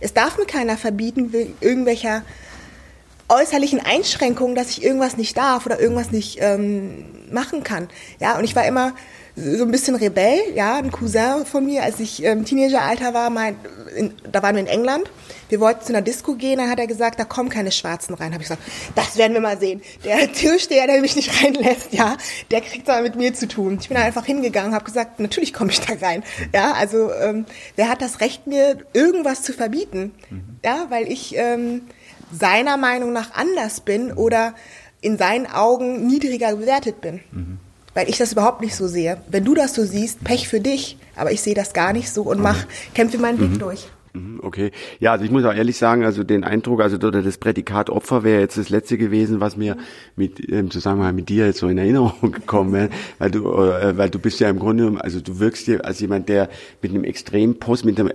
es 0.00 0.14
darf 0.14 0.38
mir 0.38 0.46
keiner 0.46 0.78
verbieten, 0.78 1.34
irgendwelcher 1.60 2.22
äußerlichen 3.28 3.80
Einschränkungen, 3.80 4.54
dass 4.54 4.70
ich 4.70 4.84
irgendwas 4.84 5.16
nicht 5.16 5.36
darf 5.36 5.66
oder 5.66 5.80
irgendwas 5.80 6.10
nicht 6.10 6.38
ähm, 6.40 7.04
machen 7.30 7.62
kann. 7.62 7.88
Ja, 8.20 8.38
und 8.38 8.44
ich 8.44 8.54
war 8.54 8.66
immer 8.66 8.92
so 9.36 9.64
ein 9.64 9.70
bisschen 9.72 9.96
Rebell, 9.96 10.38
ja, 10.54 10.76
ein 10.76 10.92
Cousin 10.92 11.44
von 11.44 11.66
mir, 11.66 11.82
als 11.82 11.98
ich 11.98 12.22
im 12.22 12.38
ähm, 12.38 12.44
Teenageralter 12.44 13.14
war, 13.14 13.30
mein, 13.30 13.56
in, 13.96 14.14
da 14.30 14.42
waren 14.42 14.54
wir 14.54 14.60
in 14.60 14.68
England. 14.68 15.10
Wir 15.48 15.60
wollten 15.60 15.84
zu 15.84 15.92
einer 15.92 16.02
Disco 16.02 16.34
gehen, 16.34 16.58
dann 16.58 16.70
hat 16.70 16.78
er 16.78 16.86
gesagt, 16.86 17.18
da 17.18 17.24
kommen 17.24 17.48
keine 17.48 17.72
Schwarzen 17.72 18.14
rein. 18.14 18.32
Habe 18.32 18.42
ich 18.42 18.48
gesagt, 18.48 18.62
das 18.94 19.16
werden 19.16 19.34
wir 19.34 19.40
mal 19.40 19.58
sehen. 19.58 19.82
Der 20.04 20.32
Türsteher, 20.32 20.86
der 20.86 21.00
mich 21.00 21.16
nicht 21.16 21.42
reinlässt, 21.42 21.92
ja, 21.92 22.16
der 22.50 22.60
kriegt 22.60 22.88
da 22.88 23.00
mit 23.00 23.16
mir 23.16 23.34
zu 23.34 23.48
tun. 23.48 23.78
Ich 23.80 23.88
bin 23.88 23.96
einfach 23.96 24.24
hingegangen, 24.24 24.72
habe 24.72 24.84
gesagt, 24.84 25.18
natürlich 25.18 25.52
komme 25.52 25.72
ich 25.72 25.80
da 25.80 25.94
rein. 26.00 26.22
Ja, 26.54 26.72
also 26.72 27.12
ähm, 27.12 27.44
wer 27.76 27.88
hat 27.88 28.02
das 28.02 28.20
Recht, 28.20 28.46
mir 28.46 28.78
irgendwas 28.92 29.42
zu 29.42 29.52
verbieten? 29.52 30.12
Mhm. 30.30 30.58
Ja, 30.64 30.86
weil 30.90 31.10
ich 31.10 31.34
ähm, 31.36 31.82
seiner 32.38 32.76
Meinung 32.76 33.12
nach 33.12 33.34
anders 33.34 33.80
bin 33.80 34.12
oder 34.12 34.54
in 35.00 35.18
seinen 35.18 35.46
Augen 35.46 36.06
niedriger 36.06 36.56
bewertet 36.56 37.00
bin. 37.00 37.20
Mhm. 37.32 37.58
Weil 37.94 38.08
ich 38.08 38.18
das 38.18 38.32
überhaupt 38.32 38.60
nicht 38.60 38.74
so 38.74 38.88
sehe. 38.88 39.18
Wenn 39.28 39.44
du 39.44 39.54
das 39.54 39.74
so 39.74 39.84
siehst, 39.84 40.24
Pech 40.24 40.48
für 40.48 40.60
dich, 40.60 40.96
aber 41.14 41.30
ich 41.30 41.42
sehe 41.42 41.54
das 41.54 41.72
gar 41.72 41.92
nicht 41.92 42.10
so 42.10 42.22
und 42.22 42.40
mach, 42.40 42.66
kämpfe 42.94 43.18
meinen 43.18 43.38
Weg 43.38 43.50
mhm. 43.50 43.58
durch. 43.58 43.86
Mhm, 44.14 44.38
okay. 44.42 44.70
Ja, 45.00 45.12
also 45.12 45.24
ich 45.24 45.30
muss 45.32 45.44
auch 45.44 45.52
ehrlich 45.52 45.76
sagen, 45.76 46.04
also 46.04 46.22
den 46.22 46.44
Eindruck, 46.44 46.80
also 46.80 46.96
das 46.98 47.38
Prädikat 47.38 47.90
Opfer 47.90 48.22
wäre 48.22 48.40
jetzt 48.40 48.56
das 48.56 48.68
letzte 48.68 48.96
gewesen, 48.96 49.40
was 49.40 49.56
mir 49.56 49.76
mit 50.14 50.38
im 50.38 50.70
Zusammenhang 50.70 51.16
mit 51.16 51.28
dir 51.28 51.46
jetzt 51.46 51.58
so 51.58 51.66
in 51.66 51.78
Erinnerung 51.78 52.12
gekommen 52.32 52.72
wäre, 52.72 52.90
weil 53.18 53.32
du 53.32 53.52
äh, 53.52 53.98
weil 53.98 54.10
du 54.10 54.20
bist 54.20 54.38
ja 54.38 54.48
im 54.48 54.60
Grunde 54.60 54.94
also 55.00 55.20
du 55.20 55.40
wirkst 55.40 55.66
dir 55.66 55.84
als 55.84 55.98
jemand, 55.98 56.28
der 56.28 56.48
mit 56.80 56.92
einem 56.92 57.02
extrem 57.02 57.58
post 57.58 57.84
mit 57.84 57.98
einer 57.98 58.12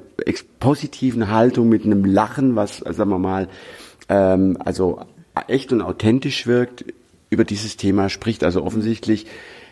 positiven 0.61 1.29
Haltung, 1.29 1.67
mit 1.67 1.83
einem 1.83 2.05
Lachen, 2.05 2.55
was 2.55 2.81
also 2.81 2.99
sagen 2.99 3.09
wir 3.09 3.19
mal 3.19 3.49
ähm, 4.09 4.57
also 4.59 5.01
echt 5.47 5.71
und 5.71 5.81
authentisch 5.81 6.47
wirkt, 6.47 6.85
über 7.29 7.45
dieses 7.45 7.77
Thema 7.77 8.09
spricht. 8.09 8.43
Also 8.43 8.63
offensichtlich 8.63 9.27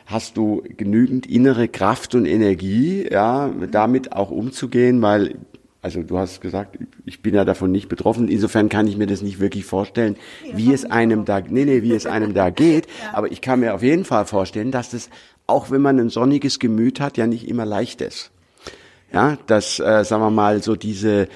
hast 0.06 0.38
du 0.38 0.63
genügend 0.78 1.26
innere 1.26 1.67
Kraft 1.67 2.15
und 2.15 2.26
Energie, 2.26 3.08
ja, 3.12 3.50
damit 3.71 4.13
auch 4.13 4.32
umzugehen, 4.32 5.02
weil 5.02 5.36
also 5.82 6.02
du 6.02 6.17
hast 6.17 6.41
gesagt, 6.41 6.78
ich 7.06 7.21
bin 7.21 7.34
ja 7.34 7.45
davon 7.45 7.71
nicht 7.71 7.88
betroffen. 7.88 8.28
Insofern 8.28 8.67
kann 8.67 8.88
ich 8.88 8.97
mir 8.97 9.08
das 9.08 9.21
nicht 9.21 9.39
wirklich 9.39 9.63
vorstellen, 9.63 10.17
wie 10.54 10.73
es 10.73 10.86
einem 10.86 11.23
da, 11.23 11.39
nee, 11.39 11.65
nee, 11.65 11.82
wie 11.82 11.93
es 11.93 12.06
einem 12.06 12.34
da 12.34 12.50
geht. 12.50 12.88
Aber 13.13 13.32
ich 13.32 13.41
kann 13.41 13.62
mir 13.62 13.73
auf 13.73 13.84
jeden 13.84 14.04
Fall 14.04 14.26
vorstellen, 14.26 14.71
dass 14.71 14.89
das, 14.89 15.10
auch 15.45 15.71
wenn 15.71 15.82
man 15.82 16.00
ein 16.00 16.10
sonniges 16.10 16.60
Gemüt 16.60 17.00
hat, 17.00 17.15
ja 17.15 17.28
nicht 17.28 17.47
immer 17.47 17.65
leicht 17.65 18.02
ist. 18.02 18.32
Ja, 19.13 19.38
dass, 19.47 19.80
äh, 19.80 20.04
sagen 20.04 20.21
wir 20.21 20.32
mal, 20.32 20.62
so 20.62 20.76
diese, 20.76 21.30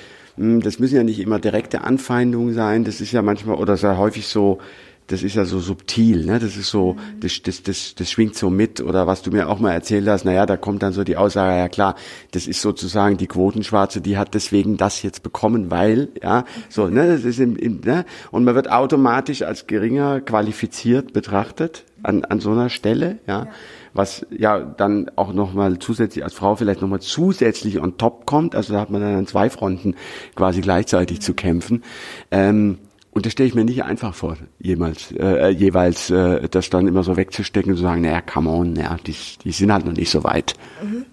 das 0.61 0.79
müssen 0.79 0.95
ja 0.95 1.03
nicht 1.03 1.19
immer 1.19 1.39
direkte 1.39 1.81
Anfeindungen 1.81 2.53
sein, 2.53 2.83
das 2.83 3.01
ist 3.01 3.11
ja 3.11 3.21
manchmal 3.21 3.57
oder 3.57 3.77
sehr 3.77 3.97
häufig 3.97 4.27
so, 4.27 4.59
das 5.07 5.23
ist 5.23 5.35
ja 5.35 5.45
so 5.45 5.59
subtil, 5.59 6.25
ne? 6.25 6.39
Das 6.39 6.55
ist 6.55 6.69
so, 6.69 6.95
das, 7.19 7.41
das, 7.41 7.63
das, 7.63 7.95
das 7.95 8.09
schwingt 8.09 8.35
so 8.35 8.49
mit. 8.49 8.79
Oder 8.79 9.07
was 9.07 9.21
du 9.21 9.31
mir 9.31 9.49
auch 9.49 9.59
mal 9.59 9.73
erzählt 9.73 10.07
hast, 10.07 10.23
naja, 10.23 10.45
da 10.45 10.57
kommt 10.57 10.83
dann 10.83 10.93
so 10.93 11.03
die 11.03 11.17
Aussage, 11.17 11.57
ja 11.57 11.67
klar, 11.67 11.95
das 12.31 12.47
ist 12.47 12.61
sozusagen 12.61 13.17
die 13.17 13.27
Quotenschwarze, 13.27 13.99
die 13.99 14.17
hat 14.17 14.33
deswegen 14.33 14.77
das 14.77 15.03
jetzt 15.03 15.21
bekommen, 15.21 15.69
weil, 15.69 16.09
ja, 16.21 16.45
so, 16.69 16.87
ne, 16.87 17.07
das 17.07 17.25
ist 17.25 17.39
im, 17.39 17.57
im 17.57 17.81
ne? 17.83 18.05
Und 18.31 18.45
man 18.45 18.55
wird 18.55 18.71
automatisch 18.71 19.41
als 19.41 19.67
geringer 19.67 20.21
qualifiziert 20.21 21.13
betrachtet 21.13 21.83
an, 22.03 22.23
an 22.23 22.39
so 22.39 22.51
einer 22.51 22.69
Stelle, 22.69 23.19
ja. 23.27 23.43
ja 23.43 23.51
was 23.93 24.25
ja 24.29 24.59
dann 24.59 25.11
auch 25.15 25.33
nochmal 25.33 25.79
zusätzlich 25.79 26.23
als 26.23 26.33
Frau 26.33 26.55
vielleicht 26.55 26.81
nochmal 26.81 27.01
zusätzlich 27.01 27.79
on 27.79 27.97
top 27.97 28.25
kommt. 28.25 28.55
Also 28.55 28.73
da 28.73 28.79
hat 28.79 28.89
man 28.89 29.01
dann 29.01 29.15
an 29.15 29.27
zwei 29.27 29.49
Fronten 29.49 29.95
quasi 30.35 30.61
gleichzeitig 30.61 31.21
zu 31.21 31.33
kämpfen. 31.33 31.83
Ähm, 32.31 32.77
und 33.11 33.25
das 33.25 33.33
stelle 33.33 33.49
ich 33.49 33.55
mir 33.55 33.65
nicht 33.65 33.83
einfach 33.83 34.13
vor, 34.13 34.37
jemals, 34.59 35.11
äh, 35.11 35.49
jeweils 35.49 36.09
äh, 36.09 36.47
das 36.47 36.69
dann 36.69 36.87
immer 36.87 37.03
so 37.03 37.17
wegzustecken 37.17 37.71
und 37.71 37.77
zu 37.77 37.83
sagen, 37.83 38.01
naja, 38.01 38.21
come 38.21 38.49
on, 38.49 38.75
ja, 38.77 38.95
die, 39.05 39.15
die 39.43 39.51
sind 39.51 39.71
halt 39.71 39.85
noch 39.85 39.93
nicht 39.93 40.09
so 40.09 40.23
weit. 40.23 40.53
Mhm. 40.81 41.05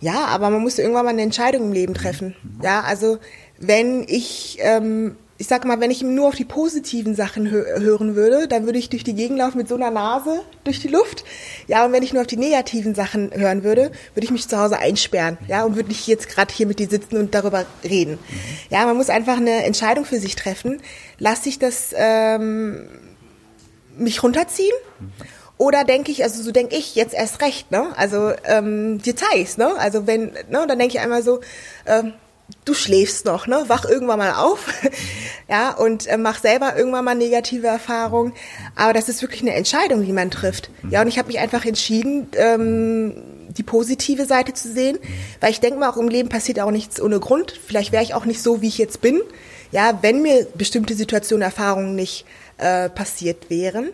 Ja, 0.00 0.26
aber 0.26 0.50
man 0.50 0.62
muss 0.62 0.78
irgendwann 0.78 1.04
mal 1.04 1.10
eine 1.10 1.22
Entscheidung 1.22 1.66
im 1.66 1.72
Leben 1.72 1.94
treffen. 1.94 2.34
Ja, 2.62 2.80
also 2.80 3.18
wenn 3.58 4.04
ich 4.08 4.58
ähm, 4.60 5.16
ich 5.42 5.48
sag 5.48 5.64
mal, 5.64 5.80
wenn 5.80 5.90
ich 5.90 6.04
nur 6.04 6.28
auf 6.28 6.36
die 6.36 6.44
positiven 6.44 7.16
Sachen 7.16 7.50
hö 7.50 7.64
hören 7.80 8.14
würde, 8.14 8.46
dann 8.46 8.64
würde 8.64 8.78
ich 8.78 8.90
durch 8.90 9.02
die 9.02 9.16
Gegend 9.16 9.38
laufen 9.38 9.58
mit 9.58 9.66
so 9.66 9.74
einer 9.74 9.90
Nase 9.90 10.42
durch 10.62 10.78
die 10.78 10.86
Luft. 10.86 11.24
Ja, 11.66 11.84
und 11.84 11.90
wenn 11.90 12.04
ich 12.04 12.12
nur 12.12 12.22
auf 12.22 12.28
die 12.28 12.36
negativen 12.36 12.94
Sachen 12.94 13.32
hören 13.34 13.64
würde, 13.64 13.90
würde 14.14 14.24
ich 14.24 14.30
mich 14.30 14.46
zu 14.46 14.56
Hause 14.56 14.78
einsperren. 14.78 15.38
Ja, 15.48 15.64
und 15.64 15.74
würde 15.74 15.88
nicht 15.88 16.06
jetzt 16.06 16.28
gerade 16.28 16.54
hier 16.54 16.68
mit 16.68 16.78
dir 16.78 16.86
sitzen 16.86 17.16
und 17.16 17.34
darüber 17.34 17.66
reden. 17.82 18.20
Ja, 18.70 18.86
man 18.86 18.96
muss 18.96 19.10
einfach 19.10 19.36
eine 19.36 19.64
Entscheidung 19.64 20.04
für 20.04 20.20
sich 20.20 20.36
treffen. 20.36 20.80
Lass 21.18 21.44
ich 21.44 21.58
das 21.58 21.92
ähm, 21.92 22.86
mich 23.96 24.22
runterziehen? 24.22 24.76
Oder 25.58 25.82
denke 25.82 26.12
ich, 26.12 26.22
also 26.22 26.40
so 26.40 26.52
denke 26.52 26.76
ich 26.76 26.94
jetzt 26.94 27.14
erst 27.14 27.42
recht, 27.42 27.72
ne? 27.72 27.88
Also 27.96 28.30
ähm, 28.44 29.00
zeig's, 29.02 29.56
ne? 29.56 29.74
Also 29.76 30.06
wenn, 30.06 30.26
ne, 30.50 30.66
dann 30.68 30.78
denke 30.78 30.94
ich 30.94 31.00
einmal 31.00 31.24
so, 31.24 31.40
ähm, 31.86 32.12
du 32.64 32.74
schläfst 32.74 33.24
noch, 33.24 33.46
ne? 33.46 33.64
Wach 33.68 33.84
irgendwann 33.84 34.18
mal 34.18 34.34
auf, 34.34 34.72
ja, 35.48 35.70
und 35.70 36.06
äh, 36.06 36.16
mach 36.16 36.40
selber 36.40 36.76
irgendwann 36.76 37.04
mal 37.04 37.14
negative 37.14 37.66
Erfahrungen. 37.66 38.32
Aber 38.76 38.92
das 38.92 39.08
ist 39.08 39.22
wirklich 39.22 39.42
eine 39.42 39.54
Entscheidung, 39.54 40.04
die 40.04 40.12
man 40.12 40.30
trifft. 40.30 40.70
Ja, 40.90 41.02
und 41.02 41.08
ich 41.08 41.18
habe 41.18 41.28
mich 41.28 41.38
einfach 41.38 41.64
entschieden, 41.64 42.28
ähm, 42.36 43.14
die 43.48 43.62
positive 43.62 44.24
Seite 44.24 44.54
zu 44.54 44.72
sehen, 44.72 44.98
weil 45.40 45.50
ich 45.50 45.60
denke 45.60 45.78
mal, 45.78 45.90
auch 45.90 45.96
im 45.96 46.08
Leben 46.08 46.28
passiert 46.28 46.60
auch 46.60 46.70
nichts 46.70 47.00
ohne 47.00 47.20
Grund. 47.20 47.58
Vielleicht 47.66 47.92
wäre 47.92 48.02
ich 48.02 48.14
auch 48.14 48.24
nicht 48.24 48.42
so, 48.42 48.62
wie 48.62 48.68
ich 48.68 48.78
jetzt 48.78 49.00
bin, 49.00 49.20
ja, 49.70 49.98
wenn 50.02 50.22
mir 50.22 50.46
bestimmte 50.54 50.94
Situationen, 50.94 51.42
Erfahrungen 51.42 51.94
nicht 51.94 52.24
äh, 52.58 52.88
passiert 52.88 53.50
wären. 53.50 53.90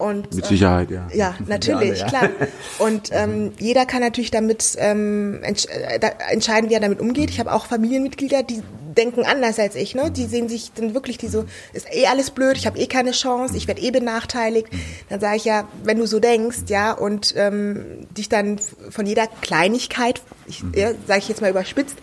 Und, 0.00 0.34
Mit 0.34 0.46
Sicherheit, 0.46 0.90
ja. 0.90 1.06
Ähm, 1.10 1.18
ja, 1.18 1.34
natürlich, 1.46 1.76
alle, 1.76 1.96
ja. 1.98 2.06
klar. 2.06 2.30
Und 2.78 3.10
ähm, 3.12 3.52
jeder 3.58 3.84
kann 3.84 4.00
natürlich 4.00 4.30
damit 4.30 4.74
ähm, 4.78 5.40
entsch 5.42 5.66
äh, 5.66 6.00
entscheiden, 6.30 6.70
wie 6.70 6.74
er 6.74 6.80
damit 6.80 7.00
umgeht. 7.00 7.28
Ich 7.28 7.38
habe 7.38 7.52
auch 7.52 7.66
Familienmitglieder, 7.66 8.42
die 8.42 8.62
denken 8.96 9.26
anders 9.26 9.58
als 9.58 9.74
ich. 9.74 9.94
Ne? 9.94 10.10
Die 10.10 10.24
sehen 10.24 10.48
sich 10.48 10.72
dann 10.72 10.94
wirklich, 10.94 11.18
die 11.18 11.28
so, 11.28 11.44
ist 11.74 11.86
eh 11.92 12.06
alles 12.06 12.30
blöd, 12.30 12.56
ich 12.56 12.66
habe 12.66 12.78
eh 12.78 12.86
keine 12.86 13.10
Chance, 13.10 13.58
ich 13.58 13.68
werde 13.68 13.82
eh 13.82 13.90
benachteiligt. 13.90 14.68
Dann 15.10 15.20
sage 15.20 15.36
ich 15.36 15.44
ja, 15.44 15.68
wenn 15.84 15.98
du 15.98 16.06
so 16.06 16.18
denkst, 16.18 16.60
ja, 16.68 16.92
und 16.92 17.34
ähm, 17.36 18.06
dich 18.16 18.30
dann 18.30 18.58
von 18.88 19.04
jeder 19.04 19.26
Kleinigkeit, 19.42 20.22
ich, 20.46 20.64
ja, 20.74 20.92
sage 21.06 21.18
ich 21.18 21.28
jetzt 21.28 21.42
mal 21.42 21.50
überspitzt, 21.50 21.96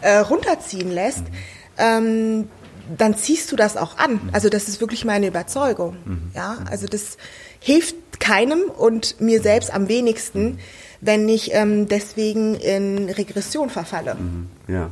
äh, 0.00 0.16
runterziehen 0.16 0.90
lässt, 0.90 1.22
ähm, 1.78 2.48
dann 2.96 3.16
ziehst 3.16 3.50
du 3.52 3.56
das 3.56 3.76
auch 3.76 3.98
an. 3.98 4.20
Also 4.32 4.48
das 4.48 4.68
ist 4.68 4.80
wirklich 4.80 5.04
meine 5.04 5.26
Überzeugung. 5.26 5.96
Mhm. 6.04 6.30
Ja, 6.34 6.58
also 6.70 6.86
das 6.86 7.16
hilft 7.60 8.20
keinem 8.20 8.62
und 8.76 9.20
mir 9.20 9.40
selbst 9.40 9.72
am 9.72 9.88
wenigsten, 9.88 10.58
wenn 11.00 11.28
ich 11.28 11.52
ähm, 11.52 11.88
deswegen 11.88 12.54
in 12.54 13.10
Regression 13.10 13.70
verfalle. 13.70 14.14
Mhm. 14.14 14.46
Ja, 14.68 14.90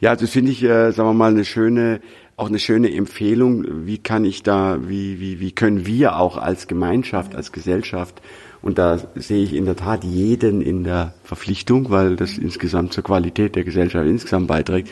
ja, 0.00 0.10
also 0.10 0.26
finde 0.26 0.52
ich, 0.52 0.62
äh, 0.62 0.92
sagen 0.92 1.08
wir 1.08 1.14
mal, 1.14 1.30
eine 1.30 1.44
schöne 1.44 2.00
auch 2.36 2.46
eine 2.46 2.60
schöne 2.60 2.94
Empfehlung, 2.94 3.64
wie 3.84 3.98
kann 3.98 4.24
ich 4.24 4.44
da, 4.44 4.78
wie, 4.86 5.18
wie, 5.18 5.40
wie 5.40 5.50
können 5.50 5.86
wir 5.86 6.20
auch 6.20 6.36
als 6.36 6.68
Gemeinschaft, 6.68 7.34
als 7.34 7.50
Gesellschaft, 7.50 8.22
und 8.60 8.78
da 8.78 8.98
sehe 9.14 9.42
ich 9.42 9.54
in 9.54 9.64
der 9.64 9.76
Tat 9.76 10.04
jeden 10.04 10.62
in 10.62 10.84
der 10.84 11.14
Verpflichtung, 11.24 11.90
weil 11.90 12.16
das 12.16 12.38
insgesamt 12.38 12.92
zur 12.92 13.04
Qualität 13.04 13.54
der 13.54 13.64
Gesellschaft 13.64 14.06
insgesamt 14.06 14.48
beiträgt, 14.48 14.90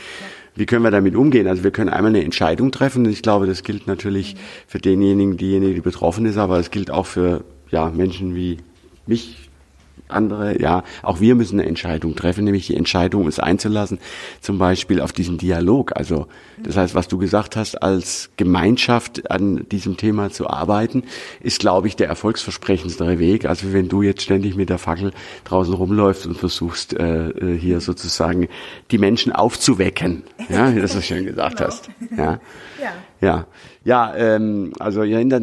wie 0.57 0.67
können 0.67 0.83
wir 0.83 0.91
damit 0.91 1.15
umgehen? 1.15 1.47
Also 1.47 1.63
wir 1.63 1.71
können 1.71 1.91
einmal 1.91 2.11
eine 2.11 2.25
Entscheidung 2.25 2.73
treffen 2.73 3.05
ich 3.07 3.23
glaube, 3.23 3.47
das 3.47 3.63
gilt 3.63 3.87
natürlich 3.87 4.37
für 4.67 4.79
denjenigen, 4.79 5.37
diejenige, 5.37 5.75
die 5.75 5.81
betroffen 5.81 6.27
ist, 6.27 6.39
aber 6.39 6.59
es 6.59 6.71
gilt 6.71 6.91
auch 6.91 7.07
für 7.07 7.45
ja, 7.71 7.91
Menschen 7.91 8.35
wie 8.35 8.59
mich, 9.07 9.46
andere, 10.09 10.61
ja, 10.61 10.83
auch 11.03 11.21
wir 11.21 11.35
müssen 11.35 11.59
eine 11.59 11.69
Entscheidung 11.69 12.15
treffen, 12.15 12.45
nämlich 12.45 12.67
die 12.67 12.77
Entscheidung, 12.77 13.25
uns 13.25 13.39
einzulassen, 13.39 13.99
zum 14.41 14.59
Beispiel 14.59 15.01
auf 15.01 15.13
diesen 15.13 15.39
Dialog. 15.39 15.97
Also, 15.97 16.27
das 16.63 16.77
heißt, 16.77 16.95
was 16.95 17.09
du 17.09 17.19
gesagt 17.19 17.57
hast, 17.57 17.83
als 17.83 18.31
Gemeinschaft 18.37 19.31
an 19.31 19.67
diesem 19.71 19.97
Thema 19.97 20.31
zu 20.31 20.49
arbeiten, 20.49 21.05
ist, 21.41 21.61
glaube 21.61 21.89
ich, 21.89 21.97
der 21.97 22.09
erfolgsversprechendste 22.09 23.19
Weg. 23.19 23.45
Also, 23.45 23.73
wenn 23.73 23.89
du 23.89 24.03
jetzt 24.03 24.23
ständig 24.23 24.57
mit 24.57 24.71
der 24.71 24.79
Fackel 24.79 25.13
draußen 25.45 25.75
rumläufst 25.75 26.27
und 26.27 26.37
versuchst, 26.37 26.95
äh, 26.95 27.29
äh 27.29 27.59
hier 27.59 27.81
sozusagen 27.81 28.49
die 28.91 28.99
Menschen 28.99 29.33
aufzuwecken, 29.33 30.25
ja, 30.49 30.71
wie 30.71 30.77
du 30.77 30.81
das 30.83 31.05
schön 31.05 31.25
gesagt 31.25 31.57
genau. 31.59 31.69
hast. 31.69 31.91
Ja. 32.17 32.41
ja. 32.81 32.93
Ja, 33.21 33.47
ja, 33.87 34.13
ähm, 34.17 34.73
also 34.81 35.05
Jarinda, 35.05 35.39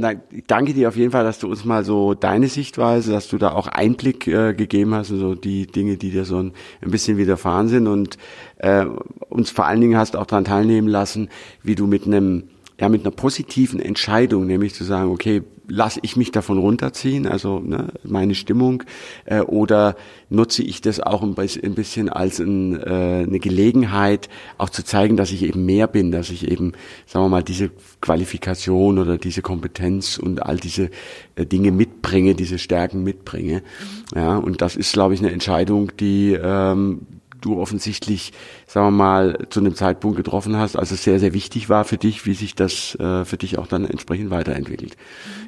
danke 0.48 0.74
dir 0.74 0.90
auf 0.90 0.98
jeden 0.98 1.12
Fall, 1.12 1.24
dass 1.24 1.40
du 1.40 1.48
uns 1.48 1.64
mal 1.64 1.86
so 1.86 2.14
deine 2.14 2.50
Sichtweise, 2.50 3.14
dass 3.14 3.30
du 3.30 3.38
da 3.38 3.54
auch 3.54 3.68
Einblick 3.68 4.28
äh, 4.28 4.54
gegeben 4.54 4.94
hast 4.94 5.12
und 5.12 5.20
so 5.20 5.34
die 5.34 5.66
Dinge, 5.66 5.96
die 5.96 6.10
dir 6.10 6.26
so 6.26 6.40
ein, 6.40 6.52
ein 6.82 6.92
bisschen 6.92 7.18
widerfahren 7.18 7.70
sind. 7.70 7.88
Und 7.88 8.18
äh, 8.58 8.86
uns 9.30 9.50
vor 9.50 9.66
allen 9.66 9.80
Dingen 9.80 9.96
hast 9.98 10.18
auch 10.18 10.26
daran 10.26 10.44
teilnehmen 10.44 10.90
lassen, 10.90 11.30
wie 11.64 11.76
du 11.76 11.88
mit 11.88 12.06
einem 12.06 12.50
ja 12.82 12.90
mit 12.90 13.06
einer 13.06 13.16
positiven 13.16 13.80
Entscheidung, 13.80 14.46
nämlich 14.46 14.74
zu 14.74 14.84
sagen, 14.84 15.10
okay, 15.10 15.44
lasse 15.68 16.00
ich 16.04 16.16
mich 16.16 16.32
davon 16.32 16.58
runterziehen, 16.58 17.28
also 17.28 17.60
ne, 17.60 17.88
meine 18.04 18.36
Stimmung, 18.36 18.84
äh, 19.26 19.42
oder 19.42 19.96
nutze 20.30 20.64
ich 20.64 20.82
das 20.82 21.00
auch 21.00 21.24
ein 21.24 21.36
bisschen 21.36 22.10
als 22.10 22.40
ein, 22.40 22.80
äh, 22.80 23.26
eine 23.28 23.40
Gelegenheit, 23.40 24.30
auch 24.58 24.70
zu 24.70 24.84
zeigen, 24.84 25.18
dass 25.18 25.32
ich 25.32 25.44
eben 25.44 25.66
mehr 25.66 25.88
bin, 25.88 26.12
dass 26.12 26.30
ich 26.30 26.50
eben, 26.50 26.74
sagen 27.06 27.26
wir 27.26 27.30
mal, 27.30 27.44
diese 27.44 27.72
Qualifikation 28.02 29.00
oder 29.00 29.18
diese 29.18 29.42
Kompetenz 29.42 30.18
und 30.18 30.44
all 30.44 30.58
diese 30.58 30.90
äh, 31.36 31.46
Dinge 31.46 31.72
mitbringe, 31.72 32.36
diese 32.36 32.60
Stärken 32.60 33.04
mitbringe. 33.04 33.62
Mhm. 34.14 34.18
Ja, 34.18 34.38
und 34.38 34.62
das 34.62 34.76
ist, 34.76 34.94
glaube 34.94 35.14
ich, 35.14 35.22
eine 35.22 35.32
Entscheidung, 35.32 35.92
die 36.00 36.34
ähm, 36.34 37.02
du 37.46 37.60
offensichtlich, 37.60 38.34
sagen 38.68 38.88
wir 38.88 38.92
mal, 38.92 39.38
zu 39.50 39.60
einem 39.60 39.76
Zeitpunkt 39.76 40.18
getroffen 40.18 40.58
hast, 40.58 40.76
als 40.76 40.92
es 40.92 41.04
sehr, 41.04 41.20
sehr 41.20 41.34
wichtig 41.34 41.70
war 41.70 41.86
für 41.86 41.98
dich, 41.98 42.26
wie 42.26 42.34
sich 42.34 42.56
das 42.56 42.96
äh, 42.96 43.26
für 43.26 43.38
dich 43.38 43.58
auch 43.58 43.68
dann 43.68 43.86
entsprechend 43.86 44.30
weiterentwickelt. 44.30 44.96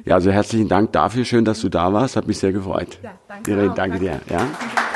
Ja, 0.04 0.14
also 0.14 0.30
herzlichen 0.30 0.68
Dank 0.68 0.92
dafür. 0.92 1.24
Schön, 1.24 1.44
dass 1.44 1.60
du 1.60 1.68
da 1.68 1.92
warst. 1.92 2.16
Hat 2.16 2.26
mich 2.26 2.38
sehr 2.38 2.52
gefreut. 2.52 2.98
Ja, 3.02 3.18
danke. 3.28 3.50
Irene, 3.50 3.74
danke, 3.74 3.98
danke 3.98 3.98
dir. 3.98 4.20
Ja. 4.30 4.46